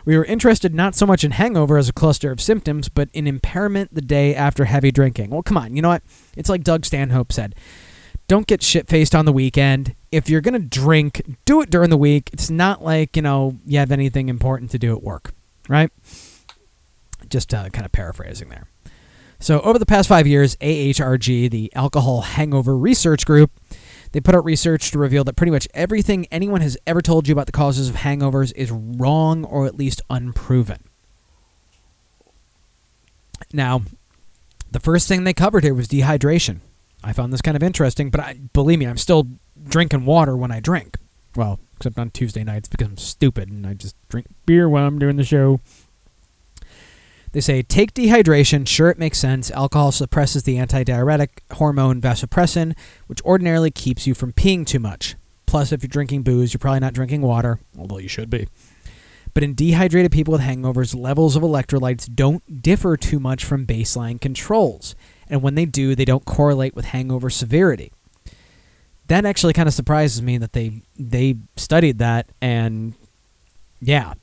[0.10, 3.28] We were interested not so much in hangover as a cluster of symptoms, but in
[3.28, 5.30] impairment the day after heavy drinking.
[5.30, 6.02] Well, come on, you know what?
[6.36, 7.54] It's like Doug Stanhope said
[8.28, 9.94] don't get shit faced on the weekend.
[10.12, 12.32] If you're going to drink, do it during the week.
[12.34, 15.32] It's not like, you know, you have anything important to do at work,
[15.68, 15.92] right?
[17.30, 18.66] Just uh, kind of paraphrasing there.
[19.40, 23.52] So, over the past five years, AHRG, the Alcohol Hangover Research Group,
[24.12, 27.32] they put out research to reveal that pretty much everything anyone has ever told you
[27.32, 30.84] about the causes of hangovers is wrong or at least unproven.
[33.54, 33.84] Now,
[34.72, 36.60] the first thing they covered here was dehydration.
[37.04, 39.28] I found this kind of interesting, but I, believe me, I'm still
[39.68, 40.98] drinking water when I drink.
[41.36, 45.00] Well, except on Tuesday nights because I'm stupid and I just drink beer while I'm
[45.00, 45.62] doing the show.
[47.32, 48.68] They say take dehydration.
[48.68, 49.52] Sure, it makes sense.
[49.52, 52.76] Alcohol suppresses the antidiuretic hormone vasopressin,
[53.08, 55.16] which ordinarily keeps you from peeing too much.
[55.46, 58.48] Plus, if you're drinking booze, you're probably not drinking water, although you should be.
[59.34, 64.20] But in dehydrated people with hangovers, levels of electrolytes don't differ too much from baseline
[64.20, 64.96] controls.
[65.28, 67.92] And when they do, they don't correlate with hangover severity.
[69.08, 72.94] That actually kind of surprises me that they they studied that and
[73.82, 74.14] yeah,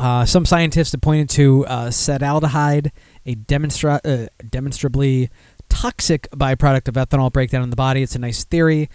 [0.00, 2.90] uh, some scientists have pointed to uh, acetaldehyde,
[3.26, 5.28] a demonstra- uh, demonstrably
[5.68, 8.02] toxic byproduct of ethanol breakdown in the body.
[8.02, 8.88] It's a nice theory,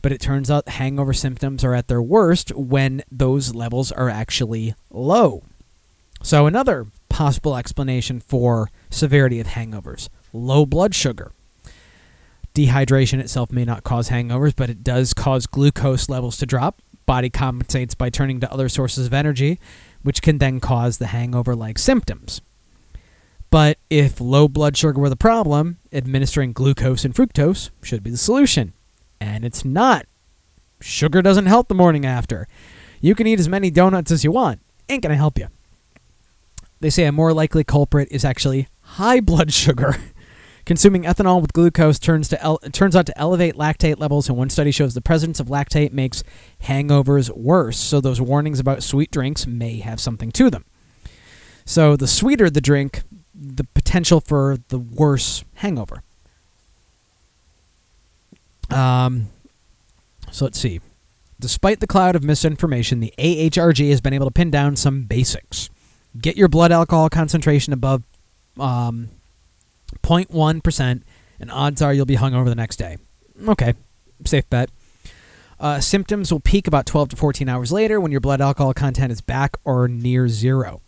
[0.00, 4.74] but it turns out hangover symptoms are at their worst when those levels are actually
[4.90, 5.42] low.
[6.22, 11.32] So, another possible explanation for severity of hangovers low blood sugar.
[12.54, 16.80] Dehydration itself may not cause hangovers, but it does cause glucose levels to drop.
[17.04, 19.58] Body compensates by turning to other sources of energy,
[20.02, 22.40] which can then cause the hangover like symptoms.
[23.50, 28.16] But if low blood sugar were the problem, administering glucose and fructose should be the
[28.16, 28.72] solution.
[29.20, 30.06] And it's not.
[30.80, 32.46] Sugar doesn't help the morning after.
[33.00, 35.48] You can eat as many donuts as you want, ain't gonna help you.
[36.80, 39.96] They say a more likely culprit is actually high blood sugar.
[40.70, 44.48] Consuming ethanol with glucose turns to el- turns out to elevate lactate levels, and one
[44.48, 46.22] study shows the presence of lactate makes
[46.62, 47.76] hangovers worse.
[47.76, 50.64] So those warnings about sweet drinks may have something to them.
[51.64, 53.02] So the sweeter the drink,
[53.34, 56.04] the potential for the worse hangover.
[58.70, 59.30] Um,
[60.30, 60.80] so let's see.
[61.40, 65.68] Despite the cloud of misinformation, the AHRG has been able to pin down some basics.
[66.16, 68.04] Get your blood alcohol concentration above
[68.56, 69.08] um,
[70.02, 71.02] 0.1%,
[71.40, 72.98] and odds are you'll be hungover the next day.
[73.46, 73.74] Okay,
[74.24, 74.70] safe bet.
[75.58, 79.12] Uh, symptoms will peak about 12 to 14 hours later when your blood alcohol content
[79.12, 80.80] is back or near zero.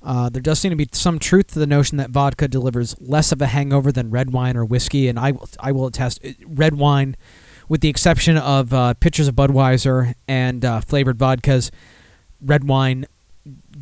[0.00, 3.32] Uh, there does seem to be some truth to the notion that vodka delivers less
[3.32, 6.24] of a hangover than red wine or whiskey, and I will, I will attest.
[6.24, 7.16] uh, Red wine,
[7.68, 11.70] with the exception of uh, pitchers of Budweiser and uh, flavored vodkas,
[12.40, 13.06] red wine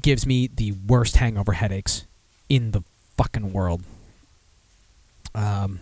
[0.01, 2.07] gives me the worst hangover headaches
[2.49, 2.82] in the
[3.16, 3.82] fucking world.
[5.35, 5.81] Um.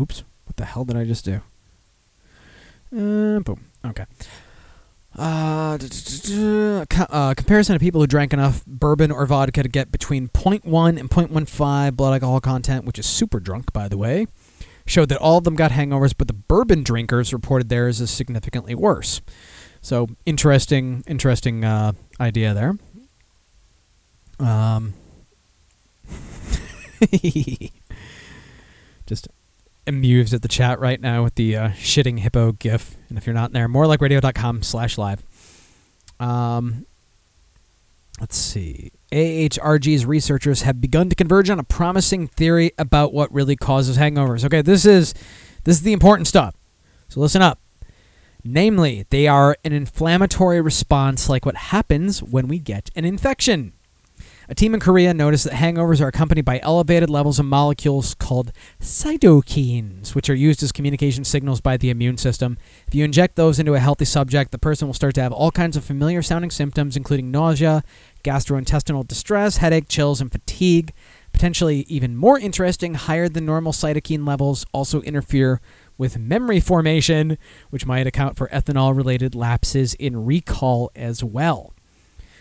[0.00, 0.22] Oops!
[0.44, 1.42] What the hell did I just do?
[2.92, 3.66] Uh, boom.
[3.84, 4.04] Okay.
[5.16, 5.76] Uh,
[7.10, 11.10] uh, comparison of people who drank enough bourbon or vodka to get between 0.1 and
[11.10, 14.26] 0.15 blood alcohol content, which is super drunk, by the way,
[14.86, 18.74] showed that all of them got hangovers, but the bourbon drinkers reported theirs as significantly
[18.74, 19.20] worse.
[19.82, 22.76] So interesting, interesting uh, idea there.
[24.38, 24.94] Um,
[29.06, 29.28] just
[29.86, 32.96] amused at the chat right now with the uh, shitting hippo gif.
[33.08, 35.24] And if you're not there, more like radio.com slash live.
[36.18, 36.86] Um,
[38.20, 38.92] let's see.
[39.12, 44.44] AHRG's researchers have begun to converge on a promising theory about what really causes hangovers.
[44.44, 45.14] Okay, this is
[45.64, 46.54] this is the important stuff.
[47.08, 47.58] So listen up.
[48.42, 53.72] Namely, they are an inflammatory response like what happens when we get an infection.
[54.50, 58.50] A team in Korea noticed that hangovers are accompanied by elevated levels of molecules called
[58.80, 62.58] cytokines, which are used as communication signals by the immune system.
[62.88, 65.52] If you inject those into a healthy subject, the person will start to have all
[65.52, 67.84] kinds of familiar sounding symptoms, including nausea,
[68.24, 70.92] gastrointestinal distress, headache, chills, and fatigue.
[71.32, 75.60] Potentially even more interesting, higher than normal cytokine levels also interfere
[75.96, 77.38] with memory formation,
[77.70, 81.72] which might account for ethanol related lapses in recall as well.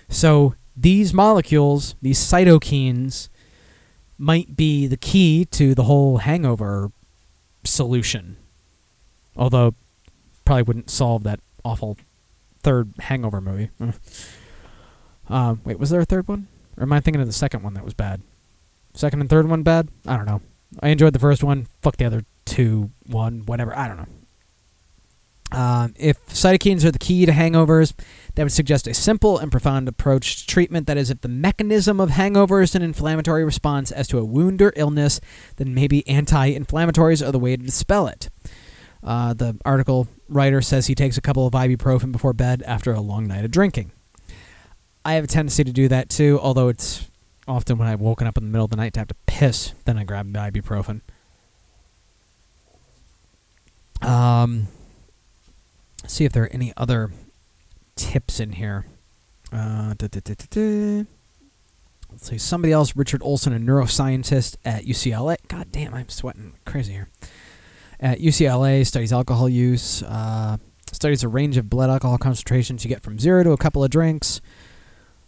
[0.10, 3.30] So, these molecules, these cytokines,
[4.18, 6.92] might be the key to the whole hangover
[7.64, 8.38] solution.
[9.36, 9.76] Although,
[10.46, 11.98] probably wouldn't solve that awful
[12.64, 13.70] third hangover movie.
[15.32, 15.58] Uh.
[15.64, 16.48] Wait, was there a third one?
[16.76, 18.24] Or am I thinking of the second one that was bad?
[18.96, 19.90] Second and third one bad?
[20.08, 20.42] I don't know.
[20.82, 21.68] I enjoyed the first one.
[21.84, 23.78] Fuck the other two, one, whatever.
[23.78, 24.08] I don't know.
[25.52, 27.94] Um, if cytokines are the key to hangovers,
[28.40, 30.88] that would suggest a simple and profound approach to treatment.
[30.88, 34.62] That is, if the mechanism of hangover is an inflammatory response as to a wound
[34.62, 35.20] or illness,
[35.58, 38.30] then maybe anti inflammatories are the way to dispel it.
[39.04, 43.02] Uh, the article writer says he takes a couple of ibuprofen before bed after a
[43.02, 43.92] long night of drinking.
[45.04, 47.10] I have a tendency to do that too, although it's
[47.46, 49.74] often when I've woken up in the middle of the night to have to piss,
[49.84, 51.02] then I grab the ibuprofen.
[54.02, 54.70] Um,
[56.08, 57.12] see if there are any other
[58.00, 58.86] tips in here.
[59.52, 59.94] Uh.
[62.12, 62.38] Let's see.
[62.38, 65.38] Somebody else, Richard Olsen, a neuroscientist at UCLA.
[65.48, 67.10] God damn, I'm sweating crazy here.
[68.00, 70.58] At UCLA, studies alcohol use, uh,
[70.92, 73.92] studies a range of blood alcohol concentrations you get from zero to a couple of
[73.92, 74.42] drinks.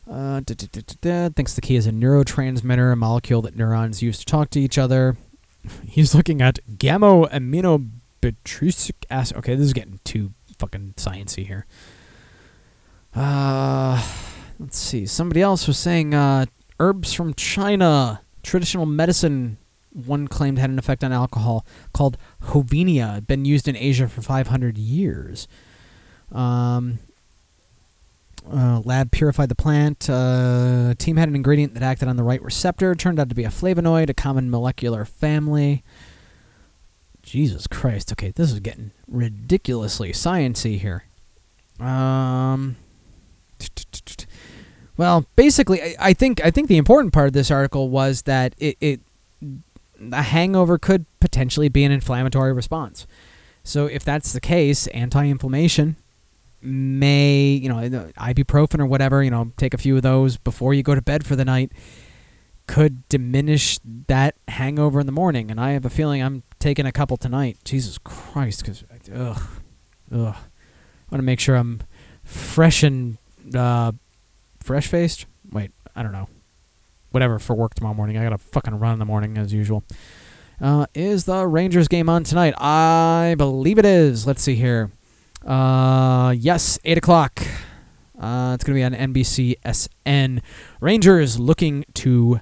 [0.10, 4.60] Uh, thinks the key is a neurotransmitter, a molecule that neurons use to talk to
[4.60, 5.18] each other.
[5.86, 9.38] He's looking at gamma aminobutyric acid.
[9.38, 11.66] Okay, this is getting too fucking sciency here.
[13.16, 14.02] Uh,
[14.60, 15.06] let's see.
[15.06, 16.46] Somebody else was saying uh,
[16.80, 19.58] herbs from China, traditional medicine.
[19.94, 24.78] One claimed had an effect on alcohol called Hovenia, been used in Asia for 500
[24.78, 25.48] years.
[26.32, 27.00] Um,
[28.50, 30.10] uh, lab purified the plant.
[30.10, 32.96] Uh, team had an ingredient that acted on the right receptor.
[32.96, 35.84] Turned out to be a flavonoid, a common molecular family.
[37.22, 38.12] Jesus Christ.
[38.14, 41.04] Okay, this is getting ridiculously sciency here.
[41.80, 42.78] Um.
[44.98, 48.54] Well, basically, I, I think I think the important part of this article was that
[48.58, 49.02] it, it
[50.12, 53.06] a hangover could potentially be an inflammatory response.
[53.64, 55.98] So if that's the case, anti-inflammation
[56.62, 57.76] may, you know,
[58.18, 61.26] ibuprofen or whatever, you know, take a few of those before you go to bed
[61.26, 61.72] for the night
[62.68, 65.52] could diminish that hangover in the morning.
[65.52, 67.58] And I have a feeling I'm taking a couple tonight.
[67.66, 69.42] Jesus Christ, because ugh,
[70.12, 70.36] ugh.
[70.36, 71.82] I want to make sure I'm
[72.24, 73.18] fresh and
[73.56, 73.92] uh,
[74.60, 75.26] fresh faced.
[75.52, 76.28] Wait, I don't know.
[77.12, 78.18] Whatever for work tomorrow morning.
[78.18, 79.84] I gotta fucking run in the morning as usual.
[80.62, 82.54] Uh, is the Rangers game on tonight?
[82.58, 84.28] I believe it is.
[84.28, 84.92] Let's see here.
[85.46, 87.42] Uh, yes, eight o'clock.
[88.20, 90.42] Uh, it's to be on NBCSN.
[90.80, 92.40] Rangers looking to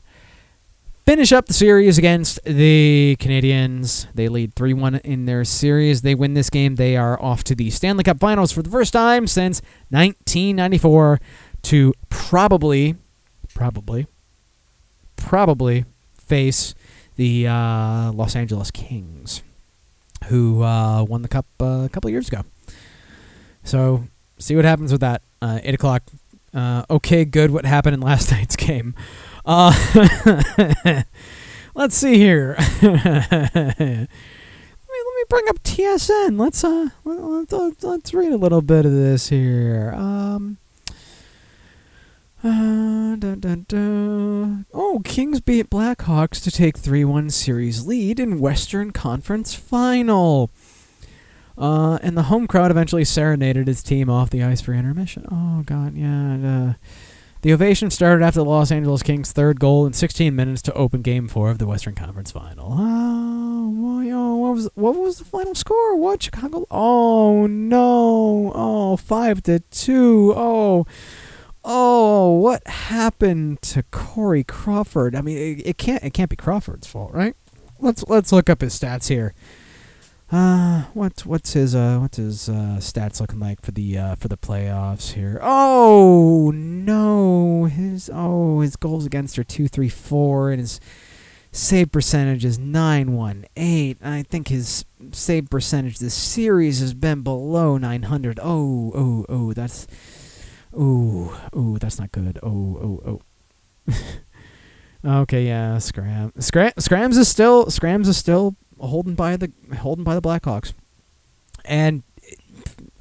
[1.10, 4.06] finish up the series against the Canadiens.
[4.14, 6.03] They lead 3 1 in their series.
[6.03, 6.76] They win this game.
[6.76, 9.60] They are off to the Stanley Cup Finals for the first time since
[9.90, 11.19] 1994
[11.64, 12.95] to probably,
[13.56, 14.06] probably,
[15.15, 16.76] probably face
[17.15, 19.41] the uh, Los Angeles Kings,
[20.26, 22.44] who uh, won the cup uh, a couple years ago.
[23.64, 24.03] So,
[24.38, 25.23] see what happens with that.
[25.41, 26.03] Uh, 8 o'clock.
[26.53, 27.49] Uh, okay, good.
[27.49, 28.94] What happened in last night's game?
[29.51, 29.73] Uh,
[31.73, 32.55] let's see here.
[32.84, 36.39] let, me, let me bring up TSN.
[36.39, 39.91] Let's uh, let, let, let's read a little bit of this here.
[39.95, 40.59] Um,
[42.43, 43.15] uh.
[44.71, 50.51] Oh, Kings beat Blackhawks to take 3 1 series lead in Western Conference Final.
[51.57, 55.26] Uh, and the home crowd eventually serenaded his team off the ice for intermission.
[55.31, 56.76] Oh, God, yeah.
[57.41, 61.02] The ovation started after the Los Angeles Kings' third goal in 16 minutes to open
[61.02, 62.74] Game 4 of the Western Conference Final.
[62.78, 65.95] Oh, oh, what was what was the final score?
[65.95, 66.66] What Chicago?
[66.70, 68.52] Oh no!
[68.53, 70.34] Oh, five to two.
[70.36, 70.86] Oh,
[71.64, 75.16] oh, what happened to Corey Crawford?
[75.16, 77.36] I mean, it, it can't it can't be Crawford's fault, right?
[77.80, 79.34] Let's let's look up his stats here.
[80.31, 84.27] Uh, what's what's his uh what's his uh stats looking like for the uh for
[84.27, 85.39] the playoffs here?
[85.41, 90.80] Oh no, his oh his goals against are two three four and his
[91.51, 93.97] save percentage is nine one eight.
[94.03, 98.39] I think his save percentage this series has been below nine hundred.
[98.41, 99.88] Oh oh oh that's
[100.77, 102.39] oh oh that's not good.
[102.43, 103.22] Oh oh
[103.88, 104.01] oh.
[105.23, 110.15] okay, yeah, Scram Scram Scrams is still Scrams is still holding by the holding by
[110.15, 110.73] the Blackhawks.
[111.65, 112.03] And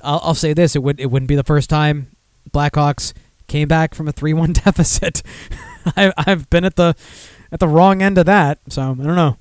[0.02, 2.08] I'll, I'll say this: it would it wouldn't be the first time
[2.50, 3.12] Blackhawks
[3.46, 5.22] came back from a three-one deficit.
[5.96, 6.94] I, I've been at the
[7.50, 9.38] at the wrong end of that, so I don't know.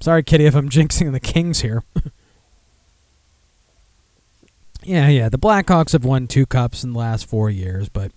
[0.00, 1.84] Sorry, Kitty, if I'm jinxing the Kings here.
[4.82, 5.28] yeah, yeah.
[5.28, 8.12] The Blackhawks have won two cups in the last four years, but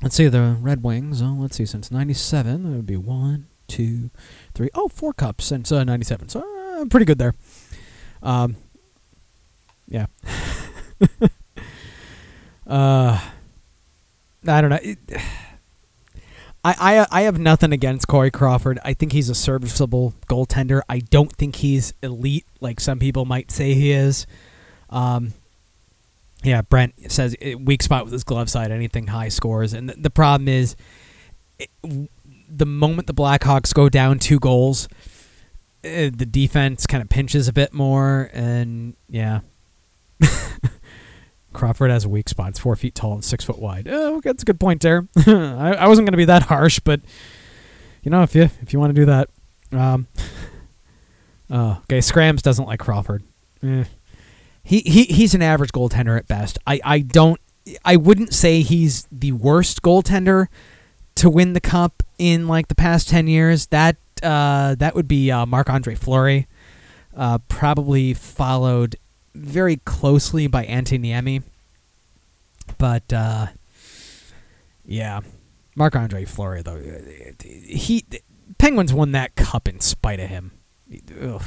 [0.00, 1.20] let's see the Red Wings.
[1.20, 4.10] Oh, let's see, since '97, that would be one, two,
[4.54, 6.28] three, oh, four cups since uh, '97.
[6.28, 7.34] So uh, pretty good there.
[8.22, 8.56] Um,
[9.88, 10.06] yeah.
[12.66, 13.20] uh,
[14.46, 14.78] I don't know.
[14.82, 14.98] It,
[16.64, 18.78] I, I I have nothing against Corey Crawford.
[18.84, 20.80] I think he's a serviceable goaltender.
[20.88, 24.28] I don't think he's elite like some people might say he is.
[24.88, 25.32] Um,
[26.44, 28.70] yeah, Brent says eh, weak spot with his glove side.
[28.70, 30.76] Anything high scores, and the, the problem is,
[31.58, 31.70] it,
[32.48, 34.86] the moment the Blackhawks go down two goals,
[35.82, 39.40] the defense kind of pinches a bit more, and yeah.
[41.52, 42.50] Crawford has a weak spot.
[42.50, 43.88] It's four feet tall and six foot wide.
[43.90, 45.08] Oh, that's a good point there.
[45.26, 47.00] I, I wasn't going to be that harsh, but
[48.02, 49.28] you know, if you if you want to do that,
[49.72, 50.06] um,
[51.50, 52.00] uh, okay.
[52.00, 53.22] Scrams doesn't like Crawford.
[53.62, 53.84] Eh.
[54.62, 56.58] He he he's an average goaltender at best.
[56.66, 57.40] I I don't.
[57.84, 60.46] I wouldn't say he's the worst goaltender
[61.16, 63.66] to win the cup in like the past ten years.
[63.66, 66.46] That uh, that would be uh, Marc Andre Fleury,
[67.16, 68.96] uh, probably followed
[69.34, 71.42] very closely by Antti Niemi.
[72.78, 73.46] But uh,
[74.84, 75.20] yeah,
[75.74, 76.80] Marc Andre Fleury though
[77.42, 78.04] he
[78.58, 80.52] Penguins won that cup in spite of him.
[81.20, 81.42] Ugh.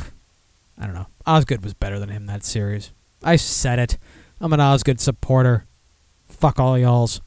[0.78, 1.08] I don't know.
[1.26, 2.92] Osgood was better than him that series.
[3.24, 3.98] I said it.
[4.42, 5.66] I'm an Osgood supporter.
[6.28, 7.22] Fuck all y'alls.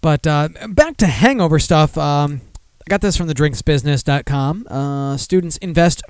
[0.00, 1.96] But uh, back to hangover stuff.
[1.96, 2.40] Um,
[2.86, 4.66] I got this from the drinksbusiness.com.
[4.68, 6.02] Uh, students invest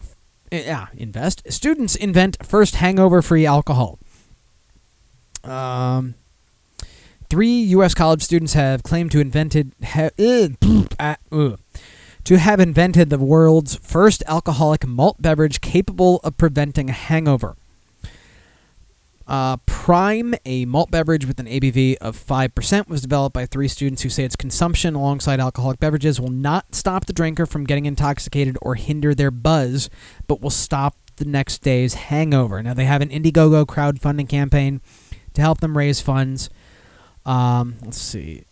[0.52, 1.50] yeah, invest.
[1.50, 3.98] Students invent first hangover-free alcohol.
[5.42, 6.14] Um,
[7.30, 7.94] three U.S.
[7.94, 10.48] college students have claimed to invented ha, uh,
[11.32, 11.56] uh,
[12.24, 17.56] to have invented the world's first alcoholic malt beverage capable of preventing a hangover.
[19.32, 24.02] Uh, Prime, a malt beverage with an ABV of 5%, was developed by three students
[24.02, 28.58] who say its consumption alongside alcoholic beverages will not stop the drinker from getting intoxicated
[28.60, 29.88] or hinder their buzz,
[30.26, 32.62] but will stop the next day's hangover.
[32.62, 34.82] Now, they have an Indiegogo crowdfunding campaign
[35.32, 36.50] to help them raise funds.
[37.24, 38.44] Um, let's see.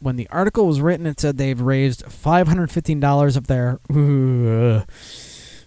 [0.00, 4.82] When the article was written, it said they've raised $515 of their uh,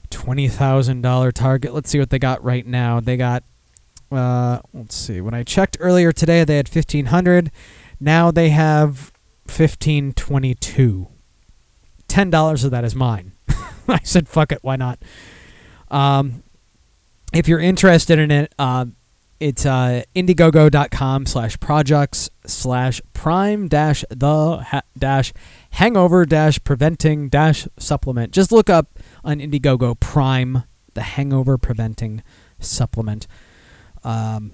[0.09, 1.73] $20,000 target.
[1.73, 2.99] Let's see what they got right now.
[2.99, 3.45] They got
[4.11, 5.21] uh, let's see.
[5.21, 7.51] When I checked earlier today, they had 1500.
[7.99, 9.11] Now they have
[9.45, 11.07] 1522.
[12.07, 13.33] $10 of that is mine.
[13.87, 15.01] I said, fuck it, why not?
[15.89, 16.43] Um,
[17.33, 18.85] if you're interested in it, uh,
[19.39, 25.33] It's uh, indiegogo.com slash projects slash prime dash the dash
[25.71, 28.33] hangover dash preventing dash supplement.
[28.33, 30.63] Just look up on Indiegogo Prime,
[30.93, 32.21] the hangover preventing
[32.59, 33.25] supplement.
[34.03, 34.51] Um,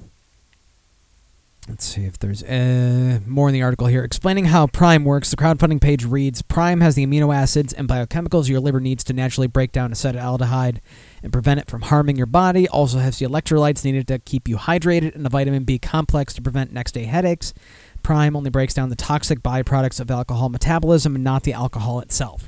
[1.70, 4.02] Let's see if there's uh, more in the article here.
[4.02, 8.48] Explaining how Prime works, the crowdfunding page reads Prime has the amino acids and biochemicals
[8.48, 10.80] your liver needs to naturally break down acetaldehyde
[11.22, 12.70] and prevent it from harming your body.
[12.70, 16.42] Also has the electrolytes needed to keep you hydrated and the vitamin B complex to
[16.42, 17.54] prevent next day headaches.
[18.02, 22.48] Prime only breaks down the toxic byproducts of alcohol metabolism and not the alcohol itself.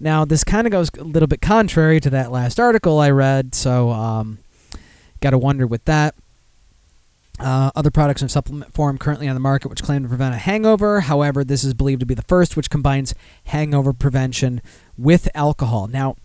[0.00, 3.54] Now, this kind of goes a little bit contrary to that last article I read,
[3.54, 4.38] so um,
[5.20, 6.14] got to wonder with that.
[7.40, 10.38] Uh, other products in supplement form currently on the market which claim to prevent a
[10.38, 11.02] hangover.
[11.02, 13.14] However, this is believed to be the first which combines
[13.44, 14.60] hangover prevention
[14.96, 15.86] with alcohol.
[15.86, 16.16] Now,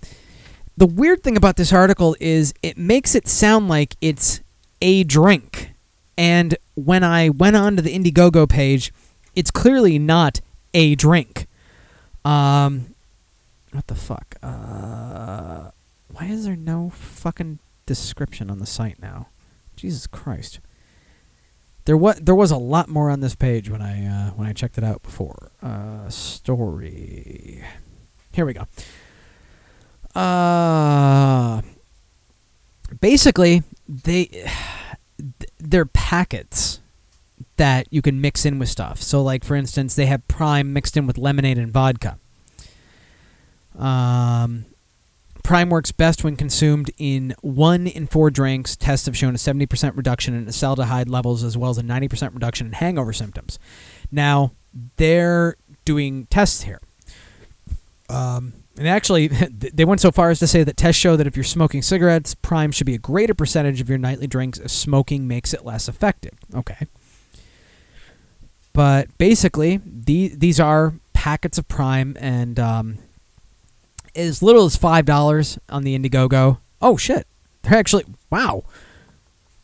[0.76, 4.42] the weird thing about this article is it makes it sound like it's
[4.82, 5.74] a drink.
[6.18, 8.92] And when I went on to the Indiegogo page,
[9.36, 10.42] it's clearly not
[10.74, 11.48] a drink.
[12.26, 12.96] Um,
[13.72, 14.36] what the fuck?
[14.42, 15.72] Uh,
[16.10, 19.28] why is there no fucking description on the site now?
[19.76, 20.60] Jesus Christ.
[21.86, 24.54] There was there was a lot more on this page when I uh, when I
[24.54, 25.52] checked it out before.
[25.62, 27.64] Uh, story.
[28.32, 28.68] Here we go.
[30.20, 31.62] Uh,
[33.02, 34.50] basically, they
[35.60, 36.80] they're packets
[37.58, 39.02] that you can mix in with stuff.
[39.02, 42.18] So, like for instance, they have Prime mixed in with lemonade and vodka.
[43.78, 44.66] Um,
[45.44, 48.78] Prime works best when consumed in one in four drinks.
[48.78, 52.68] Tests have shown a 70% reduction in acetaldehyde levels as well as a 90% reduction
[52.68, 53.60] in hangover symptoms.
[54.10, 54.54] Now,
[54.96, 56.80] they're doing tests here.
[58.10, 61.36] Um, and actually, they went so far as to say that tests show that if
[61.36, 65.54] you're smoking cigarettes, Prime should be a greater percentage of your nightly drinks smoking makes
[65.54, 66.34] it less effective.
[66.56, 66.88] Okay.
[68.72, 72.98] But basically, the, these are packets of Prime, and um,
[74.16, 76.60] as little as five dollars on the Indiegogo.
[76.82, 77.28] Oh shit!
[77.62, 78.64] They're actually wow.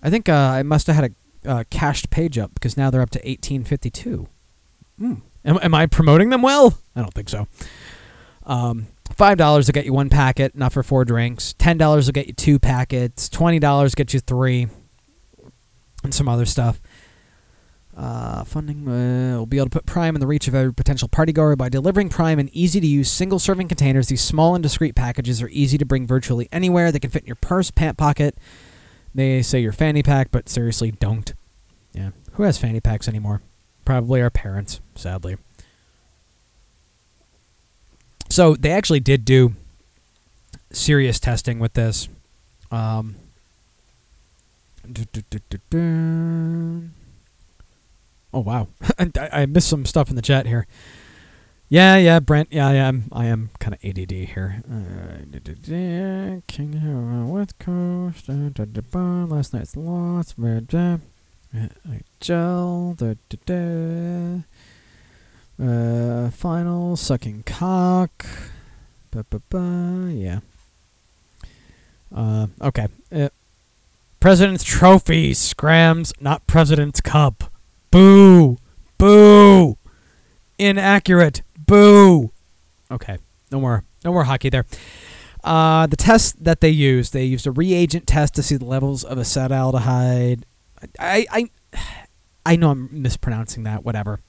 [0.02, 1.16] I think uh, I must have had
[1.46, 4.28] a uh, cached page up because now they're up to eighteen fifty two.
[5.00, 5.22] Mm.
[5.46, 6.78] Am, am I promoting them well?
[6.96, 7.48] I don't think so.
[8.46, 11.54] Um, Five dollars will get you one packet, not for four drinks.
[11.58, 13.28] Ten dollars will get you two packets.
[13.28, 14.68] Twenty dollars get you three,
[16.04, 16.80] and some other stuff.
[18.00, 21.10] Uh, funding uh, will be able to put Prime in the reach of every potential
[21.10, 24.08] partygoer by delivering Prime in easy-to-use single-serving containers.
[24.08, 26.94] These small and discreet packages are easy to bring virtually anywhere.
[26.94, 28.38] They can fit in your purse, pant pocket.
[29.14, 31.34] They say your fanny pack, but seriously, don't.
[31.92, 33.42] Yeah, who has fanny packs anymore?
[33.84, 35.36] Probably our parents, sadly.
[38.30, 39.56] So they actually did do
[40.72, 42.08] serious testing with this.
[42.72, 43.16] Um,
[48.34, 48.68] oh wow,
[49.00, 50.68] I, I missed some stuff in the chat here.
[51.72, 52.50] Yeah, yeah, Brent.
[52.52, 53.04] Yeah, I am.
[53.12, 54.64] I am kind of ADD here.
[54.68, 58.28] Uh, King West Coast.
[58.28, 60.34] Last night's loss.
[62.20, 62.96] Gel.
[62.98, 63.14] Da,
[63.46, 64.40] da.
[65.62, 68.26] Uh, final sucking cock.
[69.12, 70.40] Ba, ba, ba, yeah.
[72.16, 72.88] Uh, okay.
[73.12, 73.30] Uh,
[74.20, 77.49] President's Trophy scrams, not President's Cup.
[77.92, 78.58] Boo!
[78.98, 79.78] Boo!
[80.58, 81.42] Inaccurate.
[81.58, 82.32] Boo!
[82.92, 83.18] Okay.
[83.52, 83.84] No more.
[84.04, 84.66] No more hockey there.
[85.44, 89.04] Uh, the test that they used, they used a reagent test to see the levels
[89.04, 90.44] of acetaldehyde.
[91.00, 91.50] I, I,
[92.46, 93.84] I know I'm mispronouncing that.
[93.84, 94.20] Whatever.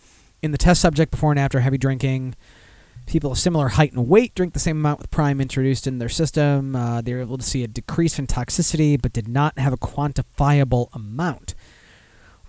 [0.43, 2.35] In the test subject, before and after heavy drinking,
[3.07, 6.09] people of similar height and weight drink the same amount with Prime introduced in their
[6.09, 6.75] system.
[6.77, 9.77] Uh, they were able to see a decrease in toxicity, but did not have a
[9.77, 11.55] quantifiable amount.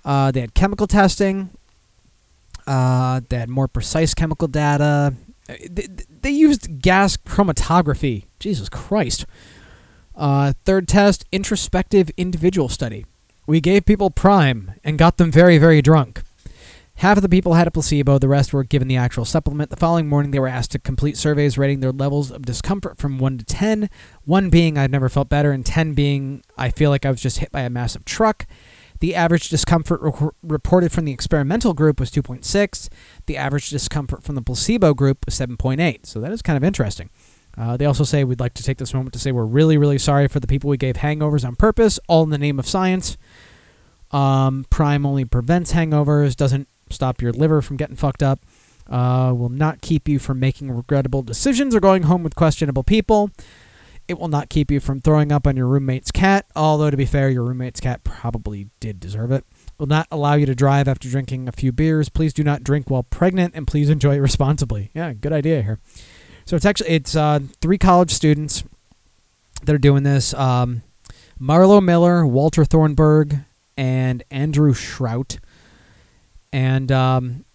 [0.04, 1.50] Uh, they had chemical testing.
[2.68, 5.16] Uh, they had more precise chemical data.
[5.48, 5.88] They,
[6.22, 8.26] they used gas chromatography.
[8.40, 9.26] Jesus Christ.
[10.16, 13.06] Uh, third test, introspective individual study.
[13.48, 16.22] We gave people Prime and got them very, very drunk.
[16.96, 19.72] Half of the people had a placebo, the rest were given the actual supplement.
[19.72, 23.18] The following morning, they were asked to complete surveys rating their levels of discomfort from
[23.18, 23.90] 1 to 10.
[24.26, 27.40] 1 being, I've never felt better, and 10 being, I feel like I was just
[27.40, 28.46] hit by a massive truck.
[29.02, 32.88] The average discomfort re- reported from the experimental group was 2.6.
[33.26, 36.06] The average discomfort from the placebo group was 7.8.
[36.06, 37.10] So that is kind of interesting.
[37.58, 39.98] Uh, they also say we'd like to take this moment to say we're really, really
[39.98, 43.18] sorry for the people we gave hangovers on purpose, all in the name of science.
[44.12, 48.40] Um, Prime only prevents hangovers, doesn't stop your liver from getting fucked up,
[48.88, 53.32] uh, will not keep you from making regrettable decisions or going home with questionable people.
[54.08, 57.06] It will not keep you from throwing up on your roommate's cat, although to be
[57.06, 59.46] fair, your roommate's cat probably did deserve it.
[59.78, 62.10] Will not allow you to drive after drinking a few beers.
[62.10, 64.92] Please do not drink while pregnant, and please enjoy it responsibly.
[64.94, 65.80] Yeah, good idea here.
[66.46, 68.64] So it's actually it's uh, three college students
[69.64, 70.34] that are doing this.
[70.34, 70.84] Um,
[71.40, 73.38] Marlo Miller, Walter Thornburg,
[73.78, 75.40] and Andrew Shrout,
[76.52, 77.46] and um,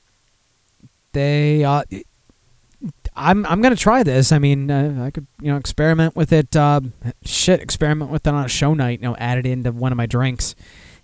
[1.12, 1.64] they.
[1.64, 1.82] Uh,
[3.15, 4.33] I'm I'm gonna try this.
[4.33, 6.55] I mean, uh, I could you know experiment with it.
[6.55, 6.81] Uh,
[7.25, 9.01] shit, experiment with it on a show night.
[9.01, 10.55] You know, add it into one of my drinks,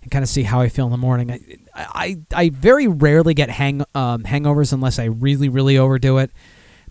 [0.01, 1.31] and kind of see how I feel in the morning.
[1.31, 1.39] I
[1.75, 6.31] I, I very rarely get hang um, hangovers unless I really really overdo it,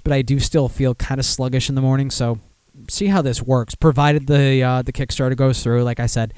[0.02, 2.10] but I do still feel kind of sluggish in the morning.
[2.10, 2.39] So
[2.89, 3.74] see how this works.
[3.74, 6.35] Provided the uh, the Kickstarter goes through, like I said.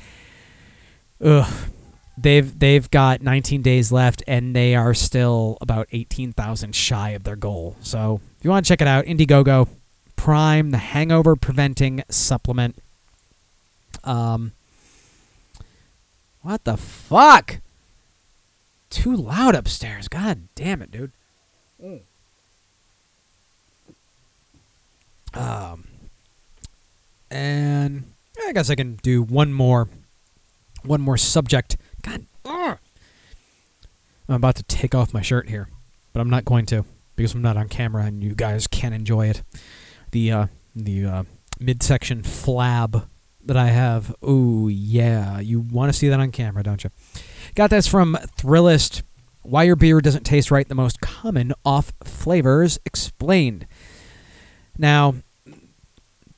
[1.24, 1.50] Ugh,
[2.16, 7.36] they've they've got 19 days left, and they are still about 18,000 shy of their
[7.36, 7.76] goal.
[7.80, 9.68] So if you want to check it out, Indiegogo
[10.16, 12.76] Prime, the hangover preventing supplement.
[14.04, 14.52] Um,
[16.42, 17.60] what the fuck?
[18.90, 20.08] Too loud upstairs.
[20.08, 21.12] God damn it, dude.
[25.34, 25.88] Um,
[27.30, 28.04] and
[28.46, 29.88] I guess I can do one more,
[30.84, 31.76] one more subject.
[32.04, 32.78] God, ugh.
[34.28, 35.68] I'm about to take off my shirt here,
[36.12, 36.84] but I'm not going to
[37.16, 39.42] because I'm not on camera and you guys can't enjoy it.
[40.12, 41.22] The uh, the uh,
[41.60, 43.06] midsection flab
[43.44, 44.14] that I have.
[44.22, 46.90] Oh yeah, you want to see that on camera, don't you?
[47.54, 49.02] Got this from Thrillist.
[49.42, 50.66] Why your beer doesn't taste right?
[50.66, 53.66] The most common off flavors explained.
[54.78, 55.16] Now,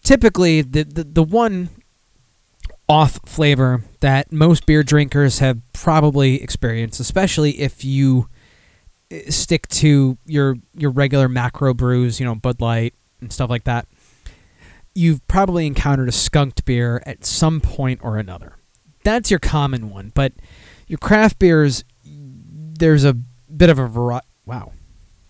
[0.02, 1.70] typically the, the the one
[2.88, 8.28] off flavor that most beer drinkers have probably experienced, especially if you
[9.12, 13.64] uh, stick to your your regular macro brews, you know, Bud Light and stuff like
[13.64, 13.86] that.
[14.94, 18.56] You've probably encountered a skunked beer at some point or another.
[19.04, 20.32] That's your common one, but
[20.86, 21.84] your craft beers
[22.78, 24.26] there's a bit of a variety.
[24.44, 24.72] Wow.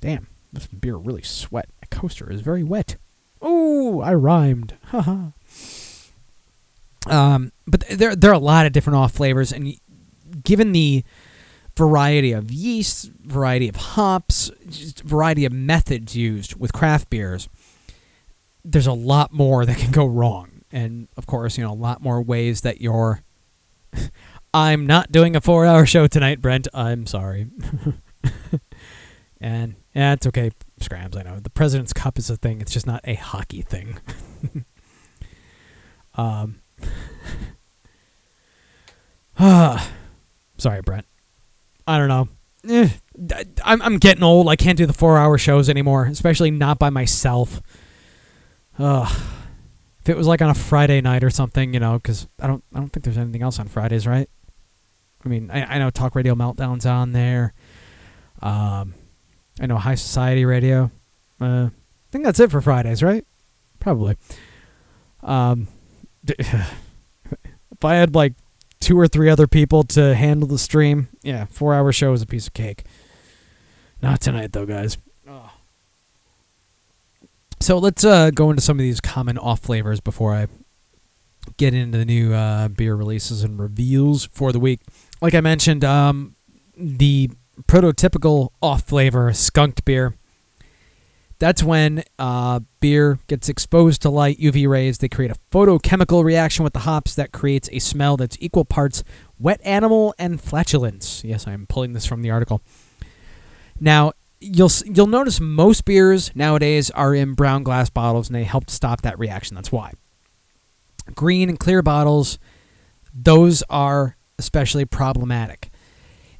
[0.00, 0.28] Damn.
[0.52, 1.68] This beer really sweat.
[1.80, 2.96] My coaster is very wet.
[3.42, 4.76] Oh, I rhymed.
[4.86, 5.30] Haha.
[7.08, 9.74] Um, but there there are a lot of different off flavors, and
[10.42, 11.04] given the
[11.76, 14.50] variety of yeast, variety of hops,
[15.04, 17.48] variety of methods used with craft beers,
[18.64, 22.02] there's a lot more that can go wrong, and of course, you know, a lot
[22.02, 23.22] more ways that you're.
[24.54, 26.66] I'm not doing a four-hour show tonight, Brent.
[26.72, 27.48] I'm sorry.
[29.40, 30.50] and yeah, it's okay,
[30.80, 31.14] Scrams.
[31.14, 32.62] I know the President's Cup is a thing.
[32.62, 33.98] It's just not a hockey thing.
[36.14, 36.60] um.
[40.58, 41.06] Sorry, Brent.
[41.86, 42.28] I don't know.
[42.68, 42.88] Eh,
[43.64, 44.48] I'm I'm getting old.
[44.48, 47.60] I can't do the four hour shows anymore, especially not by myself.
[48.78, 49.22] Ugh.
[50.00, 52.64] If it was like on a Friday night or something, you know, because I don't
[52.74, 54.28] I don't think there's anything else on Fridays, right?
[55.24, 57.54] I mean, I, I know Talk Radio Meltdown's on there.
[58.40, 58.94] Um,
[59.60, 60.90] I know High Society Radio.
[61.40, 63.24] Uh, I think that's it for Fridays, right?
[63.80, 64.16] Probably.
[65.22, 65.66] Um,
[66.38, 68.34] if I had like
[68.80, 72.26] two or three other people to handle the stream, yeah, four hour show is a
[72.26, 72.84] piece of cake.
[74.02, 74.98] Not tonight though, guys.
[77.60, 80.46] So let's uh, go into some of these common off flavors before I
[81.56, 84.80] get into the new uh, beer releases and reveals for the week.
[85.22, 86.36] Like I mentioned, um,
[86.76, 87.30] the
[87.62, 90.14] prototypical off flavor skunked beer.
[91.38, 94.98] That's when uh, beer gets exposed to light UV rays.
[94.98, 99.04] They create a photochemical reaction with the hops that creates a smell that's equal parts
[99.38, 101.22] wet animal and flatulence.
[101.24, 102.62] Yes, I'm pulling this from the article.
[103.78, 108.70] Now, you'll you'll notice most beers nowadays are in brown glass bottles, and they help
[108.70, 109.54] stop that reaction.
[109.54, 109.92] That's why.
[111.14, 112.38] Green and clear bottles,
[113.14, 115.70] those are especially problematic.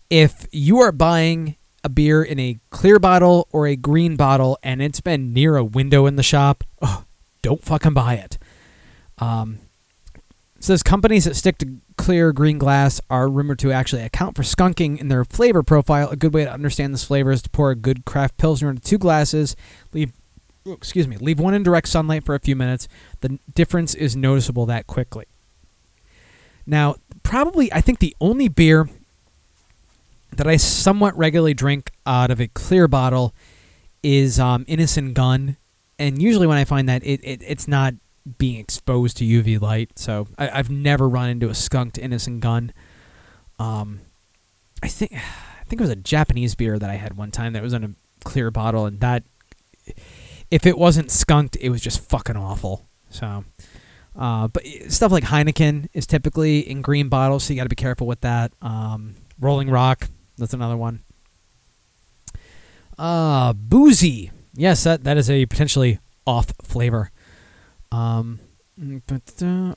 [0.09, 1.57] If you are buying
[1.87, 5.65] a beer in a clear bottle or a green bottle and it's been near a
[5.65, 6.65] window in the shop,
[7.43, 8.39] don't fucking buy it.
[9.19, 9.61] Um,
[10.57, 14.43] it says companies that stick to clear green glass are rumored to actually account for
[14.43, 16.11] skunking in their flavor profile.
[16.11, 18.83] A good way to understand this flavor is to pour a good craft pilsner into
[18.83, 19.55] two glasses,
[19.93, 20.13] leave
[20.67, 22.89] excuse me, leave one in direct sunlight for a few minutes.
[23.21, 25.27] The difference is noticeable that quickly.
[26.67, 28.89] Now, probably I think the only beer
[30.37, 33.35] that I somewhat regularly drink out of a clear bottle
[34.03, 35.57] is um, Innocent Gun,
[35.99, 37.95] and usually when I find that it, it it's not
[38.39, 42.73] being exposed to UV light, so I, I've never run into a skunked Innocent Gun.
[43.59, 44.01] Um,
[44.83, 47.63] I think I think it was a Japanese beer that I had one time that
[47.63, 47.91] was in a
[48.25, 49.25] clear bottle, and that
[50.51, 52.89] if it wasn't skunked, it was just fucking awful.
[53.11, 53.45] So
[54.15, 57.77] Uh, but stuff like Heineken is typically in green bottles, so you got to be
[57.77, 58.53] careful with that.
[58.63, 61.03] Um, Rolling Rock, that's another one.
[62.99, 64.31] Uh, boozy.
[64.55, 67.11] Yes, that, that is a potentially off flavor.
[67.93, 68.41] Um,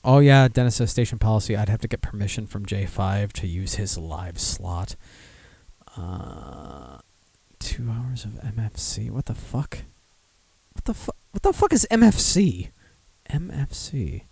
[0.04, 1.56] oh yeah, Dennis says station policy.
[1.56, 4.96] I'd have to get permission from J5 to use his live slot.
[5.96, 6.98] Uh,
[7.58, 9.10] two hours of MFC.
[9.10, 9.78] What the fuck?
[10.72, 11.16] What the fuck?
[11.30, 12.70] What the fuck is MFC?
[13.30, 14.22] MFC.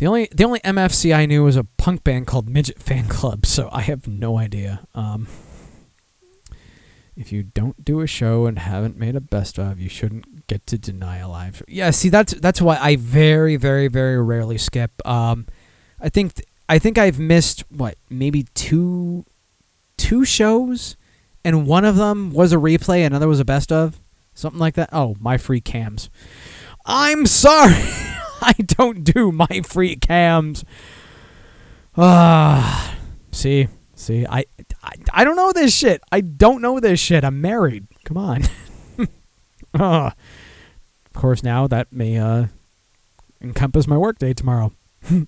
[0.00, 3.44] The only the only MFC I knew was a punk band called Midget Fan Club,
[3.44, 4.86] so I have no idea.
[4.94, 5.28] Um,
[7.14, 10.66] if you don't do a show and haven't made a best of, you shouldn't get
[10.68, 11.66] to deny a live show.
[11.68, 15.06] Yeah, see that's that's why I very very very rarely skip.
[15.06, 15.46] Um,
[16.00, 19.26] I think th- I think I've missed what maybe two
[19.98, 20.96] two shows,
[21.44, 24.00] and one of them was a replay, another was a best of,
[24.32, 24.88] something like that.
[24.94, 26.08] Oh, my free cams.
[26.86, 27.74] I'm sorry,
[28.42, 30.64] I don't do my free cams.
[31.96, 32.96] Ah,
[33.32, 34.44] see, see, I,
[34.82, 36.02] I, I don't know this shit.
[36.12, 37.24] I don't know this shit.
[37.24, 37.86] I'm married.
[38.04, 38.42] Come on.
[39.72, 40.14] Ah.
[41.06, 42.46] Of course, now that may uh,
[43.40, 44.72] encompass my workday tomorrow.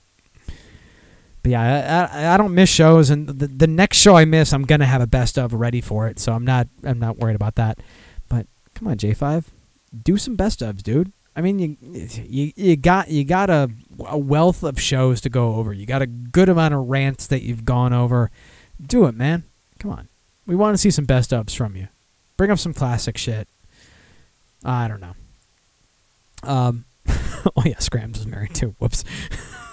[1.42, 4.52] But yeah, I, I, I don't miss shows, and the, the next show I miss,
[4.52, 6.20] I'm gonna have a best of ready for it.
[6.20, 7.80] So I'm not I'm not worried about that.
[8.28, 9.46] But come on, J5,
[10.04, 11.12] do some best ofs, dude.
[11.34, 13.70] I mean, you you you got you got a,
[14.06, 15.72] a wealth of shows to go over.
[15.72, 18.30] You got a good amount of rants that you've gone over.
[18.84, 19.44] Do it, man.
[19.78, 20.08] Come on,
[20.46, 21.88] we want to see some best ups from you.
[22.36, 23.48] Bring up some classic shit.
[24.64, 25.14] I don't know.
[26.42, 28.74] Um, oh yeah, Scrams is married too.
[28.78, 29.04] Whoops.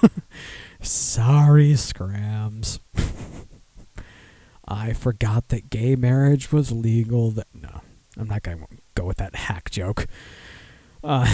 [0.82, 2.80] Sorry, Scrams.
[4.68, 7.32] I forgot that gay marriage was legal.
[7.32, 7.82] That no,
[8.18, 8.66] I'm not gonna
[8.96, 10.08] go with that hack joke.
[11.04, 11.28] Uh,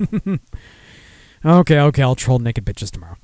[1.44, 3.16] okay, okay, I'll troll naked bitches tomorrow.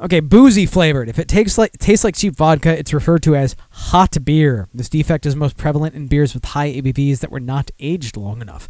[0.00, 1.08] Okay, boozy flavored.
[1.08, 4.68] If it takes like tastes like cheap vodka, it's referred to as hot beer.
[4.74, 8.40] This defect is most prevalent in beers with high ABVs that were not aged long
[8.40, 8.68] enough.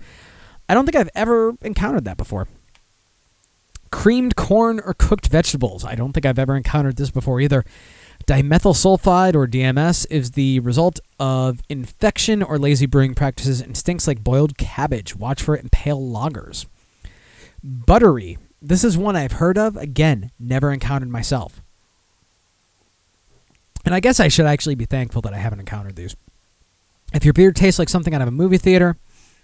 [0.68, 2.48] I don't think I've ever encountered that before.
[3.90, 5.84] Creamed corn or cooked vegetables.
[5.84, 7.64] I don't think I've ever encountered this before either.
[8.26, 14.06] Dimethyl sulfide or DMS is the result of infection or lazy brewing practices and stinks
[14.06, 15.16] like boiled cabbage.
[15.16, 16.66] Watch for it in pale lagers.
[17.62, 18.38] Buttery.
[18.60, 19.76] This is one I've heard of.
[19.76, 21.62] Again, never encountered myself.
[23.84, 26.14] And I guess I should actually be thankful that I haven't encountered these.
[27.12, 28.96] If your beer tastes like something out of a movie theater,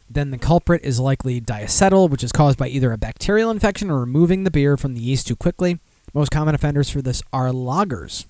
[0.08, 4.00] then the culprit is likely diacetyl, which is caused by either a bacterial infection or
[4.00, 5.80] removing the beer from the yeast too quickly.
[6.14, 8.26] Most common offenders for this are lagers.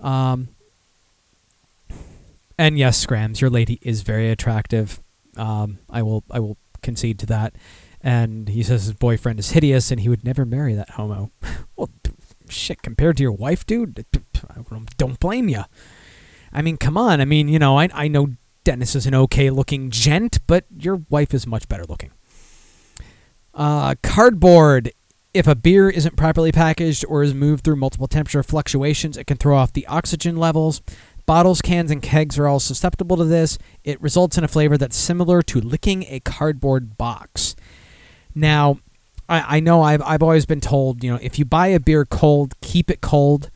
[0.00, 0.48] Um,
[2.58, 5.00] and yes, Scrams, your lady is very attractive.
[5.36, 7.54] Um, I will I will concede to that.
[8.02, 11.30] And he says his boyfriend is hideous, and he would never marry that homo.
[11.76, 11.90] well,
[12.48, 14.04] shit, compared to your wife, dude,
[14.96, 15.64] don't blame you.
[16.52, 17.20] I mean, come on.
[17.20, 18.28] I mean, you know, I I know
[18.64, 22.10] Dennis is an okay looking gent, but your wife is much better looking.
[23.54, 24.92] Uh, cardboard.
[25.32, 29.36] If a beer isn't properly packaged or is moved through multiple temperature fluctuations, it can
[29.36, 30.82] throw off the oxygen levels.
[31.24, 33.56] Bottles, cans, and kegs are all susceptible to this.
[33.84, 37.54] It results in a flavor that's similar to licking a cardboard box.
[38.34, 38.80] Now,
[39.28, 42.04] I, I know I've, I've always been told, you know, if you buy a beer
[42.04, 43.50] cold, keep it cold.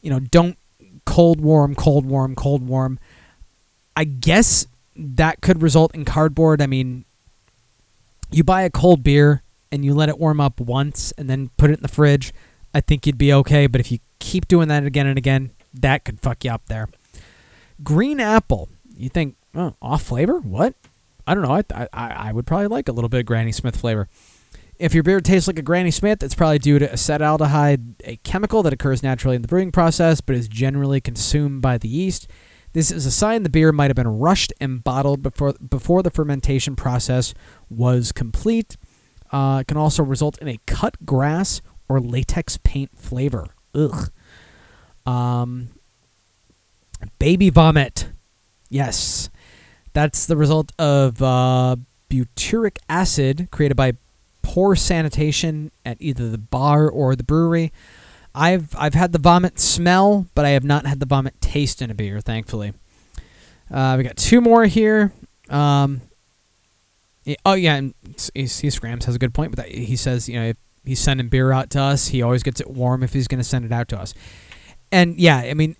[0.00, 0.56] You know, don't
[1.04, 2.98] cold warm, cold warm, cold warm.
[3.94, 4.66] I guess
[4.96, 6.62] that could result in cardboard.
[6.62, 7.04] I mean,
[8.30, 9.41] you buy a cold beer
[9.72, 12.32] and you let it warm up once and then put it in the fridge,
[12.74, 13.66] I think you'd be okay.
[13.66, 16.88] But if you keep doing that again and again, that could fuck you up there.
[17.82, 18.68] Green apple.
[18.94, 20.38] You think, oh, off flavor?
[20.38, 20.74] What?
[21.26, 21.52] I don't know.
[21.52, 24.08] I, I, I would probably like a little bit of Granny Smith flavor.
[24.78, 28.62] If your beer tastes like a Granny Smith, it's probably due to acetaldehyde, a chemical
[28.64, 32.28] that occurs naturally in the brewing process but is generally consumed by the yeast.
[32.72, 36.10] This is a sign the beer might have been rushed and bottled before before the
[36.10, 37.34] fermentation process
[37.68, 38.76] was complete.
[39.32, 43.48] Uh, it can also result in a cut grass or latex paint flavor.
[43.74, 44.10] Ugh.
[45.06, 45.70] Um,
[47.18, 48.10] baby vomit.
[48.68, 49.30] Yes,
[49.92, 51.76] that's the result of uh,
[52.08, 53.94] butyric acid created by
[54.42, 57.72] poor sanitation at either the bar or the brewery.
[58.34, 61.90] I've I've had the vomit smell, but I have not had the vomit taste in
[61.90, 62.72] a beer, thankfully.
[63.70, 65.12] Uh, we got two more here.
[65.48, 66.00] Um,
[67.44, 67.94] oh yeah, and
[68.34, 71.52] he Scrams has a good point, but he says you know if he's sending beer
[71.52, 73.88] out to us, he always gets it warm if he's going to send it out
[73.88, 74.14] to us.
[74.90, 75.76] And yeah, I mean,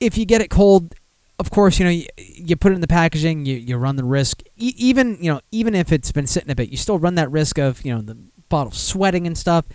[0.00, 0.94] if you get it cold,
[1.38, 4.04] of course, you know, you, you put it in the packaging, you, you run the
[4.04, 4.42] risk.
[4.56, 7.30] E- even you know, even if it's been sitting a bit, you still run that
[7.30, 8.16] risk of you know the
[8.48, 9.66] bottle sweating and stuff.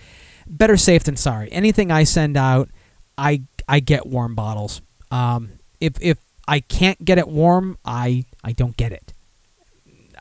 [0.45, 1.49] Better safe than sorry.
[1.51, 2.69] Anything I send out,
[3.17, 4.81] I I get warm bottles.
[5.09, 9.12] Um, if if I can't get it warm, I I don't get it.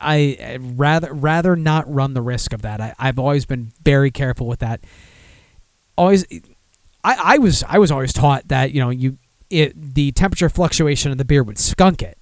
[0.03, 2.81] I rather rather not run the risk of that.
[2.81, 4.81] I, I've always been very careful with that.
[5.97, 6.25] Always,
[7.03, 9.17] I, I was I was always taught that you know you
[9.49, 12.17] it the temperature fluctuation of the beer would skunk it.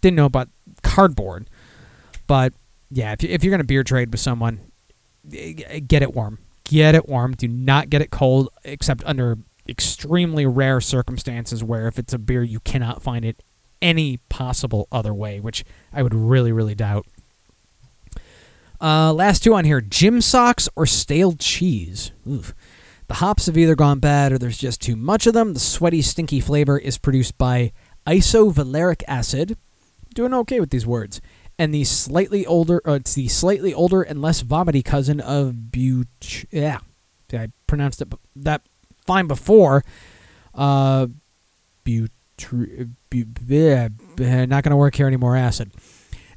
[0.00, 0.48] Didn't know about
[0.82, 1.50] cardboard,
[2.26, 2.52] but
[2.90, 4.60] yeah, if you, if you're gonna beer trade with someone,
[5.32, 6.38] eh, get it warm.
[6.64, 7.34] Get it warm.
[7.34, 9.38] Do not get it cold, except under
[9.68, 13.42] extremely rare circumstances where if it's a beer you cannot find it
[13.82, 17.06] any possible other way, which I would really really doubt.
[18.80, 22.12] Uh, last two on here: gym socks or stale cheese.
[22.28, 22.54] Oof.
[23.08, 25.54] The hops have either gone bad or there's just too much of them.
[25.54, 27.72] The sweaty, stinky flavor is produced by
[28.06, 29.56] isovaleric acid.
[30.14, 31.20] Doing okay with these words.
[31.58, 36.06] And the slightly older, uh, it's the slightly older and less vomity cousin of but.
[36.50, 36.80] Yeah,
[37.32, 38.62] I pronounced it that
[39.06, 39.84] fine before.
[40.54, 41.08] Uh,
[41.82, 42.10] but.
[43.48, 43.88] Yeah,
[44.44, 45.34] not gonna work here anymore.
[45.34, 45.72] Acid.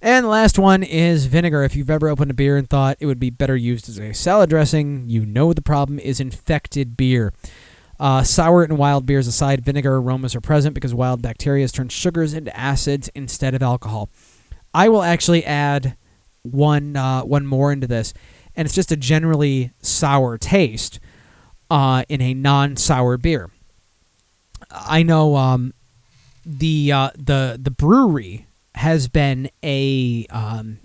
[0.03, 1.64] And the last one is vinegar.
[1.64, 4.14] If you've ever opened a beer and thought it would be better used as a
[4.14, 7.34] salad dressing, you know the problem is infected beer.
[7.99, 12.34] Uh, sour and wild beers aside, vinegar aromas are present because wild bacteria turn sugars
[12.34, 14.10] into acids instead of alcohol.
[14.73, 15.95] I will actually add
[16.41, 18.11] one uh, one more into this,
[18.56, 20.99] and it's just a generally sour taste
[21.69, 23.52] uh, in a non-sour beer.
[24.72, 25.76] I know um,
[26.44, 30.80] the uh, the the brewery has been a um,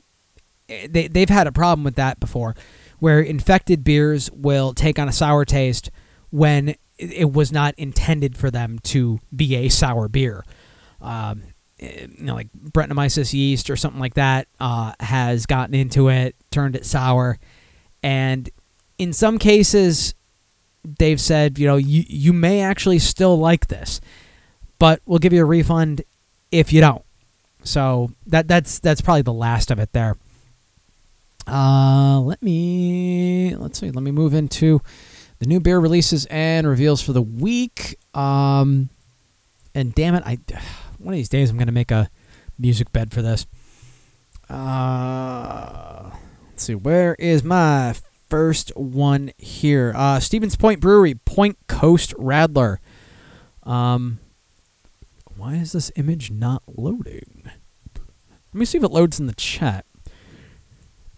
[0.69, 2.55] they they've had a problem with that before,
[2.99, 5.91] where infected beers will take on a sour taste
[6.31, 10.45] when it- was not intended for them to be a sour beer.
[11.01, 11.43] Um,
[11.79, 16.35] eh, you know, like Brettanomyces yeast or something like that uh, has gotten into it,
[16.51, 17.39] turned it sour,
[18.03, 18.49] and
[18.99, 20.15] in some cases,
[20.99, 24.01] they've said, you know, you you may actually still like this,
[24.79, 26.03] but we'll give you a refund
[26.51, 27.03] if you don't.
[27.67, 30.17] So that that's that's probably the last of it there.
[31.47, 33.91] Uh, let me let's see.
[33.91, 34.81] Let me move into
[35.39, 37.99] the new beer releases and reveals for the week.
[38.15, 38.91] Um,
[39.75, 40.39] and damn it, I
[40.99, 42.09] one of these days I'm gonna make a
[42.59, 43.47] music bed for this.
[44.49, 46.11] Uh,
[46.49, 46.75] let's see.
[46.75, 47.97] Where is my
[48.29, 49.93] first one here?
[49.97, 52.79] Uh, Stevens Point Brewery, Point Coast Radler.
[53.65, 54.21] Um,
[55.37, 57.51] why is this image not loading?
[58.57, 59.85] Let me see if it loads in the chat.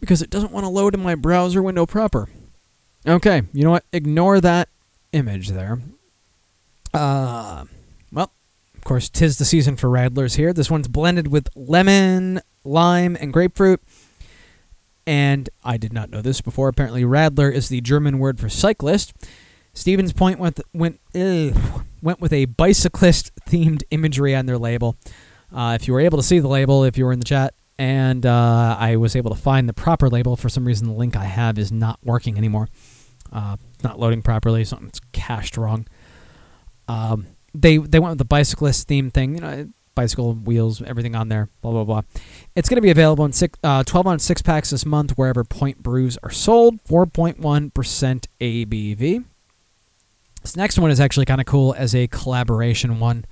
[0.00, 2.28] Because it doesn't want to load in my browser window proper.
[3.06, 3.84] Okay, you know what?
[3.92, 4.68] Ignore that
[5.12, 5.78] image there.
[6.92, 7.66] Uh,
[8.10, 8.32] well,
[8.74, 10.52] of course, tis the season for Radlers here.
[10.52, 13.82] This one's blended with lemon, lime, and grapefruit.
[15.06, 16.66] And I did not know this before.
[16.66, 19.12] Apparently, Radler is the German word for cyclist.
[19.74, 24.96] Stevens Point went went ugh, went with a bicyclist themed imagery on their label.
[25.52, 27.54] Uh, if you were able to see the label, if you were in the chat,
[27.78, 31.16] and uh, I was able to find the proper label, for some reason the link
[31.16, 32.68] I have is not working anymore.
[33.32, 34.64] Uh, not loading properly.
[34.64, 35.86] Something's cached wrong.
[36.88, 39.34] Um, they they went with the bicyclist theme thing.
[39.34, 41.48] You know, bicycle wheels, everything on there.
[41.60, 42.02] Blah blah blah.
[42.56, 45.44] It's going to be available in six, uh, 12 ounce six packs this month wherever
[45.44, 46.82] Point brews are sold.
[46.84, 49.24] 4.1 percent ABV.
[50.42, 53.24] This next one is actually kind of cool as a collaboration one.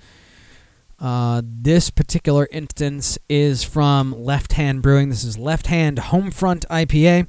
[0.98, 5.10] Uh, this particular instance is from Left Hand Brewing.
[5.10, 7.28] This is Left Hand Homefront IPA.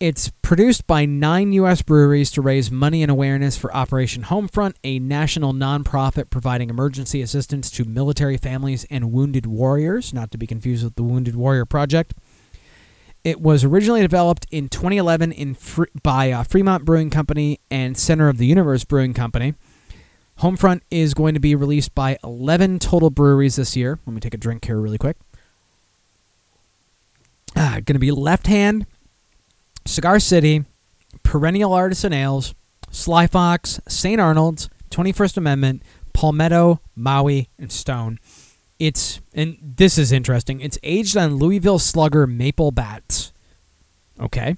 [0.00, 1.80] It's produced by nine U.S.
[1.82, 7.70] breweries to raise money and awareness for Operation Homefront, a national nonprofit providing emergency assistance
[7.70, 12.12] to military families and wounded warriors, not to be confused with the Wounded Warrior Project.
[13.22, 18.28] It was originally developed in 2011 in Fre- by uh, Fremont Brewing Company and Center
[18.28, 19.54] of the Universe Brewing Company.
[20.40, 23.98] Homefront is going to be released by 11 total breweries this year.
[24.06, 25.16] Let me take a drink here really quick.
[27.56, 28.86] Ah, going to be Left Hand,
[29.86, 30.64] Cigar City,
[31.22, 32.54] Perennial Artisan Ales,
[32.90, 34.20] Sly Fox, St.
[34.20, 35.82] Arnold's, 21st Amendment,
[36.12, 38.18] Palmetto, Maui, and Stone.
[38.78, 40.60] It's and this is interesting.
[40.60, 43.32] It's aged on Louisville Slugger maple bats.
[44.20, 44.56] Okay.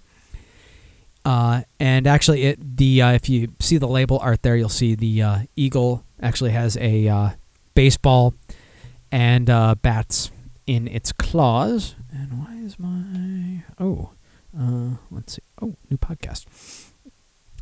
[1.27, 4.95] Uh, and actually, it the uh, if you see the label art there, you'll see
[4.95, 7.31] the uh, eagle actually has a uh,
[7.75, 8.33] baseball
[9.11, 10.31] and uh, bats
[10.69, 11.97] in its claws.
[12.13, 14.11] And why is my oh
[14.57, 16.47] uh, let's see oh new podcast.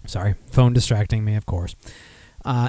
[0.07, 1.75] Sorry, phone distracting me, of course.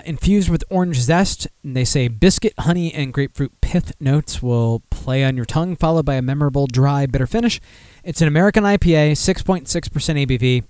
[0.06, 5.26] Infused with orange zest, and they say biscuit, honey, and grapefruit pith notes will play
[5.26, 7.60] on your tongue, followed by a memorable dry, bitter finish.
[8.02, 10.64] It's an American IPA, 6.6% ABV,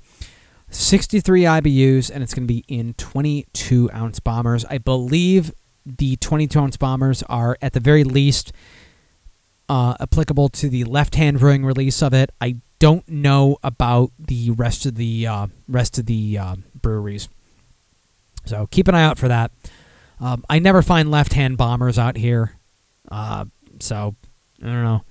[0.70, 4.66] 63 IBUs, and it's going to be in 22 ounce bombers.
[4.66, 5.54] I believe
[5.86, 8.52] the 22 ounce bombers are at the very least
[9.70, 12.32] uh, applicable to the left hand brewing release of it.
[12.42, 17.30] I don't know about the rest of the uh, rest of the uh, breweries.
[18.46, 19.52] So keep an eye out for that.
[20.20, 22.58] Um, I never find left-hand bombers out here,
[23.12, 23.46] uh,
[23.80, 24.16] so
[24.62, 25.04] I don't know.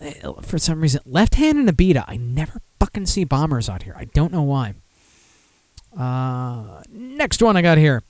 [0.00, 0.12] Eh,
[0.42, 3.94] For some reason, left-hand and Abita, I never fucking see bombers out here.
[3.96, 4.74] I don't know why.
[5.96, 8.02] Uh, next one I got here.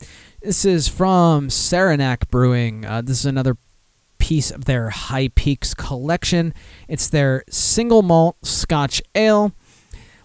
[0.43, 2.85] This is from Saranac Brewing.
[2.85, 3.57] Uh, this is another
[4.19, 6.55] piece of their High Peaks collection.
[6.89, 9.53] It's their single malt Scotch ale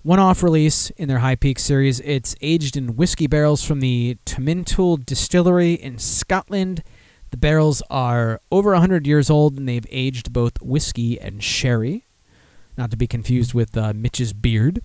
[0.03, 1.99] one off release in their High Peaks series.
[2.01, 6.83] It's aged in whiskey barrels from the Tomintoul Distillery in Scotland.
[7.35, 12.05] The barrels are over 100 years old and they've aged both whiskey and sherry,
[12.77, 14.81] not to be confused with uh, Mitch's beard.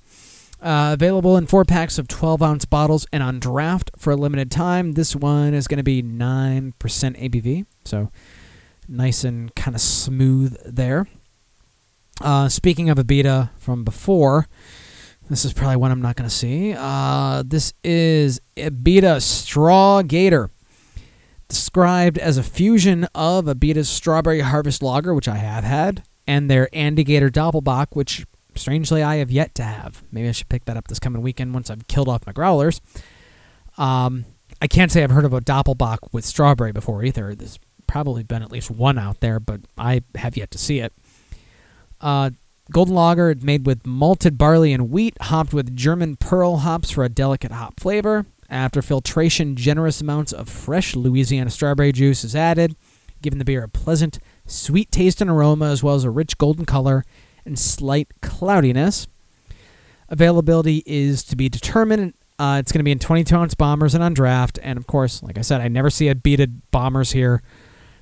[0.61, 4.51] Uh, available in four packs of 12 ounce bottles and on draft for a limited
[4.51, 4.95] time.
[4.95, 8.11] This one is going to be 9% ABV, so
[8.89, 11.07] nice and kind of smooth there.
[12.21, 14.49] Uh, speaking of Abita from before,
[15.29, 16.75] this is probably one I'm not going to see.
[16.77, 20.51] Uh, this is Abita Straw Gator,
[21.51, 26.69] described as a fusion of Abita's Strawberry Harvest Lager, which I have had, and their
[26.73, 28.25] Andy Gator Doppelbock, which
[28.55, 30.03] strangely I have yet to have.
[30.11, 32.81] Maybe I should pick that up this coming weekend once I've killed off my growlers.
[33.77, 34.25] Um,
[34.63, 37.35] I can't say I've heard of a Doppelbock with strawberry before either.
[37.35, 40.93] There's probably been at least one out there, but I have yet to see it.
[42.01, 42.31] Uh,
[42.71, 47.09] Golden Lager made with malted barley and wheat, hopped with German Perle hops for a
[47.09, 48.27] delicate hop flavor.
[48.51, 52.75] After filtration, generous amounts of fresh Louisiana strawberry juice is added,
[53.23, 56.67] giving the beer a pleasant, sweet taste and aroma, as well as a rich golden
[56.67, 57.05] color
[57.45, 59.07] and slight cloudiness.
[60.09, 62.15] Availability is to be determined.
[62.41, 64.59] Uh, it's going to be in 22 ounce bombers and on draft.
[64.63, 67.43] And of course, like I said, I never see Abita bombers here,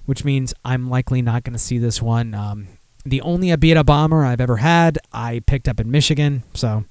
[0.06, 2.34] which means I'm likely not going to see this one.
[2.34, 2.68] Um,
[3.04, 6.42] the only Abita bomber I've ever had, I picked up in Michigan.
[6.54, 6.84] So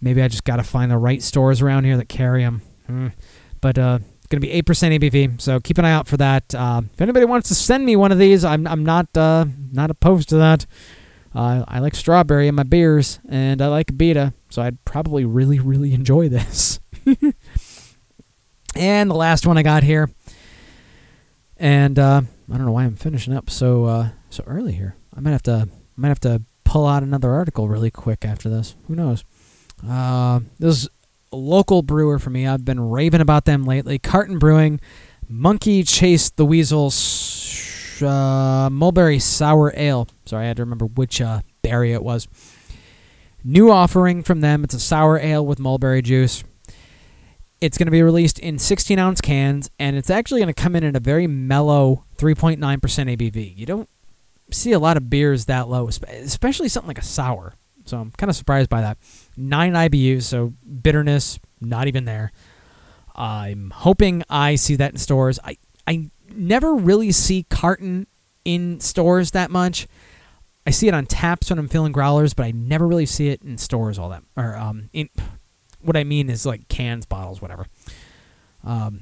[0.00, 2.62] maybe I just got to find the right stores around here that carry them.
[3.60, 5.40] But uh, it's going to be 8% ABV.
[5.40, 6.54] So keep an eye out for that.
[6.54, 9.90] Uh, if anybody wants to send me one of these, I'm, I'm not uh, not
[9.90, 10.66] opposed to that.
[11.34, 15.60] Uh, I like strawberry in my beers, and I like beta, so I'd probably really,
[15.60, 16.80] really enjoy this.
[18.74, 20.10] and the last one I got here,
[21.58, 24.96] and uh, I don't know why I'm finishing up so uh, so early here.
[25.14, 28.48] I might have to I might have to pull out another article really quick after
[28.48, 28.76] this.
[28.86, 29.24] Who knows?
[29.86, 30.88] Uh, this is
[31.32, 32.46] a local brewer for me.
[32.46, 33.98] I've been raving about them lately.
[33.98, 34.80] Carton Brewing,
[35.28, 36.92] Monkey Chase the Weasel,
[38.06, 40.08] uh, Mulberry Sour Ale.
[40.24, 42.28] Sorry, I had to remember which uh, berry it was.
[43.44, 44.64] New offering from them.
[44.64, 46.42] It's a sour ale with mulberry juice.
[47.60, 50.76] It's going to be released in 16 ounce cans, and it's actually going to come
[50.76, 53.56] in at a very mellow 3.9% ABV.
[53.56, 53.88] You don't
[54.50, 57.54] see a lot of beers that low, especially something like a sour.
[57.88, 58.98] So I'm kind of surprised by that.
[59.36, 62.32] Nine IBUs, so bitterness not even there.
[63.14, 65.40] I'm hoping I see that in stores.
[65.42, 65.56] I
[65.86, 68.06] I never really see carton
[68.44, 69.88] in stores that much.
[70.66, 73.42] I see it on taps when I'm filling growlers, but I never really see it
[73.42, 74.22] in stores all that.
[74.36, 75.08] Or um, in
[75.80, 77.66] what I mean is like cans, bottles, whatever.
[78.62, 79.00] Um,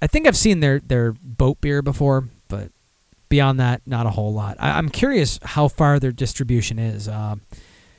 [0.00, 2.70] I think I've seen their their boat beer before, but
[3.28, 4.56] beyond that, not a whole lot.
[4.60, 7.08] I, I'm curious how far their distribution is.
[7.08, 7.42] Um,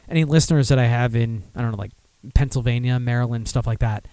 [0.10, 1.92] any listeners that I have in I don't know like
[2.34, 4.08] Pennsylvania, Maryland, stuff like that.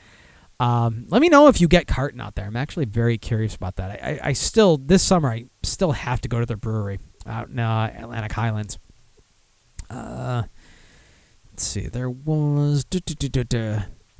[0.58, 2.46] Um, let me know if you get carton out there.
[2.46, 3.90] I'm actually very curious about that.
[3.90, 7.48] I, I, I still this summer I still have to go to their brewery out
[7.48, 8.78] in uh, Atlantic Highlands.
[9.90, 10.44] Uh,
[11.50, 11.88] let's see.
[11.88, 12.86] There was.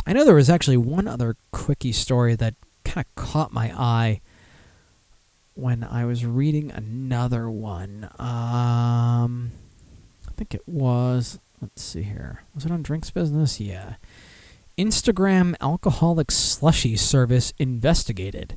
[0.07, 2.55] I know there was actually one other quickie story that
[2.85, 4.21] kind of caught my eye
[5.55, 8.05] when I was reading another one.
[8.19, 9.53] Um,
[10.29, 11.41] I think it was.
[11.61, 12.43] Let's see here.
[12.55, 13.61] Was it on Drinks Business?
[13.61, 13.95] Yeah.
[14.79, 18.57] Instagram alcoholic slushy service investigated.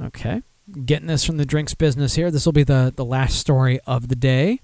[0.00, 0.42] Okay.
[0.84, 2.30] Getting this from the drinks business here.
[2.30, 4.60] This will be the, the last story of the day.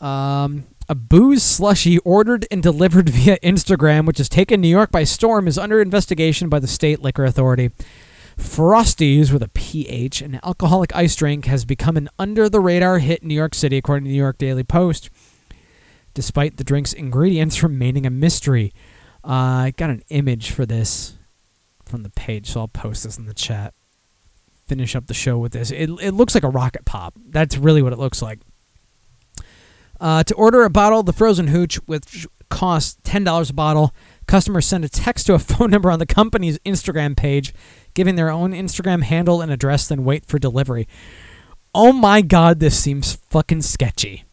[0.00, 5.04] Um, a booze slushy ordered and delivered via Instagram, which has taken New York by
[5.04, 7.70] storm, is under investigation by the state liquor authority.
[8.38, 13.22] Frosties with a PH, an alcoholic ice drink, has become an under the radar hit
[13.22, 15.10] in New York City, according to the New York Daily Post,
[16.18, 18.72] despite the drink's ingredients remaining a mystery.
[19.22, 21.16] Uh, I got an image for this
[21.84, 23.72] from the page, so I'll post this in the chat.
[24.66, 25.70] Finish up the show with this.
[25.70, 27.14] It, it looks like a rocket pop.
[27.28, 28.40] That's really what it looks like.
[30.00, 33.94] Uh, to order a bottle of the frozen hooch, which costs $10 a bottle,
[34.26, 37.54] customers send a text to a phone number on the company's Instagram page,
[37.94, 40.88] giving their own Instagram handle and address, then wait for delivery.
[41.72, 44.24] Oh my god, this seems fucking sketchy.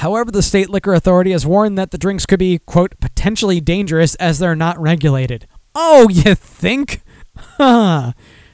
[0.00, 4.14] However, the state liquor authority has warned that the drinks could be, quote, potentially dangerous
[4.14, 5.46] as they're not regulated.
[5.74, 7.02] Oh, you think?
[7.36, 8.12] Huh.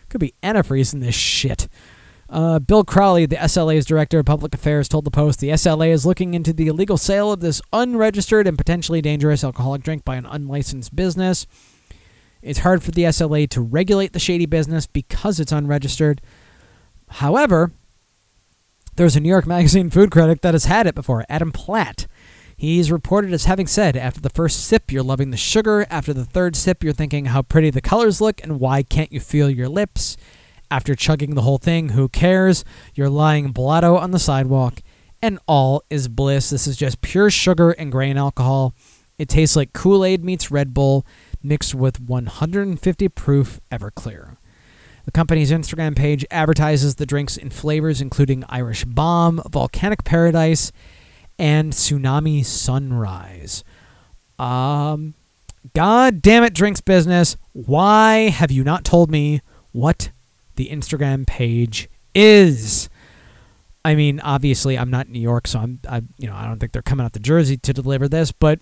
[0.08, 1.68] Could be antifreeze in this shit.
[2.28, 6.04] Uh, Bill Crowley, the SLA's director of public affairs, told the Post the SLA is
[6.04, 10.26] looking into the illegal sale of this unregistered and potentially dangerous alcoholic drink by an
[10.26, 11.46] unlicensed business.
[12.42, 16.20] It's hard for the SLA to regulate the shady business because it's unregistered.
[17.08, 17.70] However,
[18.96, 22.06] there's a New York Magazine food critic that has had it before, Adam Platt.
[22.56, 25.86] He's reported as having said, after the first sip, you're loving the sugar.
[25.90, 29.20] After the third sip, you're thinking how pretty the colors look and why can't you
[29.20, 30.16] feel your lips.
[30.70, 32.64] After chugging the whole thing, who cares?
[32.94, 34.80] You're lying blotto on the sidewalk,
[35.20, 36.48] and all is bliss.
[36.48, 38.74] This is just pure sugar and grain alcohol.
[39.18, 41.06] It tastes like Kool Aid meets Red Bull
[41.42, 44.36] mixed with 150 proof Everclear.
[45.06, 50.72] The company's Instagram page advertises the drinks in flavors including Irish Bomb, Volcanic Paradise,
[51.38, 53.62] and Tsunami Sunrise.
[54.38, 55.14] Um,
[55.74, 57.36] God damn it, drinks business.
[57.52, 60.10] Why have you not told me what
[60.56, 62.88] the Instagram page is?
[63.84, 66.58] I mean, obviously, I'm not in New York, so I'm, I, you know, I don't
[66.58, 68.32] think they're coming out to Jersey to deliver this.
[68.32, 68.58] But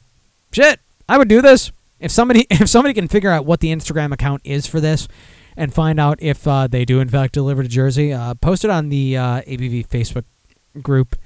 [0.53, 4.13] shit, I would do this if somebody, if somebody can figure out what the Instagram
[4.13, 5.09] account is for this,
[5.57, 8.13] and find out if uh, they do in fact deliver to Jersey.
[8.13, 10.25] Uh, post it on the uh, ABV Facebook
[10.83, 11.17] group,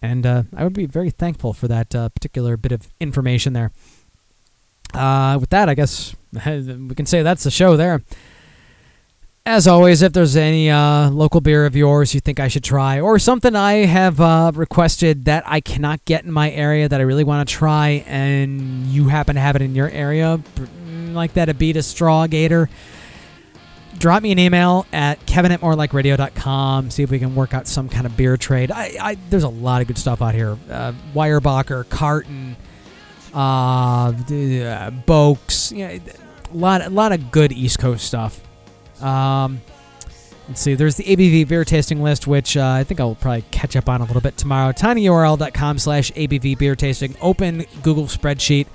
[0.00, 3.72] and uh, I would be very thankful for that uh, particular bit of information there.
[4.92, 8.02] Uh, with that, I guess we can say that's the show there.
[9.46, 13.18] As always, if there's any local beer of yours you think I should try, or
[13.18, 17.46] something I have requested that I cannot get in my area that I really want
[17.46, 20.40] to try, and you happen to have it in your area,
[21.12, 22.70] like that Abita Straw Gator,
[24.04, 26.90] drop me an email at kevin at morelikeradio.com.
[26.90, 28.70] See if we can work out some kind of beer trade.
[28.70, 30.58] I, I there's a lot of good stuff out here.
[30.70, 32.54] Uh, Weyerbacher, Carton,
[33.32, 38.42] uh, uh, Boaks, you know, a lot, a lot of good East Coast stuff.
[39.02, 39.62] Um,
[40.48, 40.74] let's see.
[40.74, 44.02] There's the ABV beer tasting list, which uh, I think I'll probably catch up on
[44.02, 44.72] a little bit tomorrow.
[44.72, 47.16] tinyurl.com slash ABV beer tasting.
[47.22, 48.66] Open Google spreadsheet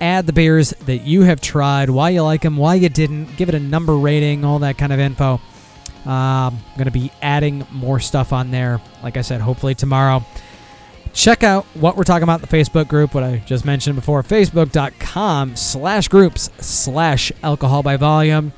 [0.00, 3.48] add the beers that you have tried, why you like them, why you didn't, give
[3.48, 5.40] it a number rating, all that kind of info.
[6.04, 10.24] Um, I'm going to be adding more stuff on there, like I said, hopefully tomorrow.
[11.12, 15.56] Check out what we're talking about the Facebook group, what I just mentioned before, facebook.com
[15.56, 18.52] slash groups slash alcohol by volume.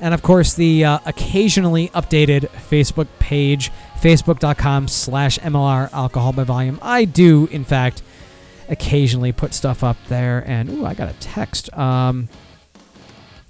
[0.00, 6.78] And of course, the uh, occasionally updated Facebook page, facebook.com slash MLR alcohol by volume.
[6.80, 8.02] I do, in fact,
[8.70, 10.42] occasionally put stuff up there.
[10.46, 11.76] And ooh, I got a text.
[11.76, 12.28] Um,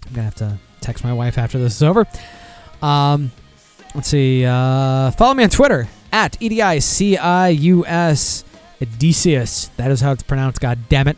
[0.06, 2.06] I'm gonna have to text my wife after this is over.
[2.82, 3.30] Um,
[3.94, 4.44] let's see.
[4.44, 8.44] Uh, follow me on Twitter at edicius
[8.82, 9.66] Odysseus.
[9.76, 10.60] That is how it's pronounced.
[10.60, 11.16] God damn it.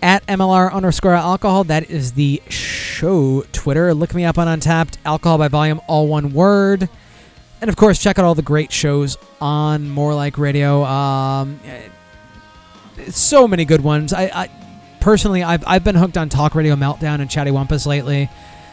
[0.00, 1.64] At MLR underscore alcohol.
[1.64, 3.94] That is the show Twitter.
[3.94, 4.96] Look me up on Untappd.
[5.04, 6.88] Alcohol by volume, all one word.
[7.60, 10.84] And of course, check out all the great shows on More Like Radio.
[10.84, 11.58] Um,
[13.10, 14.12] so many good ones.
[14.12, 14.50] I, I
[15.00, 18.28] personally, I've, I've been hooked on Talk Radio Meltdown and Chatty Wampus lately,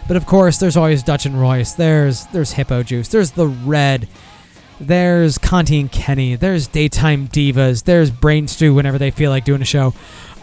[0.08, 1.74] but of course, there's always Dutch and Royce.
[1.74, 3.08] There's there's Hippo Juice.
[3.08, 4.08] There's the Red.
[4.80, 6.36] There's Conti and Kenny.
[6.36, 7.86] There's Daytime Divas.
[7.86, 9.94] There's Brain Stew whenever they feel like doing a show.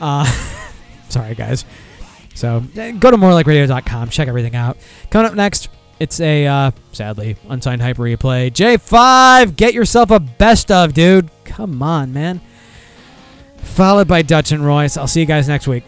[0.01, 0.25] Uh,
[1.09, 1.65] sorry, guys.
[2.35, 4.09] So go to morelikeradio.com.
[4.09, 4.79] Check everything out.
[5.11, 5.69] Coming up next,
[6.01, 8.51] it's a uh, sadly unsigned hyper replay.
[8.51, 11.29] J5, get yourself a best of, dude.
[11.45, 12.41] Come on, man
[13.63, 14.97] followed by Dutch and Royce.
[14.97, 15.85] I'll see you guys next week.